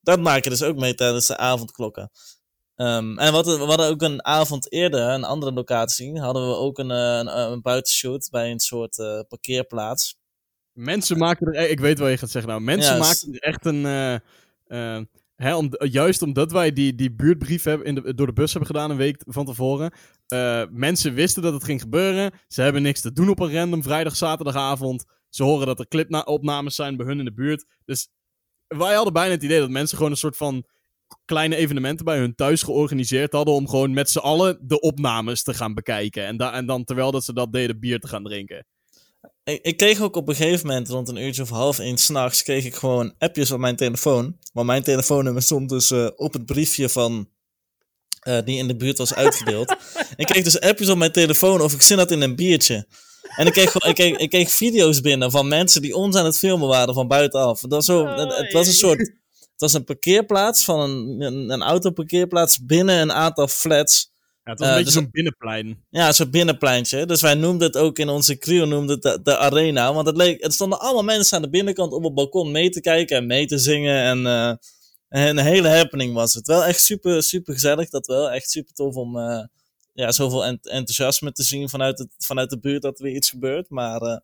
dat 0.00 0.20
maak 0.20 0.44
je 0.44 0.50
dus 0.50 0.62
ook 0.62 0.76
mee 0.76 0.94
tijdens 0.94 1.26
de 1.26 1.36
avondklokken. 1.36 2.10
Um, 2.76 3.18
en 3.18 3.32
wat, 3.32 3.46
we 3.46 3.64
hadden 3.64 3.88
ook 3.88 4.02
een 4.02 4.24
avond 4.24 4.72
eerder, 4.72 5.00
een 5.00 5.24
andere 5.24 5.52
locatie, 5.52 6.20
hadden 6.20 6.48
we 6.48 6.54
ook 6.54 6.78
een, 6.78 6.90
een, 6.90 7.38
een 7.38 7.62
buitenshoot 7.62 8.28
bij 8.30 8.50
een 8.50 8.60
soort 8.60 8.96
parkeerplaats. 9.28 10.18
Mensen 10.72 11.18
maken 11.18 11.46
er, 11.46 11.68
ik 11.70 11.80
weet 11.80 11.98
wat 11.98 12.10
je 12.10 12.18
gaat 12.18 12.30
zeggen 12.30 12.50
nou, 12.50 12.62
mensen 12.62 12.98
maken 12.98 13.32
er 13.32 13.40
echt 13.40 13.66
een 13.66 14.20
Hè, 15.38 15.56
om, 15.56 15.70
juist 15.78 16.22
omdat 16.22 16.52
wij 16.52 16.72
die, 16.72 16.94
die 16.94 17.12
buurtbrief 17.12 17.62
hebben 17.64 17.86
in 17.86 17.94
de, 17.94 18.14
door 18.14 18.26
de 18.26 18.32
bus 18.32 18.52
hebben 18.52 18.70
gedaan 18.70 18.90
een 18.90 18.96
week 18.96 19.22
van 19.26 19.44
tevoren. 19.44 19.92
Uh, 20.32 20.62
mensen 20.70 21.14
wisten 21.14 21.42
dat 21.42 21.52
het 21.52 21.64
ging 21.64 21.80
gebeuren. 21.80 22.32
Ze 22.48 22.62
hebben 22.62 22.82
niks 22.82 23.00
te 23.00 23.12
doen 23.12 23.28
op 23.28 23.40
een 23.40 23.52
random 23.52 23.82
vrijdag, 23.82 24.16
zaterdagavond. 24.16 25.04
Ze 25.28 25.42
horen 25.42 25.66
dat 25.66 25.78
er 25.78 25.88
clipopnames 25.88 26.74
zijn 26.74 26.96
bij 26.96 27.06
hun 27.06 27.18
in 27.18 27.24
de 27.24 27.32
buurt. 27.32 27.66
Dus 27.84 28.08
wij 28.66 28.94
hadden 28.94 29.12
bijna 29.12 29.30
het 29.30 29.42
idee 29.42 29.60
dat 29.60 29.70
mensen 29.70 29.96
gewoon 29.96 30.12
een 30.12 30.18
soort 30.18 30.36
van 30.36 30.66
kleine 31.24 31.56
evenementen 31.56 32.04
bij 32.04 32.18
hun 32.18 32.34
thuis 32.34 32.62
georganiseerd 32.62 33.32
hadden. 33.32 33.54
Om 33.54 33.68
gewoon 33.68 33.92
met 33.92 34.10
z'n 34.10 34.18
allen 34.18 34.58
de 34.62 34.80
opnames 34.80 35.42
te 35.42 35.54
gaan 35.54 35.74
bekijken. 35.74 36.26
En, 36.26 36.36
en 36.38 36.66
dan 36.66 36.84
terwijl 36.84 37.10
dat 37.10 37.24
ze 37.24 37.32
dat 37.32 37.52
deden, 37.52 37.80
bier 37.80 38.00
te 38.00 38.08
gaan 38.08 38.24
drinken. 38.24 38.66
Ik, 39.48 39.62
ik, 39.62 39.76
kreeg 39.76 40.00
ook 40.00 40.16
op 40.16 40.28
een 40.28 40.34
gegeven 40.34 40.66
moment, 40.66 40.88
rond 40.88 41.08
een 41.08 41.16
uurtje 41.16 41.42
of 41.42 41.48
half 41.48 41.78
één 41.78 41.98
s'nachts, 41.98 42.42
kreeg 42.42 42.64
ik 42.64 42.74
gewoon 42.74 43.14
appjes 43.18 43.50
op 43.50 43.58
mijn 43.58 43.76
telefoon. 43.76 44.36
Maar 44.52 44.64
mijn 44.64 44.82
telefoonnummer 44.82 45.42
stond 45.42 45.68
dus 45.68 45.90
uh, 45.90 46.08
op 46.16 46.32
het 46.32 46.46
briefje 46.46 46.88
van 46.88 47.28
uh, 48.28 48.38
die 48.44 48.58
in 48.58 48.66
de 48.66 48.76
buurt 48.76 48.98
was 48.98 49.14
uitgedeeld. 49.14 49.76
ik 50.16 50.26
kreeg 50.26 50.44
dus 50.44 50.60
appjes 50.60 50.88
op 50.88 50.98
mijn 50.98 51.12
telefoon 51.12 51.60
of 51.60 51.72
ik 51.72 51.82
zin 51.82 51.98
had 51.98 52.10
in 52.10 52.20
een 52.20 52.36
biertje. 52.36 52.86
En 53.36 53.46
ik 53.46 53.52
kreeg, 53.52 53.74
ik, 53.74 53.94
kreeg, 53.94 54.16
ik 54.16 54.30
kreeg 54.30 54.50
video's 54.50 55.00
binnen 55.00 55.30
van 55.30 55.48
mensen 55.48 55.82
die 55.82 55.94
ons 55.94 56.16
aan 56.16 56.24
het 56.24 56.38
filmen 56.38 56.68
waren 56.68 56.94
van 56.94 57.08
buitenaf. 57.08 57.60
Dat 57.60 57.70
was 57.70 57.84
zo, 57.84 58.06
het, 58.06 58.36
het 58.36 58.52
was 58.52 58.66
een 58.66 58.72
soort. 58.72 58.98
Het 58.98 59.70
was 59.70 59.72
een 59.72 59.84
parkeerplaats 59.84 60.64
van 60.64 60.80
een, 60.80 61.20
een, 61.20 61.50
een 61.50 61.62
autoparkeerplaats 61.62 62.64
binnen 62.64 63.00
een 63.00 63.12
aantal 63.12 63.48
flats. 63.48 64.12
Ja, 64.48 64.54
het 64.54 64.62
was 64.62 64.68
een 64.68 64.74
uh, 64.74 64.84
beetje 64.84 64.94
dus 64.94 65.02
zo'n 65.02 65.12
binnenplein. 65.12 65.84
Ja, 65.90 66.12
zo'n 66.12 66.30
binnenpleintje. 66.30 67.06
Dus 67.06 67.20
wij 67.20 67.34
noemden 67.34 67.66
het 67.66 67.76
ook 67.76 67.98
in 67.98 68.08
onze 68.08 68.38
crew 68.38 68.66
noemden 68.66 68.94
het 68.94 69.02
de, 69.02 69.22
de, 69.22 69.36
arena. 69.36 69.94
Want 69.94 70.06
het, 70.06 70.16
leek, 70.16 70.42
het 70.42 70.54
stonden 70.54 70.80
allemaal 70.80 71.02
mensen 71.02 71.36
aan 71.36 71.42
de 71.42 71.50
binnenkant 71.50 71.92
op 71.92 72.02
het 72.02 72.14
balkon 72.14 72.50
mee 72.50 72.70
te 72.70 72.80
kijken 72.80 73.16
en 73.16 73.26
mee 73.26 73.46
te 73.46 73.58
zingen. 73.58 74.02
En 74.02 74.18
uh, 74.18 75.26
een 75.28 75.38
hele 75.38 75.68
happening 75.68 76.14
was 76.14 76.34
het. 76.34 76.46
Wel 76.46 76.64
echt 76.64 76.80
super, 76.80 77.22
super 77.22 77.52
gezellig. 77.54 77.88
Dat 77.88 78.06
wel. 78.06 78.30
Echt 78.30 78.50
super 78.50 78.74
tof 78.74 78.94
om 78.94 79.16
uh, 79.16 79.44
ja, 79.92 80.12
zoveel 80.12 80.44
enthousiasme 80.44 81.32
te 81.32 81.42
zien 81.42 81.68
vanuit, 81.68 81.98
het, 81.98 82.08
vanuit 82.18 82.50
de 82.50 82.58
buurt 82.58 82.82
dat 82.82 82.98
er 82.98 83.04
weer 83.04 83.14
iets 83.14 83.30
gebeurt. 83.30 83.70
Maar 83.70 84.22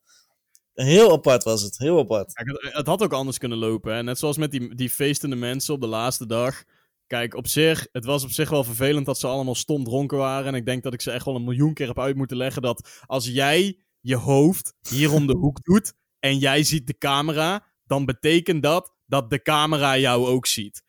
heel 0.75 1.13
apart 1.13 1.43
was 1.43 1.63
het. 1.63 1.79
Heel 1.79 1.99
apart. 1.99 2.33
Ja, 2.35 2.53
het, 2.53 2.75
het, 2.75 2.87
had 2.87 3.03
ook 3.03 3.13
anders 3.13 3.39
kunnen 3.39 3.59
lopen. 3.59 3.95
Hè? 3.95 4.03
Net 4.03 4.19
zoals 4.19 4.37
met 4.37 4.51
die, 4.51 4.75
die 4.75 4.91
feestende 4.91 5.37
mensen 5.37 5.75
op 5.75 5.81
de 5.81 5.87
laatste 5.87 6.27
dag. 6.27 6.65
Kijk, 7.07 7.35
op 7.35 7.47
zich, 7.47 7.87
het 7.93 8.05
was 8.05 8.25
op 8.25 8.31
zich 8.31 8.51
wel 8.51 8.65
vervelend 8.65 9.07
dat 9.07 9.19
ze 9.19 9.27
allemaal 9.27 9.55
stom 9.55 9.85
dronken 9.85 10.19
waren. 10.19 10.47
En 10.47 10.55
ik 10.55 10.67
denk 10.67 10.83
dat 10.83 10.95
ik 10.95 11.01
ze 11.01 11.11
echt 11.11 11.25
wel 11.25 11.35
een 11.35 11.45
miljoen 11.45 11.75
keer 11.75 11.87
heb 11.87 11.99
uit 11.99 12.17
moeten 12.17 12.37
leggen 12.37 12.63
dat 12.63 13.03
als 13.07 13.27
jij 13.27 13.79
je 14.01 14.17
hoofd 14.17 14.75
hier 14.89 15.13
om 15.13 15.27
de 15.27 15.37
hoek 15.37 15.63
doet 15.63 15.93
en 16.19 16.39
jij 16.39 16.63
ziet 16.63 16.87
de 16.87 16.99
camera, 16.99 17.67
dan 17.85 18.05
betekent 18.05 18.63
dat 18.63 18.95
dat 19.07 19.31
de 19.31 19.43
camera 19.43 19.99
jou 19.99 20.27
ook 20.27 20.47
ziet. 20.47 20.83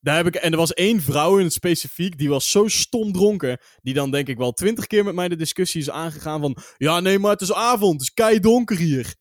Daar 0.00 0.16
heb 0.16 0.26
ik, 0.26 0.34
en 0.34 0.52
er 0.52 0.58
was 0.58 0.74
één 0.74 1.00
vrouw 1.00 1.38
in 1.38 1.44
het 1.44 1.52
specifiek, 1.52 2.18
die 2.18 2.28
was 2.28 2.50
zo 2.50 2.68
stom 2.68 3.12
dronken, 3.12 3.58
die 3.82 3.94
dan 3.94 4.10
denk 4.10 4.28
ik 4.28 4.36
wel 4.38 4.52
twintig 4.52 4.86
keer 4.86 5.04
met 5.04 5.14
mij 5.14 5.28
de 5.28 5.36
discussie 5.36 5.80
is 5.80 5.90
aangegaan 5.90 6.40
van, 6.40 6.56
ja 6.76 7.00
nee, 7.00 7.18
maar 7.18 7.30
het 7.30 7.40
is 7.40 7.52
avond, 7.52 7.92
het 7.92 8.02
is 8.02 8.14
kei 8.14 8.40
donker 8.40 8.76
hier. 8.76 9.14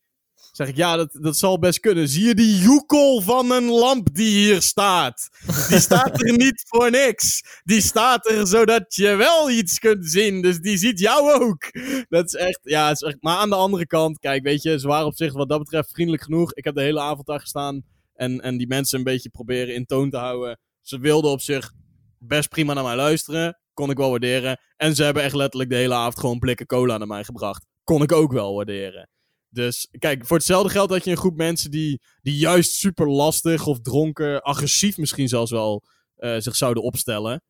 Zeg 0.55 0.67
ik, 0.67 0.75
ja, 0.75 0.95
dat, 0.95 1.09
dat 1.21 1.37
zal 1.37 1.59
best 1.59 1.79
kunnen. 1.79 2.07
Zie 2.07 2.27
je 2.27 2.35
die 2.35 2.57
joekel 2.57 3.21
van 3.21 3.51
een 3.51 3.69
lamp 3.69 4.15
die 4.15 4.29
hier 4.29 4.61
staat? 4.61 5.29
Die 5.69 5.79
staat 5.79 6.21
er 6.21 6.37
niet 6.37 6.63
voor 6.67 6.91
niks. 6.91 7.43
Die 7.63 7.81
staat 7.81 8.29
er 8.29 8.47
zodat 8.47 8.95
je 8.95 9.15
wel 9.15 9.49
iets 9.49 9.79
kunt 9.79 10.09
zien. 10.09 10.41
Dus 10.41 10.59
die 10.59 10.77
ziet 10.77 10.99
jou 10.99 11.31
ook. 11.31 11.71
Dat 12.09 12.25
is 12.25 12.33
echt, 12.33 12.59
ja, 12.63 12.91
is 12.91 13.01
echt. 13.01 13.17
Maar 13.19 13.37
aan 13.37 13.49
de 13.49 13.55
andere 13.55 13.87
kant, 13.87 14.19
kijk, 14.19 14.43
weet 14.43 14.61
je, 14.61 14.79
waren 14.79 15.05
op 15.05 15.15
zich 15.15 15.33
wat 15.33 15.49
dat 15.49 15.59
betreft 15.59 15.91
vriendelijk 15.91 16.23
genoeg. 16.23 16.53
Ik 16.53 16.63
heb 16.63 16.75
de 16.75 16.81
hele 16.81 16.99
avond 16.99 17.27
daar 17.27 17.39
gestaan 17.39 17.83
en, 18.13 18.41
en 18.41 18.57
die 18.57 18.67
mensen 18.67 18.97
een 18.97 19.03
beetje 19.03 19.29
proberen 19.29 19.75
in 19.75 19.85
toon 19.85 20.09
te 20.09 20.17
houden. 20.17 20.59
Ze 20.81 20.99
wilden 20.99 21.31
op 21.31 21.41
zich 21.41 21.71
best 22.17 22.49
prima 22.49 22.73
naar 22.73 22.83
mij 22.83 22.95
luisteren. 22.95 23.59
Kon 23.73 23.89
ik 23.89 23.97
wel 23.97 24.09
waarderen. 24.09 24.59
En 24.77 24.95
ze 24.95 25.03
hebben 25.03 25.23
echt 25.23 25.35
letterlijk 25.35 25.69
de 25.69 25.75
hele 25.75 25.93
avond 25.93 26.19
gewoon 26.19 26.39
blikken 26.39 26.65
cola 26.65 26.97
naar 26.97 27.07
mij 27.07 27.23
gebracht. 27.23 27.65
Kon 27.83 28.01
ik 28.01 28.11
ook 28.11 28.31
wel 28.31 28.55
waarderen. 28.55 29.07
Dus 29.53 29.87
kijk, 29.99 30.25
voor 30.25 30.37
hetzelfde 30.37 30.69
geld 30.69 30.89
had 30.89 31.03
je 31.03 31.11
een 31.11 31.17
groep 31.17 31.37
mensen 31.37 31.71
die, 31.71 32.01
die 32.21 32.35
juist 32.35 32.71
super 32.71 33.09
lastig 33.09 33.67
of 33.67 33.79
dronken, 33.81 34.41
agressief 34.41 34.97
misschien 34.97 35.27
zelfs 35.27 35.51
wel 35.51 35.83
uh, 36.17 36.35
zich 36.37 36.55
zouden 36.55 36.83
opstellen. 36.83 37.43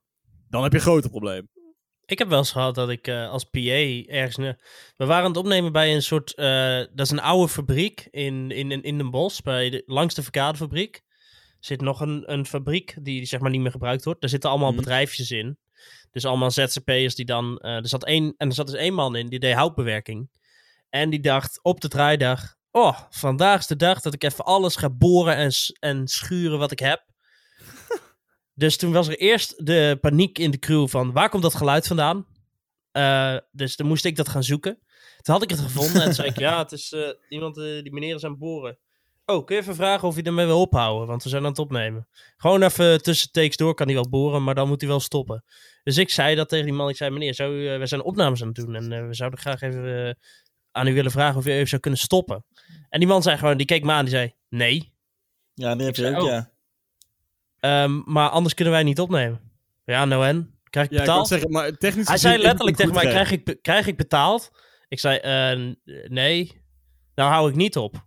Dan 0.50 0.64
heb 0.64 0.72
je 0.72 0.78
een 0.78 0.84
groter 0.84 1.10
probleem. 1.10 1.48
Ik 2.06 2.20
heb 2.20 2.28
wel 2.28 2.38
eens 2.38 2.52
gehad 2.52 2.76
dat 2.76 2.90
ik 2.90 3.08
uh, 3.08 3.30
als 3.30 3.44
PA 3.44 3.60
ergens... 3.60 4.36
Ne 4.36 4.58
we 4.96 5.06
waren 5.06 5.24
aan 5.24 5.30
het 5.30 5.40
opnemen 5.40 5.72
bij 5.72 5.94
een 5.94 6.02
soort... 6.02 6.34
Uh, 6.36 6.78
dat 6.78 7.06
is 7.06 7.10
een 7.10 7.20
oude 7.20 7.52
fabriek 7.52 8.08
in, 8.10 8.52
in, 8.52 8.72
in, 8.72 8.84
in 8.84 8.98
Den 8.98 9.12
Bosch, 9.12 9.42
bij 9.42 9.70
de, 9.70 9.84
langs 9.86 10.16
de 10.16 10.24
verkadefabriek. 10.24 10.96
Er 10.96 11.70
zit 11.70 11.82
nog 11.82 12.02
een, 12.02 12.32
een 12.32 12.46
fabriek 12.46 12.94
die, 12.96 13.04
die 13.04 13.26
zeg 13.26 13.40
maar 13.40 13.50
niet 13.50 13.62
meer 13.62 13.72
gebruikt 13.72 14.04
wordt. 14.04 14.22
Daar 14.22 14.30
zitten 14.30 14.50
allemaal 14.50 14.72
mm 14.72 14.78
bedrijfjes 14.78 15.32
in. 15.32 15.58
Dus 16.12 16.26
allemaal 16.26 16.52
ZZP'ers 16.52 17.16
die 17.16 17.26
dan... 17.26 17.60
er 17.60 17.88
zat 17.88 18.06
één, 18.06 18.34
en 18.38 18.48
er 18.48 18.54
zat 18.54 18.68
dus 18.68 18.76
één 18.76 18.94
man 18.94 19.16
in, 19.16 19.30
die 19.30 19.40
deed 19.40 19.54
houtbewerking. 19.54 20.30
En 20.94 21.10
die 21.10 21.20
dacht 21.20 21.60
op 21.62 21.82
de 21.82 21.88
draaidag: 21.88 22.56
Oh, 22.72 23.00
vandaag 23.10 23.60
is 23.60 23.68
de 23.68 23.76
dag 23.76 24.02
dat 24.02 24.14
ik 24.14 24.24
even 24.24 24.46
alles 24.46 24.76
ga 24.76 24.90
boren 24.90 25.36
en, 25.36 25.52
en 25.80 26.08
schuren 26.08 26.60
wat 26.60 26.72
ik 26.72 26.80
heb. 26.80 27.06
dus 28.54 28.78
toen 28.78 28.92
was 28.92 29.08
er 29.08 29.18
eerst 29.18 29.66
de 29.66 29.98
paniek 30.02 30.38
in 30.38 30.52
de 30.52 30.60
crew 30.60 30.88
van 30.88 31.12
waar 31.12 31.30
komt 31.30 31.44
dat 31.44 31.56
geluid 31.56 31.88
vandaan? 31.88 32.26
Uh, 32.92 33.38
dus 33.52 33.76
dan 33.76 33.88
moest 33.88 34.06
ik 34.06 34.16
dat 34.16 34.30
gaan 34.30 34.44
zoeken. 34.44 34.80
Toen 35.22 35.34
had 35.34 35.44
ik 35.44 35.50
het 35.50 35.60
gevonden 35.60 35.96
en 35.96 36.04
toen 36.04 36.14
zei 36.14 36.28
ik, 36.28 36.40
ja, 36.48 36.58
het 36.58 36.72
is 36.72 36.92
eh, 36.92 37.10
iemand, 37.30 37.58
eh, 37.58 37.64
die 37.64 37.94
meneer 37.94 38.16
is 38.16 38.24
aan 38.24 38.30
het 38.32 38.40
boren. 38.40 38.80
Oh, 39.26 39.46
kun 39.46 39.56
je 39.56 39.62
even 39.62 39.76
vragen 39.76 40.08
of 40.08 40.14
hij 40.14 40.24
ermee 40.24 40.46
wil 40.46 40.62
ophouden? 40.62 41.08
Want 41.08 41.24
we 41.24 41.30
zijn 41.30 41.44
aan 41.44 41.50
het 41.50 41.60
opnemen. 41.60 42.08
Gewoon 42.38 42.62
even 42.64 43.04
tussen 43.04 43.32
takes 43.32 43.58
door 43.58 43.74
kan 43.74 43.86
hij 43.86 43.96
wel 43.96 44.10
boren, 44.10 44.44
maar 44.44 44.56
dan 44.56 44.68
moet 44.68 44.82
hij 44.82 44.90
wel 44.90 45.00
stoppen. 45.00 45.44
Dus 45.84 45.98
ik 45.98 46.10
zei 46.10 46.36
dat 46.36 46.50
tegen 46.50 46.66
die 46.66 46.74
man. 46.74 46.90
Ik 46.90 46.96
zei, 46.96 47.10
meneer, 47.12 47.34
zou 47.34 47.54
u, 47.54 47.70
eh, 47.70 47.80
we 47.80 47.86
zijn 47.86 48.04
opnames 48.04 48.42
aan 48.42 48.48
het 48.48 48.56
doen. 48.56 48.76
En 48.76 48.92
eh, 48.92 49.08
we 49.08 49.14
zouden 49.14 49.40
graag 49.40 49.62
even 49.62 50.08
eh, 50.08 50.14
aan 50.74 50.88
u 50.88 50.94
willen 50.94 51.12
vragen 51.12 51.38
of 51.38 51.46
u 51.46 51.52
even 51.52 51.68
zou 51.68 51.82
kunnen 51.82 52.00
stoppen. 52.00 52.46
En 52.90 53.00
die 53.00 53.08
man 53.08 53.24
zei 53.24 53.38
gewoon, 53.38 53.58
die 53.58 53.66
keek 53.66 53.84
me 53.84 53.92
aan, 53.92 54.06
die 54.06 54.14
zei, 54.14 54.34
nee. 54.50 54.94
Ja, 55.54 55.76
die 55.76 55.86
heb 55.86 55.96
je 55.96 56.16
ook, 56.16 56.22
oh. 56.22 56.28
ja. 56.30 56.52
Ehm, 57.60 58.02
maar 58.06 58.30
anders 58.30 58.54
kunnen 58.54 58.74
wij 58.74 58.84
niet 58.84 59.00
opnemen. 59.00 59.40
Ja, 59.86 60.06
nou 60.06 60.26
en? 60.26 60.60
Krijg 60.70 60.86
ik 60.88 60.92
Ja, 60.94 61.00
ik 61.00 61.06
betaald? 61.06 61.28
zeggen, 61.28 61.52
maar 61.52 61.72
technisch 61.78 62.08
Hij 62.08 62.16
gezien 62.16 62.32
zei 62.32 62.42
letterlijk 62.44 62.78
tegen 62.78 62.94
mij, 62.94 63.06
krijg 63.08 63.32
ik, 63.32 63.58
krijg 63.62 63.88
ik 63.88 63.98
betaald? 63.98 64.52
Ik 64.88 65.00
zei, 65.00 65.18
eh, 65.18 65.52
n- 65.58 65.80
nee. 66.08 66.62
Nou 67.16 67.32
hou 67.32 67.50
ik 67.50 67.56
niet 67.56 67.78
op. 67.78 67.94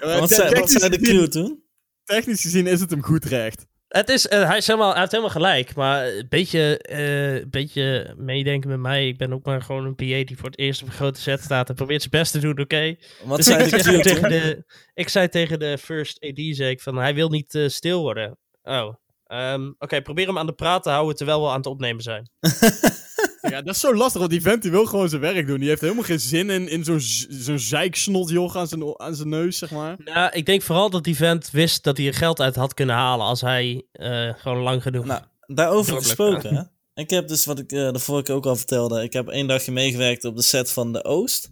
wat, 0.00 0.30
zei, 0.30 0.54
wat 0.60 0.70
zei 0.70 0.88
de 0.90 0.98
crew 1.00 1.26
toen? 1.26 1.62
Technisch 2.04 2.40
gezien 2.42 2.66
is 2.66 2.80
het 2.80 2.90
hem 2.90 3.02
goed 3.02 3.24
recht. 3.24 3.66
Het 3.96 4.08
is, 4.08 4.28
eh, 4.28 4.48
hij, 4.48 4.56
is 4.56 4.66
helemaal, 4.66 4.90
hij 4.90 4.98
heeft 4.98 5.10
helemaal 5.10 5.32
gelijk, 5.32 5.74
maar 5.74 6.06
een 6.06 6.26
beetje, 6.28 6.78
eh, 6.78 7.46
beetje 7.50 8.14
meedenken 8.16 8.70
met 8.70 8.78
mij. 8.78 9.08
Ik 9.08 9.18
ben 9.18 9.32
ook 9.32 9.44
maar 9.44 9.62
gewoon 9.62 9.84
een 9.84 9.94
PA 9.94 10.04
die 10.04 10.36
voor 10.36 10.48
het 10.48 10.58
eerst 10.58 10.82
op 10.82 10.88
een 10.88 10.94
grote 10.94 11.20
set 11.20 11.40
staat 11.40 11.68
en 11.68 11.74
probeert 11.74 12.00
zijn 12.00 12.22
best 12.22 12.32
te 12.32 12.38
doen, 12.38 12.60
oké? 12.60 12.96
Wat 13.24 13.36
Dus 13.36 13.46
zei 13.46 13.64
ik, 13.64 13.82
zei 13.82 14.02
tegen 14.02 14.28
de, 14.28 14.64
ik 14.94 15.08
zei 15.08 15.28
tegen 15.28 15.58
de 15.58 15.78
first 15.78 16.24
AD, 16.24 16.40
zei 16.56 16.70
ik 16.70 16.80
van, 16.80 16.96
hij 16.96 17.14
wil 17.14 17.28
niet 17.28 17.54
eh, 17.54 17.68
stil 17.68 18.00
worden. 18.00 18.38
Oh, 18.62 18.94
ehm, 19.26 19.72
oké, 19.78 20.02
probeer 20.02 20.26
hem 20.26 20.38
aan 20.38 20.46
de 20.46 20.52
praat 20.52 20.82
te 20.82 20.90
houden 20.90 21.16
terwijl 21.16 21.42
we 21.42 21.48
aan 21.48 21.56
het 21.56 21.66
opnemen 21.66 22.02
zijn. 22.02 22.30
Ja, 23.50 23.62
dat 23.62 23.74
is 23.74 23.80
zo 23.80 23.94
lastig, 23.94 24.18
want 24.18 24.30
die 24.32 24.42
vent 24.42 24.62
die 24.62 24.70
wil 24.70 24.86
gewoon 24.86 25.08
zijn 25.08 25.20
werk 25.20 25.46
doen. 25.46 25.58
Die 25.58 25.68
heeft 25.68 25.80
helemaal 25.80 26.02
geen 26.02 26.20
zin 26.20 26.50
in, 26.50 26.68
in 26.68 26.84
zo'n 26.84 27.00
zo'n 27.28 27.58
zeiksnotjoch 27.58 28.56
aan 28.56 28.68
zijn, 28.68 29.00
aan 29.00 29.14
zijn 29.14 29.28
neus, 29.28 29.58
zeg 29.58 29.70
maar. 29.70 29.96
Nou, 30.04 30.30
ik 30.32 30.46
denk 30.46 30.62
vooral 30.62 30.90
dat 30.90 31.04
die 31.04 31.16
vent 31.16 31.50
wist 31.50 31.82
dat 31.84 31.96
hij 31.96 32.06
er 32.06 32.14
geld 32.14 32.40
uit 32.40 32.56
had 32.56 32.74
kunnen 32.74 32.94
halen 32.94 33.26
als 33.26 33.40
hij 33.40 33.86
eh, 33.92 34.34
gewoon 34.36 34.62
lang 34.62 34.82
genoeg... 34.82 35.04
Nou, 35.04 35.20
daarover 35.46 35.96
gesproken, 35.96 36.54
hè? 36.54 36.62
Ik 37.02 37.10
heb 37.10 37.28
dus, 37.28 37.44
wat 37.44 37.58
ik 37.58 37.72
eh, 37.72 37.92
de 37.92 37.98
vorige 37.98 38.24
keer 38.24 38.34
ook 38.34 38.46
al 38.46 38.56
vertelde, 38.56 39.02
ik 39.02 39.12
heb 39.12 39.28
één 39.28 39.46
dagje 39.46 39.72
meegewerkt 39.72 40.24
op 40.24 40.36
de 40.36 40.42
set 40.42 40.70
van 40.70 40.92
de 40.92 41.04
Oost. 41.04 41.50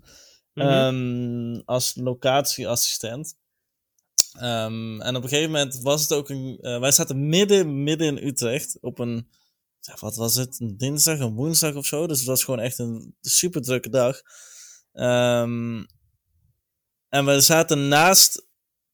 Mhm. 0.54 0.66
ehm, 0.66 1.60
als 1.64 1.92
locatieassistent. 1.94 3.34
Ehm, 4.38 5.00
en 5.00 5.16
op 5.16 5.22
een 5.22 5.28
gegeven 5.28 5.50
moment 5.50 5.80
was 5.82 6.02
het 6.02 6.12
ook 6.12 6.28
een. 6.28 6.58
eh, 6.60 6.80
wij 6.80 6.92
zaten 6.92 7.28
midden, 7.28 7.82
midden 7.82 8.06
in 8.06 8.26
Utrecht 8.26 8.78
op 8.80 8.98
een. 8.98 9.28
Wat 9.92 10.16
was 10.16 10.34
het? 10.34 10.60
Een 10.60 10.76
dinsdag, 10.76 11.18
een 11.18 11.34
woensdag 11.34 11.74
of 11.74 11.86
zo. 11.86 12.06
Dus 12.06 12.18
het 12.18 12.26
was 12.26 12.44
gewoon 12.44 12.60
echt 12.60 12.78
een 12.78 13.14
super 13.20 13.62
drukke 13.62 13.88
dag. 13.88 14.20
Ehm, 14.92 15.84
en 17.08 17.24
we 17.24 17.40
zaten 17.40 17.88
naast. 17.88 18.46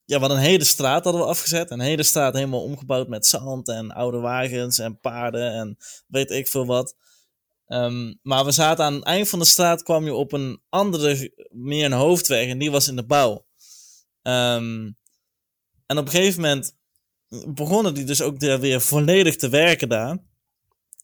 Ja, 0.05 0.19
hadden 0.19 0.37
een 0.37 0.43
hele 0.43 0.63
straat 0.63 1.03
hadden 1.03 1.21
we 1.21 1.27
afgezet. 1.27 1.71
Een 1.71 1.79
hele 1.79 2.03
straat 2.03 2.33
helemaal 2.33 2.63
omgebouwd 2.63 3.07
met 3.07 3.25
zand 3.25 3.67
en 3.67 3.91
oude 3.91 4.17
wagens 4.17 4.79
en 4.79 4.99
paarden 4.99 5.53
en 5.53 5.77
weet 6.07 6.31
ik 6.31 6.47
veel 6.47 6.65
wat. 6.65 6.95
Ehm, 7.65 8.13
maar 8.21 8.45
we 8.45 8.51
zaten 8.51 8.85
aan 8.85 8.93
het 8.93 9.03
eind 9.03 9.29
van 9.29 9.39
de 9.39 9.45
straat, 9.45 9.83
kwam 9.83 10.05
je 10.05 10.13
op 10.13 10.31
een 10.31 10.61
andere, 10.69 11.33
meer 11.49 11.85
een 11.85 11.91
hoofdweg 11.91 12.47
en 12.47 12.57
die 12.57 12.71
was 12.71 12.87
in 12.87 12.95
de 12.95 13.05
bouw. 13.05 13.45
Ehm, 14.21 14.91
en 15.85 15.97
op 15.97 16.05
een 16.05 16.11
gegeven 16.11 16.41
moment 16.41 16.75
begonnen 17.47 17.93
die 17.93 18.05
dus 18.05 18.21
ook 18.21 18.39
weer 18.39 18.81
volledig 18.81 19.35
te 19.35 19.49
werken 19.49 19.89
daar. 19.89 20.17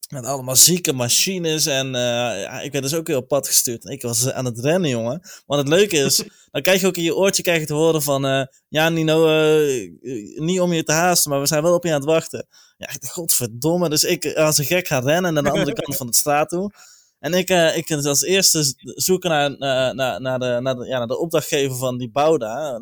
Met 0.08 0.26
allemaal 0.26 0.56
zieke 0.56 0.94
machines 0.94 1.66
en 1.66 1.92
ja, 1.92 2.62
ik 2.62 2.72
werd 2.72 2.84
dus 2.84 2.94
ook 2.94 3.08
weer 3.08 3.18
op 3.18 3.28
pad 3.28 3.48
gestuurd. 3.48 3.86
Ik 3.86 4.02
was 4.02 4.32
aan 4.32 4.46
het 4.46 4.60
rennen, 4.60 4.90
jongen. 4.90 5.22
Want 5.46 5.62
het 5.62 5.70
leuke 5.70 5.98
is, 5.98 6.24
dan 6.52 6.62
krijg 6.62 6.82
je 6.82 6.88
ook 6.88 6.98
in 6.98 7.04
je 7.04 7.16
oortje 7.16 7.44
krijg 7.44 7.60
je 7.60 7.66
te 7.66 7.74
horen 7.74 8.02
van... 8.02 8.26
eh, 8.26 8.46
ja, 8.68 8.90
Nino, 8.90 9.28
eh, 9.28 9.92
niet 10.36 10.60
om 10.60 10.74
je 10.74 10.84
te 10.84 10.92
haasten, 10.92 11.32
maar 11.32 11.40
we 11.40 11.48
zijn 11.48 11.64
wel 11.64 11.74
op 11.74 11.84
je 11.84 11.90
aan 11.90 11.96
het 11.96 12.10
wachten. 12.10 12.48
Ja, 12.78 12.90
godverdomme. 13.10 13.90
Dus 13.90 14.04
ik 14.04 14.34
als 14.34 14.58
een 14.58 14.66
gek 14.66 14.88
ga 14.88 15.00
rennen 15.00 15.34
naar 15.34 15.44
de 15.44 15.52
andere 15.52 15.74
kant 15.74 15.98
van 15.98 16.08
de 16.08 16.16
straat 16.16 16.50
toe. 16.50 16.72
En 17.20 17.34
ik, 17.34 17.50
ik 17.76 17.92
als 17.92 18.22
eerste 18.22 18.74
zoeken 18.78 19.30
naar, 19.30 19.58
naar, 19.58 19.96
naar, 19.96 20.22
naar, 20.22 20.40
de, 20.40 20.60
naar, 20.62 20.76
de, 20.76 20.86
ja, 20.86 20.98
naar 20.98 21.08
de 21.08 21.20
opdrachtgever 21.20 21.78
van 21.78 21.98
die 21.98 22.10
bouw 22.12 22.38
daar. 22.38 22.82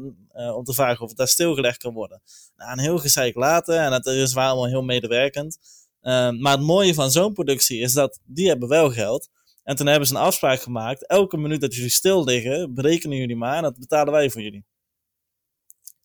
om 0.56 0.64
te 0.64 0.74
vragen 0.74 1.02
of 1.02 1.08
het 1.08 1.18
daar 1.18 1.28
stilgelegd 1.28 1.78
kan 1.78 1.94
worden. 1.94 2.22
Nou, 2.58 2.72
een 2.72 2.80
heel 2.80 2.98
gezeik 2.98 3.36
later. 3.36 3.76
En 3.76 3.92
het 3.92 4.06
is 4.06 4.34
waar 4.34 4.48
allemaal 4.48 4.68
heel 4.68 4.82
medewerkend. 4.82 5.58
Eh, 6.06 6.30
maar 6.30 6.52
het 6.52 6.62
mooie 6.62 6.94
van 6.94 7.12
zo'n 7.12 7.34
productie 7.34 7.80
is 7.80 7.94
dat 7.94 8.20
die 8.26 8.48
hebben 8.48 8.70
wel 8.70 8.92
geld. 8.92 9.30
En 9.64 9.76
toen 9.76 9.88
hebben 9.88 10.08
ze 10.08 10.16
een 10.16 10.22
afspraak 10.22 10.62
gemaakt. 10.62 11.08
Elke 11.08 11.38
minuut 11.38 11.62
dat 11.62 11.76
jullie 11.76 11.90
stil 11.90 12.24
liggen, 12.24 12.74
berekenen 12.74 13.18
jullie 13.18 13.36
maar. 13.36 13.56
En 13.56 13.62
dat 13.64 13.78
betalen 13.80 14.14
wij 14.14 14.30
voor 14.30 14.42
jullie. 14.42 14.66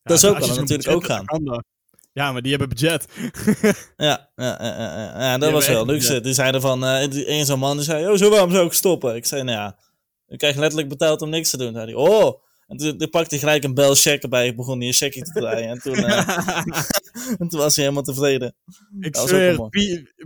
Dat 0.03 0.17
is 0.17 0.25
ook 0.25 0.37
als 0.37 0.45
je 0.47 0.51
wel 0.53 0.61
natuurlijk 0.61 0.89
ook 0.97 1.03
dat. 1.45 1.65
Ja, 2.13 2.33
maar 2.33 2.43
die 2.43 2.51
hebben 2.51 2.69
budget. 2.69 3.07
Ja, 3.97 4.31
ja, 4.37 4.57
ja, 4.63 5.21
ja, 5.21 5.39
dat 5.39 5.51
was 5.53 5.67
wel 5.69 5.85
echt- 5.95 6.23
Die, 6.23 6.33
zeiden 6.35 6.61
van, 6.61 6.85
eh 6.85 7.03
een 7.39 7.47
zo'n 7.47 7.59
man 7.59 7.77
die 7.77 7.85
zei, 7.85 8.09
oh, 8.09 8.17
zo 8.17 8.31
waarom 8.31 8.51
zou 8.51 8.67
ik 8.67 8.73
stoppen? 8.73 9.17
Ik 9.17 9.27
zei, 9.27 9.43
nou 9.43 9.57
ja, 9.59 9.79
ik 10.27 10.39
krijg 10.39 10.57
letterlijk 10.57 10.89
betaald 10.89 11.23
om 11.23 11.29
niks 11.31 11.51
te 11.51 11.57
doen. 11.57 11.73
Zei 11.73 11.85
hij, 11.85 11.95
oh, 11.95 12.43
en 12.71 12.77
toen, 12.77 12.99
toen 12.99 13.11
pakte 13.11 13.29
hij 13.29 13.39
gelijk 13.39 13.65
een 13.65 13.75
bel 13.75 13.95
check 13.95 14.23
erbij. 14.23 14.47
Ik 14.47 14.57
begon 14.57 14.79
hij 14.79 14.87
een 14.87 14.93
checkje 14.93 15.23
te 15.23 15.33
draaien. 15.33 15.69
En 15.69 15.79
toen, 15.79 15.95
eh, 15.95 16.29
en 17.39 17.49
toen 17.49 17.61
was 17.61 17.77
hij 17.77 17.85
helemaal 17.85 18.03
tevreden. 18.03 18.55
Ik 19.01 19.17
zweer, 19.17 19.57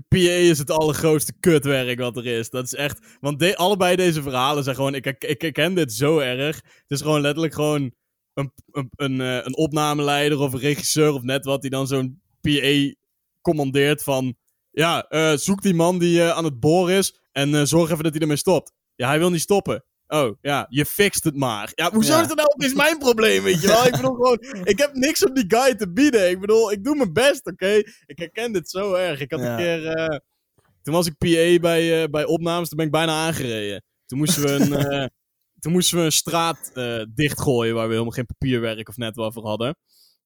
PA 0.09 0.19
is 0.19 0.59
het 0.59 0.71
allergrootste 0.71 1.33
kutwerk 1.41 1.99
wat 1.99 2.17
er 2.17 2.27
is. 2.27 2.51
Dat 2.51 2.65
is 2.65 2.75
echt... 2.75 3.01
Want 3.21 3.39
de- 3.39 3.57
allebei 3.57 3.97
deze 3.97 4.23
verhalen 4.23 4.65
zijn 4.65 4.77
gewoon... 4.77 4.95
Ik, 4.95 5.07
ik, 5.07 5.25
ik 5.25 5.43
herken 5.43 5.75
dit 5.75 5.93
zo 5.93 6.19
erg. 6.19 6.57
Het 6.57 6.85
is 6.89 7.01
gewoon 7.01 7.21
letterlijk 7.21 7.55
gewoon 7.55 7.93
een, 8.35 8.53
een, 8.73 8.91
een, 8.97 9.21
eh, 9.21 9.45
een 9.45 9.57
opnameleider 9.57 10.39
of 10.39 10.53
een 10.53 10.61
regisseur 10.61 11.13
of 11.13 11.23
net 11.23 11.45
wat... 11.45 11.63
die 11.63 11.71
dan 11.71 11.87
zo'n 11.87 12.23
PA 12.41 12.95
commandeert 13.41 14.03
van... 14.03 14.37
Ja, 14.71 15.09
eh, 15.09 15.37
zoek 15.37 15.63
die 15.63 15.75
man 15.75 15.99
die 15.99 16.23
eh, 16.23 16.31
aan 16.31 16.45
het 16.45 16.61
boren 16.61 16.97
is 16.97 17.21
en 17.33 17.55
eh, 17.55 17.63
zorg 17.63 17.91
even 17.91 18.03
dat 18.03 18.13
hij 18.13 18.21
ermee 18.21 18.37
stopt. 18.37 18.73
Ja, 18.95 19.09
hij 19.09 19.19
wil 19.19 19.31
niet 19.31 19.41
stoppen. 19.41 19.85
Oh, 20.15 20.37
ja, 20.41 20.67
je 20.69 20.87
fixt 20.87 21.25
het 21.25 21.37
maar. 21.37 21.73
Ja, 21.75 21.91
hoezo 21.93 22.13
Ja. 22.15 22.21
is 22.21 22.29
dat 22.29 22.37
nou 22.37 22.49
opeens 22.55 22.75
mijn 22.75 22.99
probleem, 22.99 23.43
weet 23.43 23.61
je 23.61 23.67
wel? 23.67 23.87
Ik 23.87 23.91
bedoel 23.93 24.15
gewoon, 24.15 24.39
ik 24.65 24.79
heb 24.79 24.95
niks 24.95 25.25
op 25.25 25.35
die 25.35 25.45
guy 25.49 25.75
te 25.75 25.93
bieden. 25.93 26.31
Ik 26.31 26.41
bedoel, 26.41 26.73
ik 26.73 26.85
doe 26.85 26.97
mijn 26.97 27.13
best, 27.13 27.47
oké? 27.47 27.73
Ik 28.07 28.19
herken 28.19 28.53
dit 28.53 28.71
zo 28.71 28.95
erg. 28.95 29.21
Ik 29.21 29.31
had 29.31 29.41
Ja. 29.41 29.51
een 29.51 29.57
keer, 29.57 29.87
eh, 29.87 30.19
toen 30.83 30.95
was 30.95 31.07
ik 31.07 31.17
PA 31.19 31.59
bij, 31.61 32.03
eh, 32.03 32.09
bij 32.11 32.25
opnames, 32.25 32.69
toen 32.69 32.77
ben 32.77 32.87
ik 32.87 32.93
bijna 32.93 33.27
aangereden. 33.27 33.85
Toen 34.07 34.19
moesten 34.19 34.43
we 34.43 34.51
een, 34.51 34.73
eh, 35.03 35.07
toen 35.59 35.73
moesten 35.73 35.99
we 35.99 36.05
een 36.05 36.13
straat 36.13 36.71
dichtgooien 37.15 37.75
waar 37.75 37.87
we 37.87 37.93
helemaal 37.93 38.13
geen 38.13 38.27
papierwerk 38.27 38.89
of 38.89 38.97
net 38.97 39.17
wat 39.17 39.33
voor 39.33 39.47
hadden. 39.47 39.77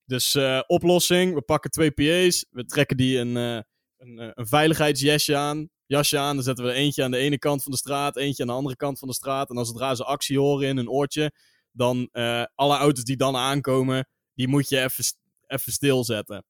Dus 0.05 0.37
oplossing, 0.67 1.35
we 1.35 1.43
pakken 1.43 1.71
twee 1.71 1.91
PA's, 1.91 2.47
we 2.51 2.65
trekken 2.65 2.97
die 2.97 3.19
een, 3.19 3.35
een, 3.37 3.65
een 4.35 4.47
veiligheidsjasje 4.47 5.37
aan. 5.37 5.69
Jasje 5.89 6.19
aan, 6.19 6.35
dan 6.35 6.45
zetten 6.45 6.65
we 6.65 6.71
er 6.71 6.77
eentje 6.77 7.05
aan 7.05 7.11
de 7.11 7.17
ene 7.17 7.39
kant 7.39 7.63
van 7.63 7.73
de 7.73 7.79
straat, 7.79 8.17
eentje 8.17 8.43
aan 8.43 8.49
de 8.49 8.55
andere 8.55 8.77
kant 8.77 8.99
van 8.99 9.09
de 9.09 9.15
straat. 9.15 9.51
En 9.51 9.57
als 9.57 9.69
zodra 9.69 9.95
ze 9.95 10.05
actie 10.05 10.39
horen 10.39 10.69
in 10.69 10.77
een 10.77 10.91
oortje, 10.91 11.33
dan 11.73 12.09
eh, 12.13 12.45
alle 12.55 12.77
auto's 12.77 13.05
die 13.05 13.17
dan 13.17 13.37
aankomen, 13.37 14.09
die 14.35 14.49
moet 14.49 14.69
je 14.69 14.83
even, 14.83 15.05
even 15.47 15.73
stilzetten. 15.73 16.45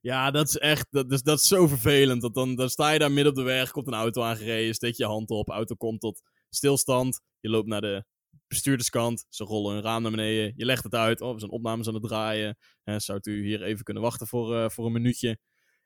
Ja, 0.00 0.30
dat 0.30 0.48
is 0.48 0.58
echt, 0.58 0.86
dat 0.90 1.12
is, 1.12 1.22
dat 1.22 1.38
is 1.38 1.46
zo 1.46 1.66
vervelend. 1.66 2.22
Dat 2.22 2.34
dan, 2.34 2.54
dan 2.54 2.70
sta 2.70 2.90
je 2.90 2.98
daar 2.98 3.12
midden 3.12 3.32
op 3.32 3.38
de 3.38 3.44
weg, 3.44 3.70
komt 3.70 3.86
een 3.86 3.94
auto 3.94 4.22
aangereden, 4.22 4.74
steek 4.74 4.96
je 4.96 5.04
hand 5.04 5.30
op, 5.30 5.48
auto 5.48 5.74
komt 5.74 6.00
tot 6.00 6.20
stilstand. 6.50 7.20
Je 7.40 7.48
loopt 7.48 7.68
naar 7.68 7.80
de 7.80 8.04
bestuurderskant, 8.46 9.26
ze 9.28 9.44
rollen 9.44 9.74
hun 9.74 9.82
raam 9.82 10.02
naar 10.02 10.10
beneden, 10.10 10.52
je 10.56 10.64
legt 10.64 10.84
het 10.84 10.94
uit. 10.94 11.20
Oh, 11.20 11.32
we 11.32 11.38
zijn 11.38 11.50
opnames 11.50 11.88
aan 11.88 11.94
het 11.94 12.02
draaien. 12.02 12.58
Zou 12.96 13.18
u 13.22 13.44
hier 13.44 13.62
even 13.62 13.84
kunnen 13.84 14.02
wachten 14.02 14.26
voor, 14.26 14.56
eh, 14.56 14.68
voor 14.68 14.86
een 14.86 14.92
minuutje? 14.92 15.38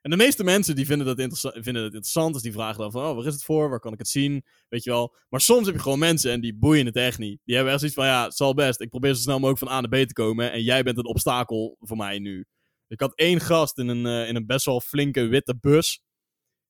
En 0.07 0.17
de 0.17 0.23
meeste 0.23 0.43
mensen 0.43 0.75
die 0.75 0.85
vinden 0.85 1.15
dat, 1.15 1.39
vinden 1.53 1.73
dat 1.73 1.83
interessant, 1.83 2.33
dus 2.33 2.41
die 2.41 2.51
vragen 2.51 2.79
dan 2.79 2.91
van, 2.91 3.05
oh, 3.05 3.15
waar 3.15 3.25
is 3.25 3.33
het 3.33 3.43
voor? 3.43 3.69
Waar 3.69 3.79
kan 3.79 3.93
ik 3.93 3.99
het 3.99 4.07
zien? 4.07 4.45
Weet 4.69 4.83
je 4.83 4.89
wel. 4.89 5.15
Maar 5.29 5.41
soms 5.41 5.65
heb 5.65 5.75
je 5.75 5.81
gewoon 5.81 5.99
mensen 5.99 6.31
en 6.31 6.41
die 6.41 6.55
boeien 6.55 6.85
het 6.85 6.95
echt 6.95 7.17
niet. 7.17 7.39
Die 7.43 7.55
hebben 7.55 7.73
echt 7.73 7.81
zoiets 7.81 7.99
van, 7.99 8.07
ja, 8.07 8.23
het 8.23 8.35
zal 8.35 8.53
best. 8.53 8.81
Ik 8.81 8.89
probeer 8.89 9.13
zo 9.13 9.21
snel 9.21 9.39
mogelijk 9.39 9.59
van 9.59 9.67
A 9.67 9.81
naar 9.81 10.03
B 10.03 10.07
te 10.07 10.13
komen 10.13 10.51
en 10.51 10.63
jij 10.63 10.83
bent 10.83 10.97
een 10.97 11.05
obstakel 11.05 11.77
voor 11.79 11.97
mij 11.97 12.19
nu. 12.19 12.45
Ik 12.87 12.99
had 12.99 13.15
één 13.15 13.39
gast 13.39 13.77
in 13.77 13.87
een, 13.87 14.05
eh, 14.05 14.27
in 14.27 14.35
een 14.35 14.45
best 14.45 14.65
wel 14.65 14.81
flinke 14.81 15.27
witte 15.27 15.57
bus. 15.59 16.01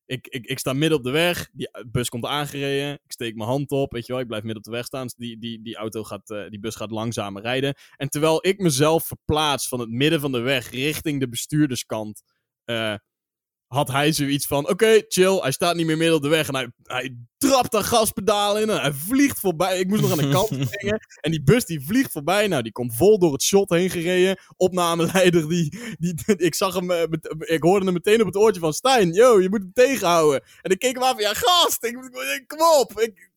Ik, 0.05 0.27
ik, 0.27 0.45
ik 0.45 0.59
sta 0.59 0.73
midden 0.73 0.97
op 0.97 1.03
de 1.03 1.11
weg. 1.11 1.49
Die 1.53 1.69
bus 1.91 2.09
komt 2.09 2.25
aangereden. 2.25 2.93
Ik 2.93 3.11
steek 3.11 3.35
mijn 3.35 3.49
hand 3.49 3.71
op. 3.71 3.91
Weet 3.91 4.05
je 4.05 4.11
wel, 4.11 4.21
ik 4.21 4.27
blijf 4.27 4.43
midden 4.43 4.63
op 4.63 4.71
de 4.71 4.77
weg 4.77 4.85
staan. 4.85 5.03
Dus 5.03 5.13
die, 5.13 5.39
die, 5.39 5.61
die, 5.61 5.75
auto 5.75 6.03
gaat, 6.03 6.29
eh, 6.29 6.49
die 6.49 6.59
bus 6.59 6.75
gaat 6.75 6.91
langzamer 6.91 7.41
rijden. 7.41 7.75
En 7.97 8.09
terwijl 8.09 8.47
ik 8.47 8.59
mezelf 8.59 9.05
verplaats 9.05 9.67
van 9.67 9.79
het 9.79 9.89
midden 9.89 10.19
van 10.19 10.31
de 10.31 10.39
weg 10.39 10.69
richting 10.69 11.19
de 11.19 11.29
bestuurderskant. 11.29 12.23
eh, 12.65 12.95
had 13.67 13.87
hij 13.87 14.11
zoiets 14.11 14.45
van: 14.47 14.69
Oké, 14.69 15.01
chill. 15.07 15.35
Hij 15.39 15.51
staat 15.51 15.75
niet 15.75 15.85
meer 15.85 15.97
midden 15.97 16.15
op 16.15 16.21
de 16.21 16.27
weg. 16.29 16.47
En 16.47 16.55
hij, 16.55 16.67
hij 16.83 17.15
trapt 17.37 17.71
daar 17.71 17.83
gaspedaal 17.83 18.57
in. 18.57 18.69
En 18.69 18.81
hij 18.81 18.93
vliegt 18.93 19.39
voorbij. 19.39 19.79
Ik 19.79 19.87
moest 19.87 20.01
nog 20.01 20.11
aan 20.11 20.17
de 20.17 20.29
kant 20.29 20.47
springen. 20.71 20.99
En 21.21 21.31
die 21.31 21.43
bus 21.43 21.65
die 21.65 21.85
vliegt 21.85 22.11
voorbij. 22.11 22.47
Nou, 22.47 22.61
die 22.63 22.71
komt 22.71 22.95
vol 22.95 23.19
door 23.19 23.31
het 23.31 23.41
shot 23.43 23.69
heen 23.69 23.89
gereden. 23.89 24.39
Opnameleider, 24.57 25.49
die, 25.49 25.79
die, 25.99 26.13
ik 26.47 26.55
zag 26.55 26.73
hem, 26.73 26.91
eh, 26.91 27.07
met- 27.09 27.35
ik 27.39 27.63
hoorde 27.63 27.85
hem 27.85 27.93
meteen 27.93 28.19
op 28.21 28.25
het 28.27 28.35
oortje 28.35 28.61
van 28.61 28.73
Stijn. 28.73 29.13
Yo, 29.13 29.41
je 29.41 29.49
moet 29.49 29.61
hem 29.61 29.71
tegenhouden. 29.73 30.43
En 30.61 30.71
ik 30.71 30.79
keek 30.79 30.93
hem 30.93 31.03
aan 31.03 31.13
van, 31.13 31.21
ja, 31.23 31.33
gast, 31.33 31.83
ik, 31.83 31.91
ik- 32.37 32.43
kom 32.47 32.59
op. 32.79 32.99
Ik, 33.01 33.29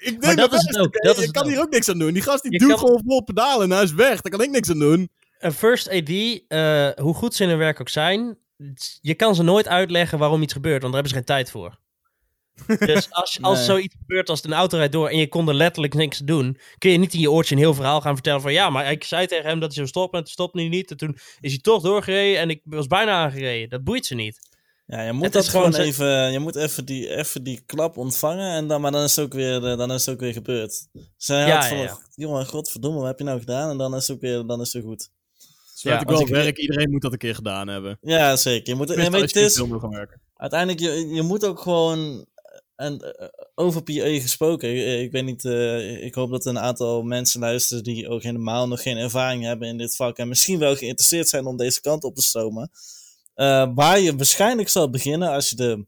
Ik 0.00 0.10
Maar 0.12 0.36
denk 0.36 0.50
dat 0.50 0.52
is 0.68 0.78
ook, 0.78 1.02
dat 1.02 1.18
is 1.18 1.24
Ik 1.24 1.32
kan 1.32 1.42
ook. 1.42 1.48
hier 1.48 1.60
ook 1.60 1.70
niks 1.70 1.88
aan 1.88 1.98
doen. 1.98 2.12
Die 2.12 2.22
gast 2.22 2.42
die 2.42 2.52
Je 2.52 2.58
duwt 2.58 2.68
kan- 2.70 2.78
gewoon 2.78 3.02
vol 3.06 3.22
pedalen 3.24 3.62
en 3.70 3.76
hij 3.76 3.84
is 3.84 3.92
weg. 3.92 4.20
Daar 4.20 4.32
kan 4.32 4.42
ik 4.42 4.50
niks 4.50 4.70
aan 4.70 4.78
doen. 4.78 5.10
Een 5.38 5.52
first 5.52 5.88
AD, 5.88 6.08
eh, 6.08 6.90
hoe 7.04 7.14
goed 7.14 7.34
ze 7.34 7.42
in 7.42 7.48
hun 7.48 7.58
werk 7.58 7.80
ook 7.80 7.88
zijn, 7.88 8.38
je 9.00 9.14
kan 9.14 9.34
ze 9.34 9.42
nooit 9.42 9.68
uitleggen 9.68 10.18
waarom 10.18 10.42
iets 10.42 10.52
gebeurt, 10.52 10.82
want 10.82 10.92
daar 10.94 11.02
hebben 11.02 11.10
ze 11.10 11.16
geen 11.16 11.36
tijd 11.36 11.50
voor. 11.50 11.78
Dus 12.78 13.10
als, 13.10 13.38
als 13.40 13.56
Nee. 13.58 13.66
zoiets 13.66 13.94
gebeurt 13.98 14.28
als 14.28 14.44
een 14.44 14.52
auto 14.52 14.76
rijdt 14.76 14.92
door 14.92 15.08
en 15.08 15.18
je 15.18 15.28
kon 15.28 15.48
er 15.48 15.54
letterlijk 15.54 15.94
niks 15.94 16.18
doen, 16.18 16.58
kun 16.78 16.90
je 16.90 16.98
niet 16.98 17.14
in 17.14 17.20
je 17.20 17.30
oortje 17.30 17.54
een 17.54 17.60
heel 17.60 17.74
verhaal 17.74 18.00
gaan 18.00 18.14
vertellen 18.14 18.40
van 18.40 18.52
ja, 18.52 18.70
maar 18.70 18.90
ik 18.90 19.04
zei 19.04 19.26
tegen 19.26 19.48
hem 19.48 19.58
dat 19.60 19.68
hij 19.68 19.76
zou 19.76 19.86
stoppen 19.88 20.18
en 20.18 20.24
toen 20.24 20.32
stopte 20.32 20.58
hij 20.58 20.68
niet. 20.68 20.90
En 20.90 20.96
toen 20.96 21.18
is 21.40 21.52
hij 21.52 21.60
toch 21.60 21.82
doorgereden 21.82 22.40
en 22.40 22.50
ik 22.50 22.60
was 22.64 22.86
bijna 22.86 23.12
aangereden. 23.12 23.68
Dat 23.68 23.84
boeit 23.84 24.06
ze 24.06 24.14
niet. 24.14 24.38
Ja, 24.86 25.02
je 25.02 25.12
moet 25.12 25.24
Het 25.24 25.32
dat 25.32 25.48
gewoon 25.48 25.74
even, 25.74 26.32
je 26.32 26.38
moet 26.38 26.56
even 26.56 26.84
die, 26.84 27.16
even 27.16 27.42
die 27.42 27.62
klap 27.66 27.96
ontvangen 27.96 28.52
en 28.54 28.66
dan, 28.66 28.80
maar 28.80 28.92
dan 28.92 29.02
is 29.02 29.16
het 29.16 29.24
ook 29.24 29.32
weer, 29.32 29.64
eh, 29.66 29.78
dan 29.78 29.92
is 29.92 30.06
het 30.06 30.14
ook 30.14 30.20
weer 30.20 30.32
gebeurd. 30.32 30.88
Zij 31.16 31.46
Ja, 31.46 31.54
had 31.54 31.62
ja, 31.62 31.68
van, 31.68 31.78
ja. 31.78 31.98
jongen, 32.14 32.46
godverdomme, 32.46 32.98
wat 32.98 33.06
heb 33.08 33.18
je 33.18 33.24
nou 33.24 33.38
gedaan? 33.38 33.70
En 33.70 33.78
dan 33.78 33.94
is 33.94 34.06
het 34.06 34.16
ook 34.16 34.22
weer, 34.22 34.46
dan 34.46 34.60
is 34.60 34.72
het 34.72 34.84
goed. 34.84 35.10
Ja, 35.82 36.00
ik 36.00 36.08
als 36.08 36.18
wel, 36.18 36.26
ik- 36.28 36.34
werk, 36.34 36.58
iedereen 36.58 36.90
moet 36.90 37.02
dat 37.02 37.12
een 37.12 37.18
keer 37.18 37.34
gedaan 37.34 37.68
hebben. 37.68 37.98
Ja, 38.00 38.36
zeker. 38.36 38.68
Je 38.68 38.74
moet, 38.74 38.88
en 38.90 38.94
Tenminste, 38.94 39.12
weet 39.12 39.22
als 39.22 39.32
je, 39.32 39.38
je 39.38 39.44
het 39.64 39.74
is, 39.74 39.80
gaan 39.80 39.90
werken. 39.90 40.20
uiteindelijk, 40.36 40.80
je, 40.80 41.14
je 41.14 41.22
moet 41.22 41.44
ook 41.44 41.60
gewoon, 41.60 42.26
en 42.76 43.00
eh, 43.00 43.28
over 43.54 43.82
PA 43.82 43.92
gesproken, 44.20 44.68
ik, 44.76 45.04
ik 45.04 45.12
weet 45.12 45.24
niet, 45.24 45.44
eh, 45.44 46.04
ik 46.04 46.14
hoop 46.14 46.30
dat 46.30 46.44
een 46.46 46.58
aantal 46.58 47.02
mensen 47.02 47.40
luisteren 47.40 47.82
die 47.84 48.08
ook 48.08 48.22
helemaal 48.22 48.68
nog 48.68 48.82
geen 48.82 48.96
ervaring 48.96 49.44
hebben 49.44 49.68
in 49.68 49.78
dit 49.78 49.96
vak 49.96 50.18
en 50.18 50.28
misschien 50.28 50.58
wel 50.58 50.76
geïnteresseerd 50.76 51.28
zijn 51.28 51.46
om 51.46 51.56
deze 51.56 51.80
kant 51.80 52.04
op 52.04 52.14
te 52.14 52.22
stromen. 52.22 52.70
Eh, 53.34 53.70
waar 53.74 54.00
je 54.00 54.16
waarschijnlijk 54.16 54.68
zal 54.68 54.90
beginnen 54.90 55.30
als 55.30 55.48
je 55.50 55.56
de 55.56 55.86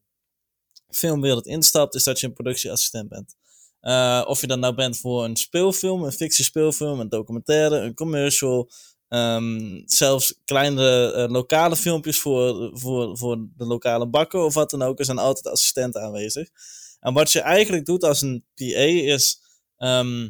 filmwereld 0.88 1.46
instapt, 1.46 1.94
is 1.94 2.04
dat 2.04 2.20
je 2.20 2.26
een 2.26 2.32
productieassistent 2.32 3.08
bent. 3.08 3.34
Eh, 3.80 4.24
of 4.26 4.40
je 4.40 4.46
dat 4.46 4.58
nou 4.58 4.74
bent 4.74 4.98
voor 4.98 5.24
een 5.24 5.36
speelfilm, 5.36 6.02
een 6.04 6.12
fictiespeelfilm, 6.12 7.00
een 7.00 7.08
documentaire, 7.08 7.76
een 7.76 7.94
commercial. 7.94 8.70
Ehm, 9.10 9.82
zelfs 9.84 10.34
kleine 10.44 11.12
eh, 11.12 11.30
lokale 11.30 11.76
filmpjes 11.76 12.20
voor, 12.20 12.70
voor, 12.78 13.18
voor 13.18 13.36
de 13.56 13.64
lokale 13.64 14.06
bakker 14.06 14.40
of 14.40 14.54
wat 14.54 14.70
dan 14.70 14.82
ook. 14.82 14.98
Er 14.98 15.04
zijn 15.04 15.18
altijd 15.18 15.46
assistenten 15.46 16.02
aanwezig. 16.02 16.48
En 17.00 17.14
wat 17.14 17.32
je 17.32 17.40
eigenlijk 17.40 17.86
doet 17.86 18.04
als 18.04 18.22
een 18.22 18.44
PA 18.54 18.64
is 19.14 19.40
ehm, 19.76 20.28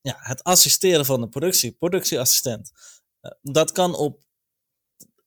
ja, 0.00 0.16
het 0.18 0.42
assisteren 0.42 1.04
van 1.04 1.20
de 1.20 1.28
productie, 1.28 1.72
productieassistent. 1.72 2.72
Eh, 3.20 3.30
dat 3.42 3.72
kan 3.72 3.94
op 3.94 4.22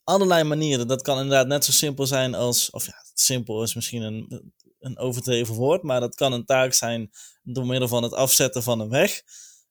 allerlei 0.04 0.44
manieren. 0.44 0.88
Dat 0.88 1.02
kan 1.02 1.18
inderdaad 1.18 1.48
net 1.48 1.66
zo 1.66 1.72
simpel 1.72 2.06
zijn 2.06 2.36
als, 2.36 2.70
of 2.70 2.86
ja, 2.86 3.04
simpel 3.14 3.64
is 3.64 3.76
misschien 3.76 4.02
een, 4.02 4.54
een 4.80 4.98
overdreven 4.98 5.56
woord, 5.56 5.84
maar 5.84 6.00
dat 6.00 6.16
kan 6.16 6.34
een 6.34 6.46
taak 6.46 6.74
zijn 6.74 7.12
door 7.44 7.66
middel 7.66 7.88
van 7.88 8.04
het 8.04 8.14
afzetten 8.14 8.64
van 8.64 8.80
een 8.80 8.90
weg. 8.90 9.22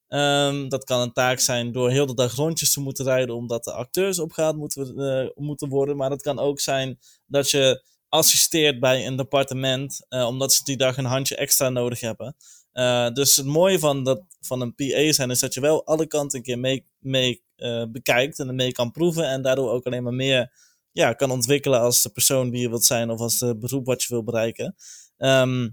Ehm, 0.07 0.67
dat 0.69 0.83
kan 0.83 1.01
een 1.01 1.13
taak 1.13 1.39
zijn 1.39 1.71
door 1.71 1.89
heel 1.89 2.05
de 2.05 2.13
dag 2.13 2.35
rondjes 2.35 2.73
te 2.73 2.79
moeten 2.79 3.05
rijden 3.05 3.35
omdat 3.35 3.63
de 3.63 3.73
acteurs 3.73 4.19
opgehaald 4.19 4.57
moeten, 4.57 4.97
eh, 4.97 5.29
moeten 5.35 5.69
worden. 5.69 5.97
Maar 5.97 6.09
dat 6.09 6.21
kan 6.21 6.39
ook 6.39 6.59
zijn 6.59 6.99
dat 7.25 7.49
je 7.49 7.83
assisteert 8.09 8.79
bij 8.79 9.07
een 9.07 9.15
departement 9.15 10.05
eh, 10.09 10.27
omdat 10.27 10.53
ze 10.53 10.63
die 10.63 10.77
dag 10.77 10.97
een 10.97 11.05
handje 11.05 11.35
extra 11.35 11.69
nodig 11.69 11.99
hebben. 11.99 12.35
Eh, 12.71 13.09
dus 13.09 13.35
het 13.35 13.45
mooie 13.45 13.79
van, 13.79 14.03
dat, 14.03 14.21
van 14.41 14.61
een 14.61 14.75
PA 14.75 15.11
zijn 15.11 15.29
is 15.29 15.39
dat 15.39 15.53
je 15.53 15.61
wel 15.61 15.85
alle 15.85 16.07
kanten 16.07 16.37
een 16.37 16.43
keer 16.43 16.59
mee, 16.59 16.85
mee 16.99 17.45
bekijkt 17.89 18.39
en 18.39 18.55
mee 18.55 18.71
kan 18.71 18.91
proeven. 18.91 19.29
En 19.29 19.41
daardoor 19.41 19.71
ook 19.71 19.85
alleen 19.85 20.03
maar 20.03 20.13
meer 20.13 20.51
ja, 20.91 21.13
kan 21.13 21.31
ontwikkelen 21.31 21.79
als 21.79 22.01
de 22.01 22.09
persoon 22.09 22.49
die 22.49 22.61
je 22.61 22.69
wilt 22.69 22.85
zijn 22.85 23.09
of 23.09 23.19
als 23.19 23.37
de 23.39 23.57
beroep 23.57 23.85
wat 23.85 24.03
je 24.03 24.13
wil 24.13 24.23
bereiken. 24.23 24.75
Ehm, 25.17 25.69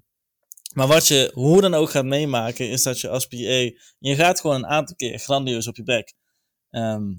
maar 0.75 0.87
wat 0.87 1.07
je 1.07 1.31
hoe 1.35 1.61
dan 1.61 1.75
ook 1.75 1.91
gaat 1.91 2.05
meemaken, 2.05 2.69
is 2.69 2.83
dat 2.83 3.01
je 3.01 3.09
als 3.09 3.27
PA, 3.27 3.37
je 3.99 4.15
gaat 4.15 4.41
gewoon 4.41 4.57
een 4.57 4.67
aantal 4.67 4.97
keer 4.97 5.19
grandioos 5.19 5.69
op 5.69 5.77
je 5.77 5.83
bek. 5.83 6.15
Ehm, 6.71 7.13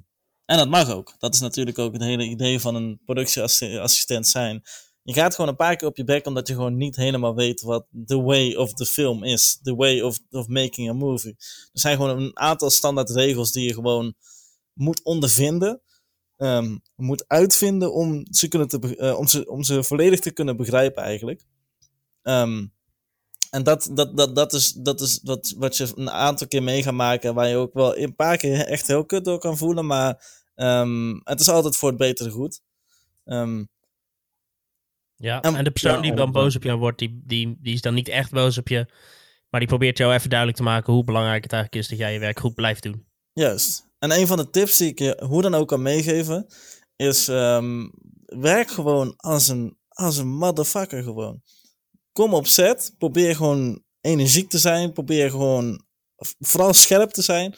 en 0.45 0.57
dat 0.57 0.69
mag 0.69 0.89
ook. 0.89 1.15
Dat 1.19 1.33
is 1.33 1.39
natuurlijk 1.39 1.79
ook 1.79 1.93
het 1.93 2.01
hele 2.01 2.23
idee 2.23 2.59
van 2.59 2.75
een 2.75 2.99
productieassistent 3.05 4.27
zijn. 4.27 4.63
Je 5.03 5.13
gaat 5.13 5.35
gewoon 5.35 5.49
een 5.49 5.55
paar 5.55 5.75
keer 5.75 5.87
op 5.87 5.97
je 5.97 6.03
bek, 6.03 6.25
omdat 6.25 6.47
je 6.47 6.53
gewoon 6.53 6.77
niet 6.77 6.95
helemaal 6.95 7.35
weet 7.35 7.61
wat 7.61 7.85
the 8.05 8.21
way 8.21 8.53
of 8.53 8.73
the 8.73 8.85
film 8.85 9.23
is. 9.23 9.59
The 9.63 9.75
way 9.75 10.01
of, 10.01 10.19
of 10.29 10.47
making 10.47 10.89
a 10.89 10.93
movie. 10.93 11.35
Er 11.73 11.79
zijn 11.79 11.95
gewoon 11.95 12.17
een 12.21 12.37
aantal 12.39 12.69
standaard 12.69 13.09
regels 13.09 13.51
die 13.51 13.67
je 13.67 13.73
gewoon 13.73 14.13
moet 14.73 15.03
ondervinden. 15.03 15.81
ehm, 16.37 16.77
moet 16.95 17.27
uitvinden 17.27 17.93
om 17.93 18.25
ze, 18.29 18.47
kunnen 18.47 18.67
te, 18.67 18.95
eh, 18.97 19.17
om, 19.17 19.27
ze, 19.27 19.49
om 19.49 19.63
ze 19.63 19.83
volledig 19.83 20.19
te 20.19 20.31
kunnen 20.31 20.57
begrijpen 20.57 21.03
eigenlijk. 21.03 21.45
Ehm, 22.21 22.65
en 23.55 23.63
dat, 23.63 23.89
dat, 23.93 24.17
dat, 24.17 24.35
dat 24.35 24.53
is, 24.53 24.71
dat 24.71 25.01
is 25.01 25.19
wat, 25.23 25.53
wat 25.57 25.77
je 25.77 25.91
een 25.95 26.09
aantal 26.11 26.47
keer 26.47 26.63
mee 26.63 26.83
gaat 26.83 26.93
maken. 26.93 27.33
Waar 27.33 27.47
je 27.47 27.55
ook 27.55 27.73
wel 27.73 27.97
een 27.97 28.15
paar 28.15 28.37
keer 28.37 28.65
echt 28.65 28.87
heel 28.87 29.05
kut 29.05 29.25
door 29.25 29.39
kan 29.39 29.57
voelen. 29.57 29.85
Maar 29.85 30.25
ehm, 30.55 31.19
het 31.23 31.39
is 31.39 31.49
altijd 31.49 31.75
voor 31.75 31.89
het 31.89 31.97
betere 31.97 32.29
goed. 32.29 32.61
Ehm, 33.25 33.63
Ja, 35.17 35.41
En- 35.41 35.55
en 35.55 35.63
de 35.63 35.71
persoon 35.71 36.01
die 36.01 36.13
dan 36.13 36.31
boos 36.31 36.55
op 36.55 36.63
jou 36.63 36.79
wordt, 36.79 36.99
die, 36.99 37.21
die, 37.25 37.57
die 37.61 37.73
is 37.73 37.81
dan 37.81 37.93
niet 37.93 38.07
echt 38.07 38.31
boos 38.31 38.57
op 38.57 38.67
je. 38.67 38.85
Maar 39.49 39.59
die 39.59 39.69
probeert 39.69 39.97
jou 39.97 40.13
even 40.13 40.29
duidelijk 40.29 40.57
te 40.59 40.63
maken 40.65 40.93
hoe 40.93 41.03
belangrijk 41.03 41.43
het 41.43 41.53
eigenlijk 41.53 41.83
is 41.83 41.89
dat 41.89 41.99
jij 41.99 42.13
je 42.13 42.19
werk 42.19 42.39
goed 42.39 42.53
blijft 42.55 42.83
doen. 42.83 43.05
Juist. 43.33 43.87
En 43.99 44.11
een 44.11 44.27
van 44.27 44.37
de 44.37 44.49
tips 44.49 44.77
die 44.77 44.89
ik 44.89 44.99
je 44.99 45.23
hoe 45.25 45.41
dan 45.41 45.55
ook 45.55 45.67
kan 45.67 45.81
meegeven, 45.81 46.45
is 46.95 47.27
ehm, 47.27 47.89
werk 48.25 48.69
gewoon 48.69 49.13
als 49.17 49.47
een, 49.47 49.77
als 49.89 50.17
een 50.17 50.27
motherfucker 50.27 51.03
gewoon. 51.03 51.41
Kom 52.15 52.33
op 52.33 52.47
set, 52.47 52.95
probeer 52.97 53.35
gewoon 53.35 53.83
energiek 54.01 54.49
te 54.49 54.57
zijn, 54.57 54.93
probeer 54.93 55.29
gewoon 55.29 55.85
vooral 56.39 56.73
scherp 56.73 57.09
te 57.11 57.21
zijn. 57.21 57.55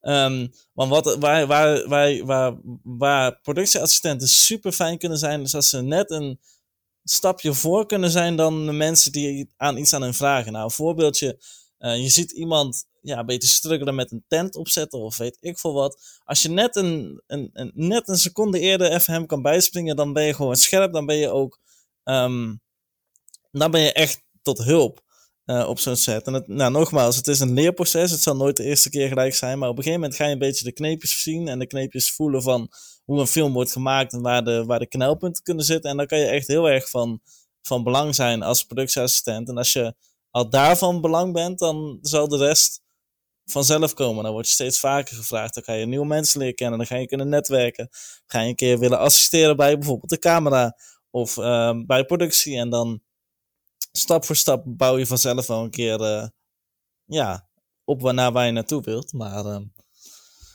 Ehm, 0.00 0.46
want 0.72 0.90
wat, 0.90 1.16
waar, 1.18 1.46
waar, 1.46 1.88
waar, 1.88 2.24
waar, 2.24 2.56
waar 2.82 3.40
productieassistenten 3.40 4.28
super 4.28 4.72
fijn 4.72 4.98
kunnen 4.98 5.18
zijn, 5.18 5.42
is 5.42 5.54
als 5.54 5.68
ze 5.68 5.82
net 5.82 6.10
een 6.10 6.40
stapje 7.04 7.52
voor 7.54 7.86
kunnen 7.86 8.10
zijn 8.10 8.36
dan 8.36 8.66
de 8.66 8.72
mensen 8.72 9.12
die 9.12 9.50
aan 9.56 9.76
iets 9.76 9.92
aan 9.94 10.02
hun 10.02 10.14
vragen. 10.14 10.52
Nou, 10.52 10.64
een 10.64 10.70
voorbeeldje. 10.70 11.38
eh, 11.78 12.02
je 12.02 12.08
ziet 12.08 12.30
iemand 12.30 12.84
ja, 13.02 13.18
een 13.18 13.26
beetje 13.26 13.48
struggelen 13.48 13.94
met 13.94 14.10
een 14.10 14.24
tent 14.28 14.56
opzetten 14.56 14.98
of 14.98 15.16
weet 15.16 15.36
ik 15.40 15.58
veel 15.58 15.72
wat. 15.72 16.20
Als 16.24 16.42
je 16.42 16.48
net 16.48 16.76
een, 16.76 17.22
een, 17.26 17.50
een, 17.52 17.72
net 17.74 18.08
een 18.08 18.18
seconde 18.18 18.58
eerder 18.60 18.92
even 18.92 19.12
hem 19.12 19.26
kan 19.26 19.42
bijspringen, 19.42 19.96
dan 19.96 20.12
ben 20.12 20.24
je 20.24 20.34
gewoon 20.34 20.56
scherp. 20.56 20.92
Dan 20.92 21.06
ben 21.06 21.16
je 21.16 21.28
ook, 21.28 21.58
ehm, 22.04 22.54
dan 23.50 23.70
ben 23.70 23.80
je 23.80 23.92
echt 23.92 24.22
tot 24.42 24.58
hulp 24.58 25.02
eh, 25.44 25.68
op 25.68 25.78
zo'n 25.78 25.96
set. 25.96 26.26
En 26.26 26.32
het, 26.32 26.48
nou, 26.48 26.72
nogmaals, 26.72 27.16
het 27.16 27.26
is 27.26 27.40
een 27.40 27.52
leerproces. 27.52 28.10
Het 28.10 28.20
zal 28.20 28.36
nooit 28.36 28.56
de 28.56 28.64
eerste 28.64 28.90
keer 28.90 29.08
gelijk 29.08 29.34
zijn. 29.34 29.58
Maar 29.58 29.68
op 29.68 29.76
een 29.76 29.82
gegeven 29.82 30.00
moment 30.00 30.18
ga 30.18 30.26
je 30.26 30.32
een 30.32 30.38
beetje 30.38 30.64
de 30.64 30.72
kneepjes 30.72 31.22
zien 31.22 31.48
en 31.48 31.58
de 31.58 31.66
kneepjes 31.66 32.12
voelen 32.12 32.42
van 32.42 32.68
hoe 33.04 33.20
een 33.20 33.26
film 33.26 33.52
wordt 33.52 33.72
gemaakt 33.72 34.12
en 34.12 34.22
waar 34.22 34.44
de, 34.44 34.64
waar 34.64 34.78
de 34.78 34.88
knelpunten 34.88 35.42
kunnen 35.42 35.64
zitten. 35.64 35.90
En 35.90 35.96
dan 35.96 36.06
kan 36.06 36.18
je 36.18 36.26
echt 36.26 36.46
heel 36.46 36.68
erg 36.68 36.90
van, 36.90 37.20
van 37.62 37.84
belang 37.84 38.14
zijn 38.14 38.42
als 38.42 38.64
productieassistent. 38.64 39.48
En 39.48 39.56
als 39.56 39.72
je 39.72 39.94
al 40.30 40.50
daarvan 40.50 41.00
belang 41.00 41.32
bent, 41.32 41.58
dan 41.58 41.98
zal 42.02 42.28
de 42.28 42.36
rest 42.36 42.82
vanzelf 43.44 43.94
komen. 43.94 44.24
Dan 44.24 44.32
word 44.32 44.46
je 44.46 44.52
steeds 44.52 44.78
vaker 44.78 45.16
gevraagd. 45.16 45.54
Dan 45.54 45.62
ga 45.62 45.72
je 45.72 45.86
nieuwe 45.86 46.06
mensen 46.06 46.38
leren 46.38 46.54
kennen. 46.54 46.78
Dan 46.78 46.86
ga 46.86 46.96
je 46.96 47.06
kunnen 47.06 47.28
netwerken. 47.28 47.88
Ga 48.26 48.40
je 48.40 48.48
een 48.48 48.54
keer 48.54 48.78
willen 48.78 48.98
assisteren 48.98 49.56
bij 49.56 49.78
bijvoorbeeld 49.78 50.10
de 50.10 50.18
camera 50.18 50.76
of 51.10 51.36
ehm, 51.36 51.86
bij 51.86 52.04
productie. 52.04 52.56
En 52.56 52.70
dan 52.70 53.00
stap 53.92 54.24
voor 54.24 54.36
stap 54.36 54.62
bouw 54.66 54.96
je 54.98 55.06
vanzelf 55.06 55.46
wel 55.46 55.64
een 55.64 55.70
keer 55.70 56.00
eh, 56.00 56.28
ja, 57.04 57.48
op 57.84 58.00
waarnaar 58.00 58.32
waar 58.32 58.46
je 58.46 58.52
naartoe 58.52 58.82
wilt. 58.82 59.12
Maar 59.12 59.44
ehm, 59.44 59.64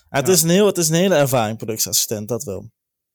het, 0.09 0.27
Ja. 0.27 0.33
is 0.33 0.41
een 0.41 0.49
heel, 0.49 0.65
het 0.65 0.77
is 0.77 0.89
een 0.89 0.95
hele 0.95 1.15
ervaring, 1.15 1.57
productieassistent, 1.57 2.27
dat 2.27 2.43
wel. 2.43 2.71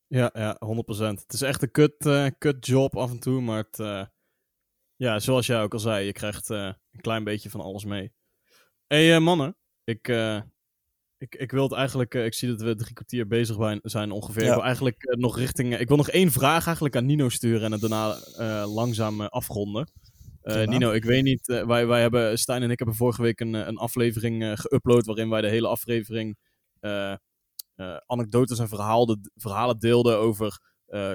Ja, 0.07 0.31
ja, 0.33 0.57
100%. 0.59 1.21
Het 1.23 1.33
is 1.33 1.43
echt 1.43 1.63
een 1.63 1.71
kut, 1.71 2.07
eh, 2.07 2.27
kut 2.39 2.67
job 2.67 2.97
af 2.97 3.11
en 3.11 3.19
toe, 3.21 3.41
maar 3.41 3.57
het, 3.59 3.79
eh, 3.79 4.05
ja, 4.97 5.19
zoals 5.19 5.47
jij 5.47 5.63
ook 5.63 5.73
al 5.73 5.79
zei, 5.79 6.07
je 6.07 6.13
krijgt 6.13 6.49
een 6.49 6.77
klein 7.01 7.25
beetje 7.25 7.51
van 7.51 7.61
alles 7.61 7.85
mee. 7.85 8.13
Hé 8.87 9.09
hey, 9.09 9.21
mannen, 9.21 9.57
ik, 9.85 10.09
ik, 11.19 11.35
ik 11.35 11.51
wil 11.51 11.63
het 11.63 11.73
eigenlijk, 11.73 12.15
ik 12.15 12.35
zie 12.35 12.49
dat 12.49 12.61
we 12.61 12.75
drie 12.75 12.93
kwartier 12.93 13.27
bezig 13.27 13.81
zijn, 13.83 14.11
ongeveer. 14.11 14.43
Ja. 14.43 14.49
Ik 14.49 14.55
wil 14.55 14.65
eigenlijk 14.65 15.17
nog 15.19 15.37
richting, 15.37 15.79
ik 15.79 15.89
wil 15.89 15.97
nog 15.97 16.09
één 16.11 16.33
vraag 16.33 16.67
eigenlijk 16.67 16.97
aan 16.97 17.07
Nino 17.07 17.29
sturen 17.29 17.63
en 17.63 17.73
het 17.73 17.81
daarna 17.81 18.17
langzaam 18.67 19.21
afronden. 19.21 19.91
Prima. 20.43 20.65
Nino, 20.65 20.91
ik 20.91 21.05
weet 21.05 21.23
niet, 21.23 21.49
eh, 21.49 21.67
wij, 21.67 21.87
wij 21.87 22.01
hebben, 22.01 22.39
Stijn 22.39 22.63
en 22.63 22.71
ik 22.71 22.79
hebben 22.79 22.97
vorige 22.97 23.23
week 23.23 23.41
een, 23.41 23.55
eh, 23.55 23.67
een 23.67 23.77
aflevering 23.77 24.59
geüpload 24.61 25.05
waarin 25.05 25.29
wij 25.29 25.41
de 25.41 25.49
hele 25.49 25.69
aflevering 25.69 26.39
anekdotes 28.07 28.59
en 28.59 28.69
verhalen, 28.69 29.31
verhalen 29.35 29.79
deelden 29.79 30.19
over 30.19 30.59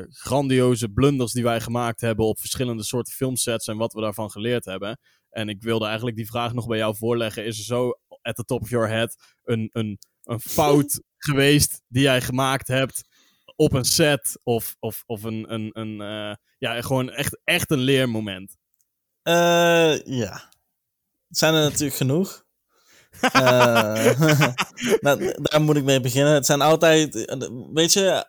grandioze 0.09 0.89
blunders 0.89 1.31
die 1.31 1.43
wij 1.43 1.61
gemaakt 1.61 2.01
hebben 2.01 2.25
op 2.25 2.39
verschillende 2.39 2.83
soorten 2.83 3.13
filmsets 3.13 3.67
en 3.67 3.77
wat 3.77 3.93
we 3.93 4.01
daarvan 4.01 4.31
geleerd 4.31 4.65
hebben. 4.65 4.99
En 5.29 5.49
ik 5.49 5.61
wilde 5.61 5.85
eigenlijk 5.85 6.15
die 6.15 6.27
vraag 6.27 6.53
nog 6.53 6.67
bij 6.67 6.77
jou 6.77 6.95
voorleggen. 6.95 7.45
Is 7.45 7.57
er 7.57 7.63
zo, 7.63 7.91
at 8.21 8.35
the 8.35 8.43
top 8.43 8.61
of 8.61 8.69
your 8.69 8.89
head, 8.89 9.15
een, 9.43 9.69
een, 9.71 9.99
een 10.23 10.39
fout 10.39 11.01
geweest 11.27 11.81
die 11.87 12.01
jij 12.01 12.21
gemaakt 12.21 12.67
hebt 12.67 13.01
op 13.55 13.73
een 13.73 13.85
set? 13.85 14.39
Of, 14.43 14.75
of, 14.79 15.03
of 15.05 15.23
een, 15.23 15.53
een, 15.53 15.69
een 15.73 15.97
ja, 16.57 16.81
gewoon 16.81 17.09
echt, 17.09 17.39
echt 17.43 17.71
een 17.71 17.79
leermoment? 17.79 18.57
Eh, 19.25 20.05
ja. 20.05 20.49
zijn 21.29 21.53
er 21.53 21.69
natuurlijk 21.69 21.97
genoeg. 21.97 22.43
Eh, 23.21 24.19
nou, 25.05 25.33
daar 25.41 25.61
moet 25.61 25.75
ik 25.75 25.83
mee 25.83 26.01
beginnen. 26.01 26.33
Het 26.33 26.45
zijn 26.45 26.61
altijd, 26.61 27.25
weet 27.73 27.93
je, 27.93 28.25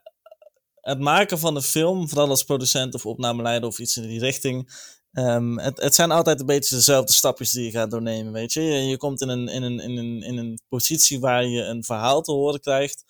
het 0.80 0.98
maken 0.98 1.38
van 1.38 1.56
een 1.56 1.62
film, 1.62 2.08
vooral 2.08 2.28
als 2.28 2.44
producent 2.44 2.94
of 2.94 3.06
opnameleider 3.06 3.68
of 3.68 3.78
iets 3.78 3.96
in 3.96 4.02
die 4.02 4.20
richting. 4.20 4.72
Um, 5.12 5.58
het, 5.58 5.80
het 5.80 5.94
zijn 5.94 6.10
altijd 6.10 6.40
een 6.40 6.46
beetje 6.46 6.74
dezelfde 6.76 7.12
stapjes 7.12 7.50
die 7.50 7.64
je 7.64 7.70
gaat 7.70 7.90
doornemen, 7.90 8.32
weet 8.32 8.52
je. 8.52 8.62
Je, 8.62 8.86
je 8.86 8.96
komt 8.96 9.20
in 9.20 9.28
een, 9.28 9.48
in, 9.48 9.62
een, 9.62 9.80
in, 9.80 9.96
een, 9.96 10.22
in 10.22 10.36
een 10.36 10.60
positie 10.68 11.20
waar 11.20 11.44
je 11.44 11.62
een 11.62 11.84
verhaal 11.84 12.22
te 12.22 12.32
horen 12.32 12.60
krijgt. 12.60 13.04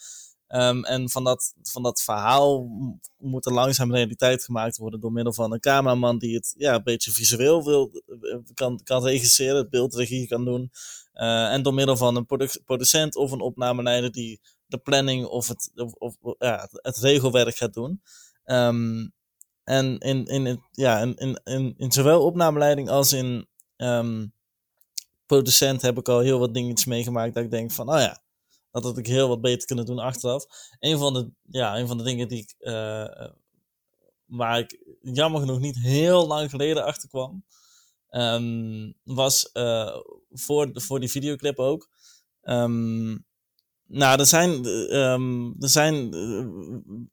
Um, 0.49 0.85
en 0.85 1.11
van 1.11 1.25
dat, 1.25 1.55
van 1.63 1.83
dat 1.83 2.03
verhaal 2.03 2.69
moet 3.19 3.47
er 3.47 3.53
langzaam 3.53 3.95
realiteit 3.95 4.45
gemaakt 4.45 4.77
worden 4.77 5.01
door 5.01 5.13
middel 5.13 5.33
van 5.33 5.53
een 5.53 5.61
cameraman 5.61 6.19
die 6.19 6.35
het 6.35 6.55
ja, 6.57 6.75
een 6.75 6.83
beetje 6.83 7.11
visueel 7.11 7.65
wil, 7.65 8.03
kan, 8.55 8.81
kan 8.85 9.03
regisseren, 9.03 9.57
het 9.57 9.71
beeldregie 9.71 10.29
kan 10.29 10.45
doen. 10.45 10.71
Uh, 11.15 11.53
en 11.53 11.63
door 11.63 11.75
middel 11.75 11.97
van 11.97 12.17
een 12.17 12.27
producent 12.65 13.17
of 13.17 13.31
een 13.31 13.41
opnameleider 13.41 14.13
die 14.13 14.41
de 14.67 14.79
planning 14.79 15.27
of 15.27 15.49
het, 15.49 15.71
of, 15.99 16.17
ja, 16.39 16.69
het 16.73 16.97
regelwerk 16.97 17.57
gaat 17.57 17.75
doen. 17.75 18.03
Um, 18.45 19.15
en 19.65 19.99
in, 19.99 20.25
in, 20.27 20.63
ja, 20.73 20.99
in, 20.99 21.15
in, 21.17 21.41
in, 21.45 21.75
in 21.77 21.93
zowel 21.93 22.25
opnameleiding 22.25 22.89
als 22.89 23.13
in 23.13 23.47
um, 23.77 24.33
producent 25.27 25.83
heb 25.83 25.99
ik 25.99 26.09
al 26.09 26.21
heel 26.21 26.39
wat 26.39 26.55
dingetjes 26.55 26.85
meegemaakt 26.85 27.35
dat 27.35 27.45
ik 27.45 27.51
denk 27.51 27.73
van, 27.73 27.89
oh 27.89 27.99
ja, 27.99 28.25
had 28.85 28.99
ik 28.99 29.07
heel 29.07 29.29
wat 29.29 29.41
beter 29.41 29.67
kunnen 29.67 29.87
doen 29.87 29.99
achteraf. 29.99 30.47
Een 30.79 30.99
van 30.99 31.13
de, 31.13 31.31
ja, 31.43 31.79
een 31.79 31.87
van 31.87 31.99
de 31.99 32.05
dingen 32.05 32.29
die 32.29 32.43
ik, 32.43 32.55
uh, 32.59 33.29
waar 34.25 34.59
ik 34.59 34.97
jammer 35.01 35.41
genoeg 35.41 35.61
niet 35.61 35.79
heel 35.79 36.27
lang 36.27 36.51
geleden 36.51 36.85
achter 36.85 37.09
kwam, 37.09 37.45
um, 38.11 38.95
was 39.03 39.51
uh, 39.53 39.97
voor, 40.31 40.71
voor 40.73 41.01
die 41.01 41.11
videoclip 41.11 41.59
ook. 41.59 41.89
Um, 42.43 43.26
nou, 43.87 44.19
er 44.21 44.27
zijn, 44.27 44.65
um, 44.97 45.55
er 45.61 45.69
zijn 45.69 46.15
uh, 46.15 46.47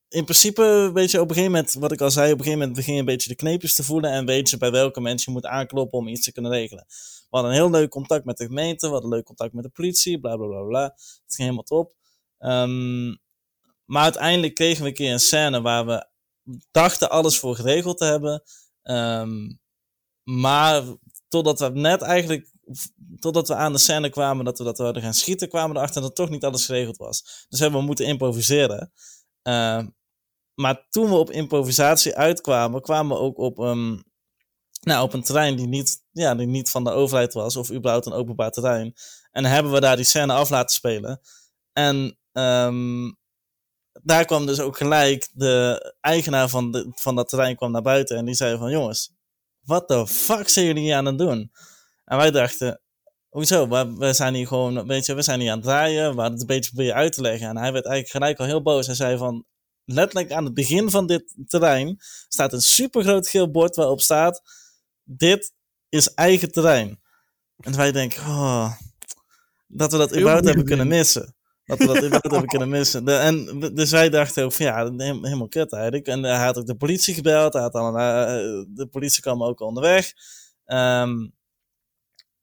in 0.07 0.23
principe, 0.23 0.91
weet 0.93 1.11
je, 1.11 1.21
op 1.21 1.29
een 1.29 1.35
gegeven 1.35 1.55
moment, 1.55 1.73
wat 1.73 1.91
ik 1.91 2.01
al 2.01 2.11
zei, 2.11 2.25
op 2.25 2.37
een 2.37 2.43
gegeven 2.43 2.59
moment 2.59 2.77
begin 2.77 2.93
je 2.93 2.99
een 2.99 3.05
beetje 3.05 3.29
de 3.29 3.35
kneepjes 3.35 3.75
te 3.75 3.83
voelen 3.83 4.11
en 4.11 4.25
weet 4.25 4.49
je 4.49 4.57
bij 4.57 4.71
welke 4.71 5.01
mensen 5.01 5.31
je 5.31 5.39
moet 5.39 5.49
aankloppen 5.49 5.99
om 5.99 6.07
iets 6.07 6.23
te 6.23 6.31
kunnen 6.31 6.51
regelen. 6.51 6.85
We 6.87 7.27
hadden 7.29 7.51
een 7.51 7.57
heel 7.57 7.69
leuk 7.69 7.89
contact 7.89 8.25
met 8.25 8.37
de 8.37 8.45
gemeente, 8.45 8.87
we 8.87 8.93
hadden 8.93 9.11
leuk 9.11 9.25
contact 9.25 9.53
met 9.53 9.63
de 9.63 9.69
politie, 9.69 10.19
bla 10.19 10.35
bla 10.35 10.47
bla 10.47 10.61
bla. 10.61 10.83
Het 10.83 11.35
ging 11.35 11.49
helemaal 11.49 11.63
top. 11.63 11.93
Um, 12.39 13.21
maar 13.85 14.03
uiteindelijk 14.03 14.53
kregen 14.53 14.81
we 14.81 14.87
een 14.87 14.93
keer 14.93 15.11
een 15.11 15.19
scène 15.19 15.61
waar 15.61 15.85
we 15.85 16.07
dachten 16.71 17.09
alles 17.09 17.39
voor 17.39 17.55
geregeld 17.55 17.97
te 17.97 18.05
hebben. 18.05 18.43
Um, 18.83 19.59
maar 20.23 20.83
totdat 21.27 21.59
we 21.59 21.69
net 21.69 22.01
eigenlijk 22.01 22.52
totdat 23.19 23.47
we 23.47 23.55
aan 23.55 23.71
de 23.71 23.77
scène 23.77 24.09
kwamen 24.09 24.45
dat 24.45 24.57
we 24.57 24.63
dat 24.63 24.77
hadden 24.77 25.03
gaan 25.03 25.13
schieten, 25.13 25.49
kwamen 25.49 25.71
we 25.71 25.77
erachter 25.77 26.01
dat 26.01 26.15
toch 26.15 26.29
niet 26.29 26.43
alles 26.43 26.65
geregeld 26.65 26.97
was. 26.97 27.45
Dus 27.49 27.59
hebben 27.59 27.79
we 27.79 27.85
moeten 27.85 28.05
improviseren. 28.05 28.91
Uh, 29.43 29.81
maar 30.53 30.87
toen 30.89 31.09
we 31.09 31.15
op 31.15 31.31
improvisatie 31.31 32.15
uitkwamen, 32.15 32.81
kwamen 32.81 33.17
we 33.17 33.23
ook 33.23 33.37
op, 33.37 33.59
um, 33.59 34.03
nou, 34.81 35.03
op 35.03 35.13
een 35.13 35.23
terrein 35.23 35.55
die 35.55 35.67
niet, 35.67 36.03
ja, 36.11 36.35
die 36.35 36.47
niet 36.47 36.69
van 36.69 36.83
de 36.83 36.91
overheid 36.91 37.33
was, 37.33 37.55
of 37.55 37.71
überhaupt 37.71 38.05
een 38.05 38.13
openbaar 38.13 38.51
terrein. 38.51 38.93
En 39.31 39.45
hebben 39.45 39.71
we 39.71 39.79
daar 39.79 39.95
die 39.95 40.05
scène 40.05 40.33
af 40.33 40.49
laten 40.49 40.75
spelen. 40.75 41.21
En 41.73 42.17
um, 42.31 43.17
daar 44.01 44.25
kwam 44.25 44.45
dus 44.45 44.59
ook 44.59 44.77
gelijk 44.77 45.29
de 45.33 45.93
eigenaar 46.01 46.49
van, 46.49 46.71
de, 46.71 46.91
van 46.95 47.15
dat 47.15 47.29
terrein 47.29 47.55
kwam 47.55 47.71
naar 47.71 47.81
buiten 47.81 48.17
en 48.17 48.25
die 48.25 48.35
zei 48.35 48.57
van 48.57 48.71
jongens, 48.71 49.13
wat 49.61 49.87
de 49.87 50.07
fuck 50.07 50.49
zijn 50.49 50.65
jullie 50.65 50.83
hier 50.83 50.95
aan 50.95 51.05
het 51.05 51.17
doen? 51.17 51.51
En 52.05 52.17
wij 52.17 52.31
dachten, 52.31 52.81
hoezo? 53.29 53.67
We, 53.67 53.95
we 53.97 54.13
zijn 54.13 54.33
hier 54.33 54.47
gewoon, 54.47 54.87
weet 54.87 55.05
je, 55.05 55.13
we 55.13 55.21
zijn 55.21 55.39
hier 55.39 55.51
aan 55.51 55.57
het 55.57 55.65
draaien. 55.65 56.15
We 56.15 56.21
hadden 56.21 56.31
het 56.31 56.41
een 56.41 56.55
beetje 56.55 56.71
proberen 56.71 56.95
uit 56.95 57.13
te 57.13 57.21
leggen. 57.21 57.47
En 57.47 57.57
hij 57.57 57.71
werd 57.71 57.85
eigenlijk 57.85 58.15
gelijk 58.15 58.39
al 58.39 58.45
heel 58.45 58.61
boos. 58.61 58.85
Hij 58.85 58.95
zei 58.95 59.17
van, 59.17 59.45
letterlijk 59.85 60.31
aan 60.31 60.45
het 60.45 60.53
begin 60.53 60.89
van 60.89 61.07
dit 61.07 61.35
terrein 61.45 61.97
staat 62.27 62.53
een 62.53 62.61
super 62.61 63.03
groot 63.03 63.27
geel 63.27 63.51
bord 63.51 63.75
waarop 63.75 64.01
staat, 64.01 64.41
dit 65.03 65.53
is 65.89 66.13
eigen 66.13 66.51
terrein. 66.51 67.01
En 67.57 67.75
wij 67.75 67.91
denken, 67.91 68.21
oh, 68.21 68.73
dat 69.67 69.91
we 69.91 69.97
dat 69.97 70.17
überhaupt 70.17 70.45
hebben 70.45 70.65
kunnen 70.65 70.87
missen. 70.87 71.35
Dat 71.65 71.77
we 71.77 71.85
dat 71.85 71.95
überhaupt 72.03 72.31
hebben 72.31 72.47
kunnen 72.47 72.69
missen. 72.69 73.05
De, 73.05 73.15
en 73.15 73.59
dus 73.73 73.91
wij 73.91 74.09
dachten 74.09 74.43
ook 74.43 74.53
van 74.53 74.65
ja, 74.65 74.91
helemaal 74.97 75.47
kut 75.47 75.73
eigenlijk. 75.73 76.07
En 76.07 76.23
hij 76.23 76.45
had 76.45 76.57
ook 76.57 76.65
de 76.65 76.75
politie 76.75 77.13
gebeld. 77.13 77.53
Hij 77.53 77.61
had 77.61 77.73
al, 77.73 77.99
uh, 77.99 78.65
de 78.67 78.87
politie 78.91 79.21
kwam 79.21 79.43
ook 79.43 79.59
onderweg. 79.59 80.13
Um, 80.65 81.33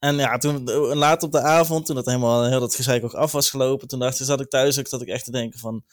en 0.00 0.16
ja, 0.16 0.38
toen 0.38 0.64
later 0.94 1.26
op 1.26 1.32
de 1.32 1.40
avond, 1.40 1.86
toen 1.86 1.94
dat 1.94 2.06
helemaal 2.06 2.44
heel 2.44 2.60
dat 2.60 2.74
gezeik 2.74 3.04
ook 3.04 3.14
af 3.14 3.32
was 3.32 3.50
gelopen, 3.50 3.88
toen 3.88 3.98
dacht 3.98 4.16
zat 4.16 4.40
ik 4.40 4.48
thuis 4.48 4.78
ook 4.78 4.90
dat 4.90 5.02
ik 5.02 5.08
echt 5.08 5.24
te 5.24 5.30
denken 5.30 5.58
van, 5.58 5.84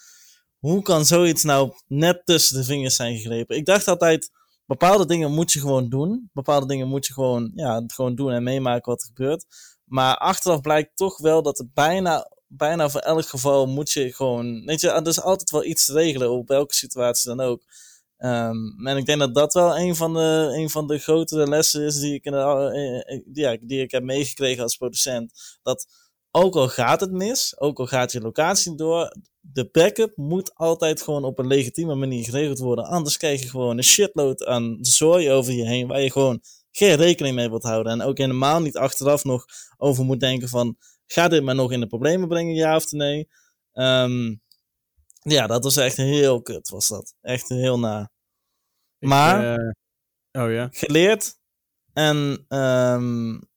hoe 0.60 0.82
kan 0.82 1.06
zoiets 1.06 1.44
nou 1.44 1.72
net 1.88 2.26
tussen 2.26 2.58
de 2.58 2.64
vingers 2.64 2.96
zijn 2.96 3.18
gegrepen? 3.18 3.56
Ik 3.56 3.66
dacht 3.66 3.88
altijd, 3.88 4.32
bepaalde 4.66 5.06
dingen 5.06 5.32
moet 5.32 5.52
je 5.52 5.60
gewoon 5.60 5.90
doen. 5.90 6.30
Bepaalde 6.34 6.66
dingen 6.66 6.88
moet 6.88 7.06
je 7.06 7.14
gewoon, 7.14 7.52
ja, 7.56 7.84
gewoon 7.88 8.16
doen 8.16 8.32
en 8.32 8.44
meemaken 8.44 8.92
wat 8.92 9.02
er 9.02 9.08
gebeurt. 9.08 9.46
Maar 9.84 10.18
achteraf 10.18 10.62
blijkt 10.62 10.96
toch 10.96 11.18
wel 11.18 11.42
dat 11.42 11.58
het 11.58 11.74
bijna, 11.74 12.32
bijna 12.48 12.90
voor 12.90 13.02
elk 13.02 13.28
geval 13.28 13.68
moet 13.68 13.92
je 13.92 14.14
gewoon, 14.14 14.66
weet 14.66 14.82
je, 14.82 14.90
er 14.90 15.08
is 15.08 15.22
altijd 15.22 15.52
wel 15.52 15.66
iets 15.66 15.86
te 15.86 15.94
regelen, 15.94 16.32
op 16.32 16.48
welke 16.48 16.76
situatie 16.76 17.36
dan 17.36 17.46
ook. 17.46 17.64
Um, 18.20 18.88
en 18.88 18.98
ik 18.98 19.06
denk 19.06 19.20
dat 19.20 19.36
dat 19.36 19.54
wel 19.54 19.78
een 19.78 19.96
van 19.96 20.14
de, 20.14 20.54
een 20.58 20.70
van 20.70 20.88
de 20.88 20.98
grotere 20.98 21.48
lessen 21.48 21.82
is 21.82 22.00
die 22.00 22.14
ik, 22.14 22.26
in 22.26 22.34
eh, 22.34 23.00
eh, 23.46 23.60
die 23.62 23.82
ik 23.82 23.92
heb 23.92 24.04
meegekregen 24.04 24.64
als 24.64 24.78
producent. 24.78 25.60
Dat 25.64 25.88
ook 26.32 26.56
al 26.56 26.68
gaat 26.68 27.00
het 27.00 27.12
mis, 27.12 27.60
ook 27.60 27.80
al 27.80 27.88
gaat 27.88 28.12
je 28.12 28.22
locatie 28.22 28.76
door, 28.76 29.16
de 29.40 29.70
backup 29.72 30.18
moet 30.18 30.56
altijd 30.56 31.02
gewoon 31.02 31.24
op 31.24 31.40
een 31.40 31.48
legitieme 31.48 31.96
manier 31.96 32.24
geregeld 32.24 32.60
worden. 32.60 32.86
Anders 32.86 33.18
krijg 33.18 33.42
je 33.42 33.50
gewoon 33.50 33.78
een 33.78 33.84
shitload 33.84 34.46
aan 34.46 34.78
zooi 34.82 35.32
over 35.32 35.54
je 35.54 35.68
heen 35.68 35.88
waar 35.88 36.02
je 36.02 36.12
gewoon 36.12 36.42
geen 36.72 36.96
rekening 36.96 37.36
mee 37.36 37.50
wilt 37.50 37.64
houden. 37.64 37.92
En 37.92 38.02
ook 38.02 38.18
helemaal 38.18 38.62
niet 38.62 38.78
achteraf 38.78 39.24
nog 39.24 39.46
over 39.78 40.06
moet 40.06 40.20
denken 40.20 40.50
van, 40.50 40.78
gaat 41.06 41.32
dit 41.32 41.44
me 41.44 41.54
nog 41.54 41.72
in 41.72 41.80
de 41.80 41.88
problemen 41.88 42.28
brengen, 42.28 42.56
ja 42.56 42.76
of 42.76 42.92
nee? 42.92 43.28
Um, 43.74 44.42
ja, 45.32 45.48
dat 45.48 45.64
was 45.64 45.78
echt 45.78 45.98
heel 45.98 46.42
kut, 46.42 46.70
was 46.70 46.88
dat. 46.88 47.14
Echt 47.22 47.50
heel 47.50 47.80
na. 47.80 48.10
Maar, 49.00 49.60
uh, 49.60 49.72
oh 50.32 50.52
ja. 50.52 50.68
Geleerd. 50.72 51.36
En, 51.94 52.46
um, 52.50 53.48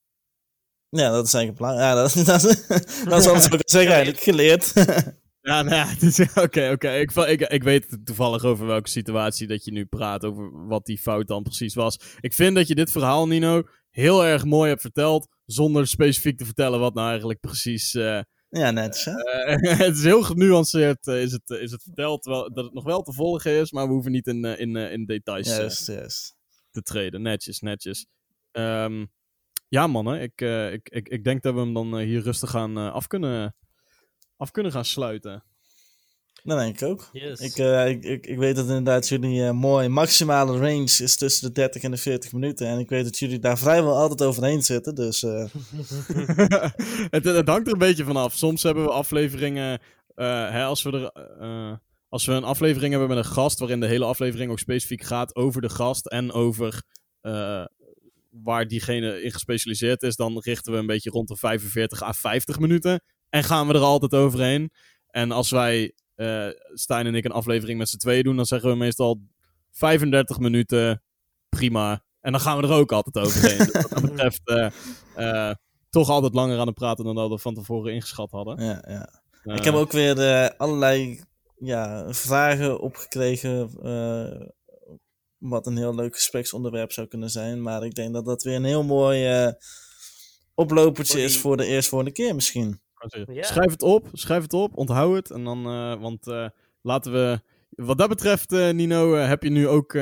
ja, 0.88 1.10
dat 1.10 1.26
is 1.26 1.34
eigenlijk 1.34 1.56
belangrijk. 1.56 1.88
Ja, 1.88 2.02
dat, 2.02 2.26
dat, 2.26 2.42
dat 3.10 3.20
is 3.20 3.26
alles 3.26 3.48
wat 3.48 3.60
ik 3.60 3.70
zeggen 3.78 3.92
eigenlijk. 3.92 4.22
Geleerd. 4.22 4.72
Ja, 5.42 5.62
nou 5.62 5.76
ja, 5.76 6.26
oké, 6.42 6.70
oké. 6.72 6.90
Ik, 6.90 7.10
ik, 7.10 7.40
ik 7.40 7.62
weet 7.62 7.98
toevallig 8.04 8.44
over 8.44 8.66
welke 8.66 8.88
situatie 8.88 9.46
dat 9.46 9.64
je 9.64 9.72
nu 9.72 9.84
praat, 9.84 10.24
over 10.24 10.66
wat 10.66 10.86
die 10.86 10.98
fout 10.98 11.26
dan 11.26 11.42
precies 11.42 11.74
was. 11.74 11.98
Ik 12.20 12.34
vind 12.34 12.54
dat 12.54 12.68
je 12.68 12.74
dit 12.74 12.90
verhaal, 12.90 13.26
Nino, 13.26 13.62
heel 13.90 14.24
erg 14.24 14.44
mooi 14.44 14.68
hebt 14.68 14.80
verteld, 14.80 15.28
zonder 15.46 15.86
specifiek 15.86 16.38
te 16.38 16.44
vertellen 16.44 16.80
wat 16.80 16.94
nou 16.94 17.08
eigenlijk 17.08 17.40
precies 17.40 17.94
uh, 17.94 18.20
ja, 18.50 18.70
net 18.70 18.96
zo. 18.96 19.10
Uh, 19.10 19.78
het 19.86 19.96
is 19.96 20.04
heel 20.04 20.22
genuanceerd, 20.22 21.06
uh, 21.06 21.22
is, 21.22 21.32
het, 21.32 21.50
is 21.50 21.70
het 21.70 21.82
verteld, 21.82 22.24
wel, 22.24 22.52
dat 22.52 22.64
het 22.64 22.74
nog 22.74 22.84
wel 22.84 23.02
te 23.02 23.12
volgen 23.12 23.52
is, 23.52 23.72
maar 23.72 23.86
we 23.86 23.92
hoeven 23.92 24.12
niet 24.12 24.26
in, 24.26 24.44
in, 24.44 24.76
in 24.76 25.06
details 25.06 25.56
yes, 25.56 25.86
yes. 25.86 26.34
te 26.70 26.82
treden. 26.82 27.22
Netjes, 27.22 27.60
netjes. 27.60 28.06
Um, 28.52 29.10
ja, 29.68 29.86
mannen, 29.86 30.20
ik, 30.20 30.40
ik, 30.72 30.88
ik, 30.88 31.08
ik 31.08 31.24
denk 31.24 31.42
dat 31.42 31.54
we 31.54 31.60
hem 31.60 31.74
dan 31.74 31.98
hier 31.98 32.22
rustig 32.22 32.50
gaan, 32.50 32.76
af, 32.76 33.06
kunnen, 33.06 33.54
af 34.36 34.50
kunnen 34.50 34.72
gaan 34.72 34.84
sluiten. 34.84 35.44
Dat 36.44 36.58
denk 36.58 36.80
ik 36.80 36.88
ook. 36.88 37.08
Yes. 37.12 37.40
Ik, 37.40 37.58
uh, 37.58 37.88
ik, 37.88 38.04
ik, 38.04 38.26
ik, 38.26 38.38
weet 38.38 38.56
dat 38.56 38.66
inderdaad 38.66 39.08
jullie 39.08 39.40
uh, 39.40 39.50
mooi 39.50 39.88
maximale 39.88 40.58
range 40.58 40.82
is 41.02 41.16
tussen 41.16 41.46
de 41.46 41.52
30 41.52 41.82
en 41.82 41.90
de 41.90 41.96
40 41.96 42.32
minuten. 42.32 42.66
En 42.66 42.78
ik 42.78 42.88
weet 42.88 43.04
dat 43.04 43.18
jullie 43.18 43.38
daar 43.38 43.58
vrijwel 43.58 43.96
altijd 43.96 44.22
overheen 44.22 44.62
zitten. 44.62 44.94
Dus, 44.94 45.22
uh... 45.22 45.32
het, 47.10 47.24
het, 47.24 47.48
hangt 47.48 47.66
er 47.66 47.72
een 47.72 47.78
beetje 47.78 48.04
vanaf. 48.04 48.34
Soms 48.34 48.62
hebben 48.62 48.84
we 48.84 48.90
afleveringen. 48.90 49.80
Hè, 50.14 50.64
als, 50.64 50.82
we 50.82 50.90
er, 50.90 51.80
als 52.08 52.26
we 52.26 52.32
een 52.32 52.44
aflevering 52.44 52.90
hebben 52.90 53.08
met 53.08 53.18
een 53.18 53.32
gast. 53.32 53.58
waarin 53.58 53.80
de 53.80 53.86
hele 53.86 54.04
aflevering 54.04 54.50
ook 54.50 54.58
specifiek 54.58 55.02
gaat 55.02 55.34
over 55.36 55.60
de 55.60 55.68
gast. 55.68 56.06
en 56.06 56.32
over 56.32 56.82
waar 58.30 58.66
diegene 58.66 59.22
in 59.22 59.32
gespecialiseerd 59.32 60.02
is. 60.02 60.16
dan 60.16 60.38
richten 60.38 60.72
we 60.72 60.78
een 60.78 60.86
beetje 60.86 61.10
rond 61.10 61.28
de 61.28 61.36
45 61.36 62.02
à 62.02 62.12
50 62.12 62.58
minuten. 62.58 63.02
En 63.28 63.44
gaan 63.44 63.66
we 63.66 63.74
er 63.74 63.80
altijd 63.80 64.14
overheen. 64.14 64.70
En 65.06 65.30
als 65.30 65.50
wij 65.50 65.92
uh, 66.20 66.48
Stijn 66.74 67.06
en 67.06 67.14
ik 67.14 67.24
een 67.24 67.30
aflevering 67.30 67.78
met 67.78 67.88
z'n 67.88 67.96
tweeën 67.96 68.22
doen, 68.22 68.36
dan 68.36 68.46
zeggen 68.46 68.70
we 68.70 68.76
meestal 68.76 69.20
35 69.70 70.38
minuten, 70.38 71.02
prima. 71.48 72.04
En 72.20 72.32
dan 72.32 72.40
gaan 72.40 72.56
we 72.60 72.62
er 72.62 72.72
ook 72.72 72.92
altijd 72.92 73.26
overheen. 73.26 73.58
dus 73.58 73.70
wat 73.70 73.90
dat 73.90 74.02
betreft 74.10 74.40
uh, 74.44 74.70
uh, 75.16 75.54
toch 75.90 76.08
altijd 76.08 76.34
langer 76.34 76.58
aan 76.58 76.66
het 76.66 76.74
praten 76.74 77.04
dan 77.04 77.14
dat 77.14 77.30
we 77.30 77.38
van 77.38 77.54
tevoren 77.54 77.92
ingeschat 77.92 78.30
hadden. 78.30 78.64
Ja, 78.64 78.84
ja. 79.44 79.54
ik 79.54 79.64
heb 79.64 79.74
ook 79.74 79.92
weer 79.92 80.56
allerlei 80.56 81.22
ja, 81.58 82.12
vragen 82.12 82.80
opgekregen 82.80 83.70
wat 85.38 85.66
een 85.66 85.76
heel 85.76 85.94
leuk 85.94 86.14
gespreksonderwerp 86.14 86.92
zou 86.92 87.06
kunnen 87.06 87.30
zijn. 87.30 87.62
Maar 87.62 87.84
ik 87.84 87.94
denk 87.94 88.12
dat 88.12 88.24
dat 88.24 88.42
weer 88.42 88.56
een 88.56 88.64
heel 88.64 88.84
mooi 88.84 89.52
oplopertje 90.54 91.12
Voor 91.12 91.22
is 91.22 91.38
voor 91.38 91.56
de 91.56 91.66
eerstvolgende 91.66 92.12
keer 92.12 92.34
misschien. 92.34 92.80
Ja. 93.08 93.42
Schrijf 93.42 93.70
het 93.70 93.82
op, 93.82 94.08
schrijf 94.12 94.42
het 94.42 94.52
op, 94.52 94.76
onthoud 94.76 95.16
het. 95.16 95.30
En 95.30 95.44
dan, 95.44 95.66
eh, 95.66 96.00
want 96.00 96.26
eh, 96.26 96.48
laten 96.82 97.12
we. 97.12 97.40
Wat 97.70 97.98
dat 97.98 98.08
betreft, 98.08 98.52
eh, 98.52 98.70
Nino, 98.70 99.14
heb 99.14 99.42
je 99.42 99.50
nu 99.50 99.68
ook 99.68 99.92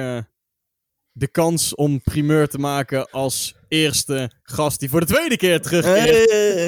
de 1.13 1.29
kans 1.31 1.75
om 1.75 2.01
primeur 2.01 2.49
te 2.49 2.59
maken 2.59 3.11
als 3.11 3.55
eerste 3.69 4.31
gast 4.43 4.81
die 4.81 4.91
voor 4.91 5.01
de 5.01 5.07
tweede 5.07 5.37
keer 5.37 5.61
terugkeert. 5.61 6.31
Hey! 6.31 6.67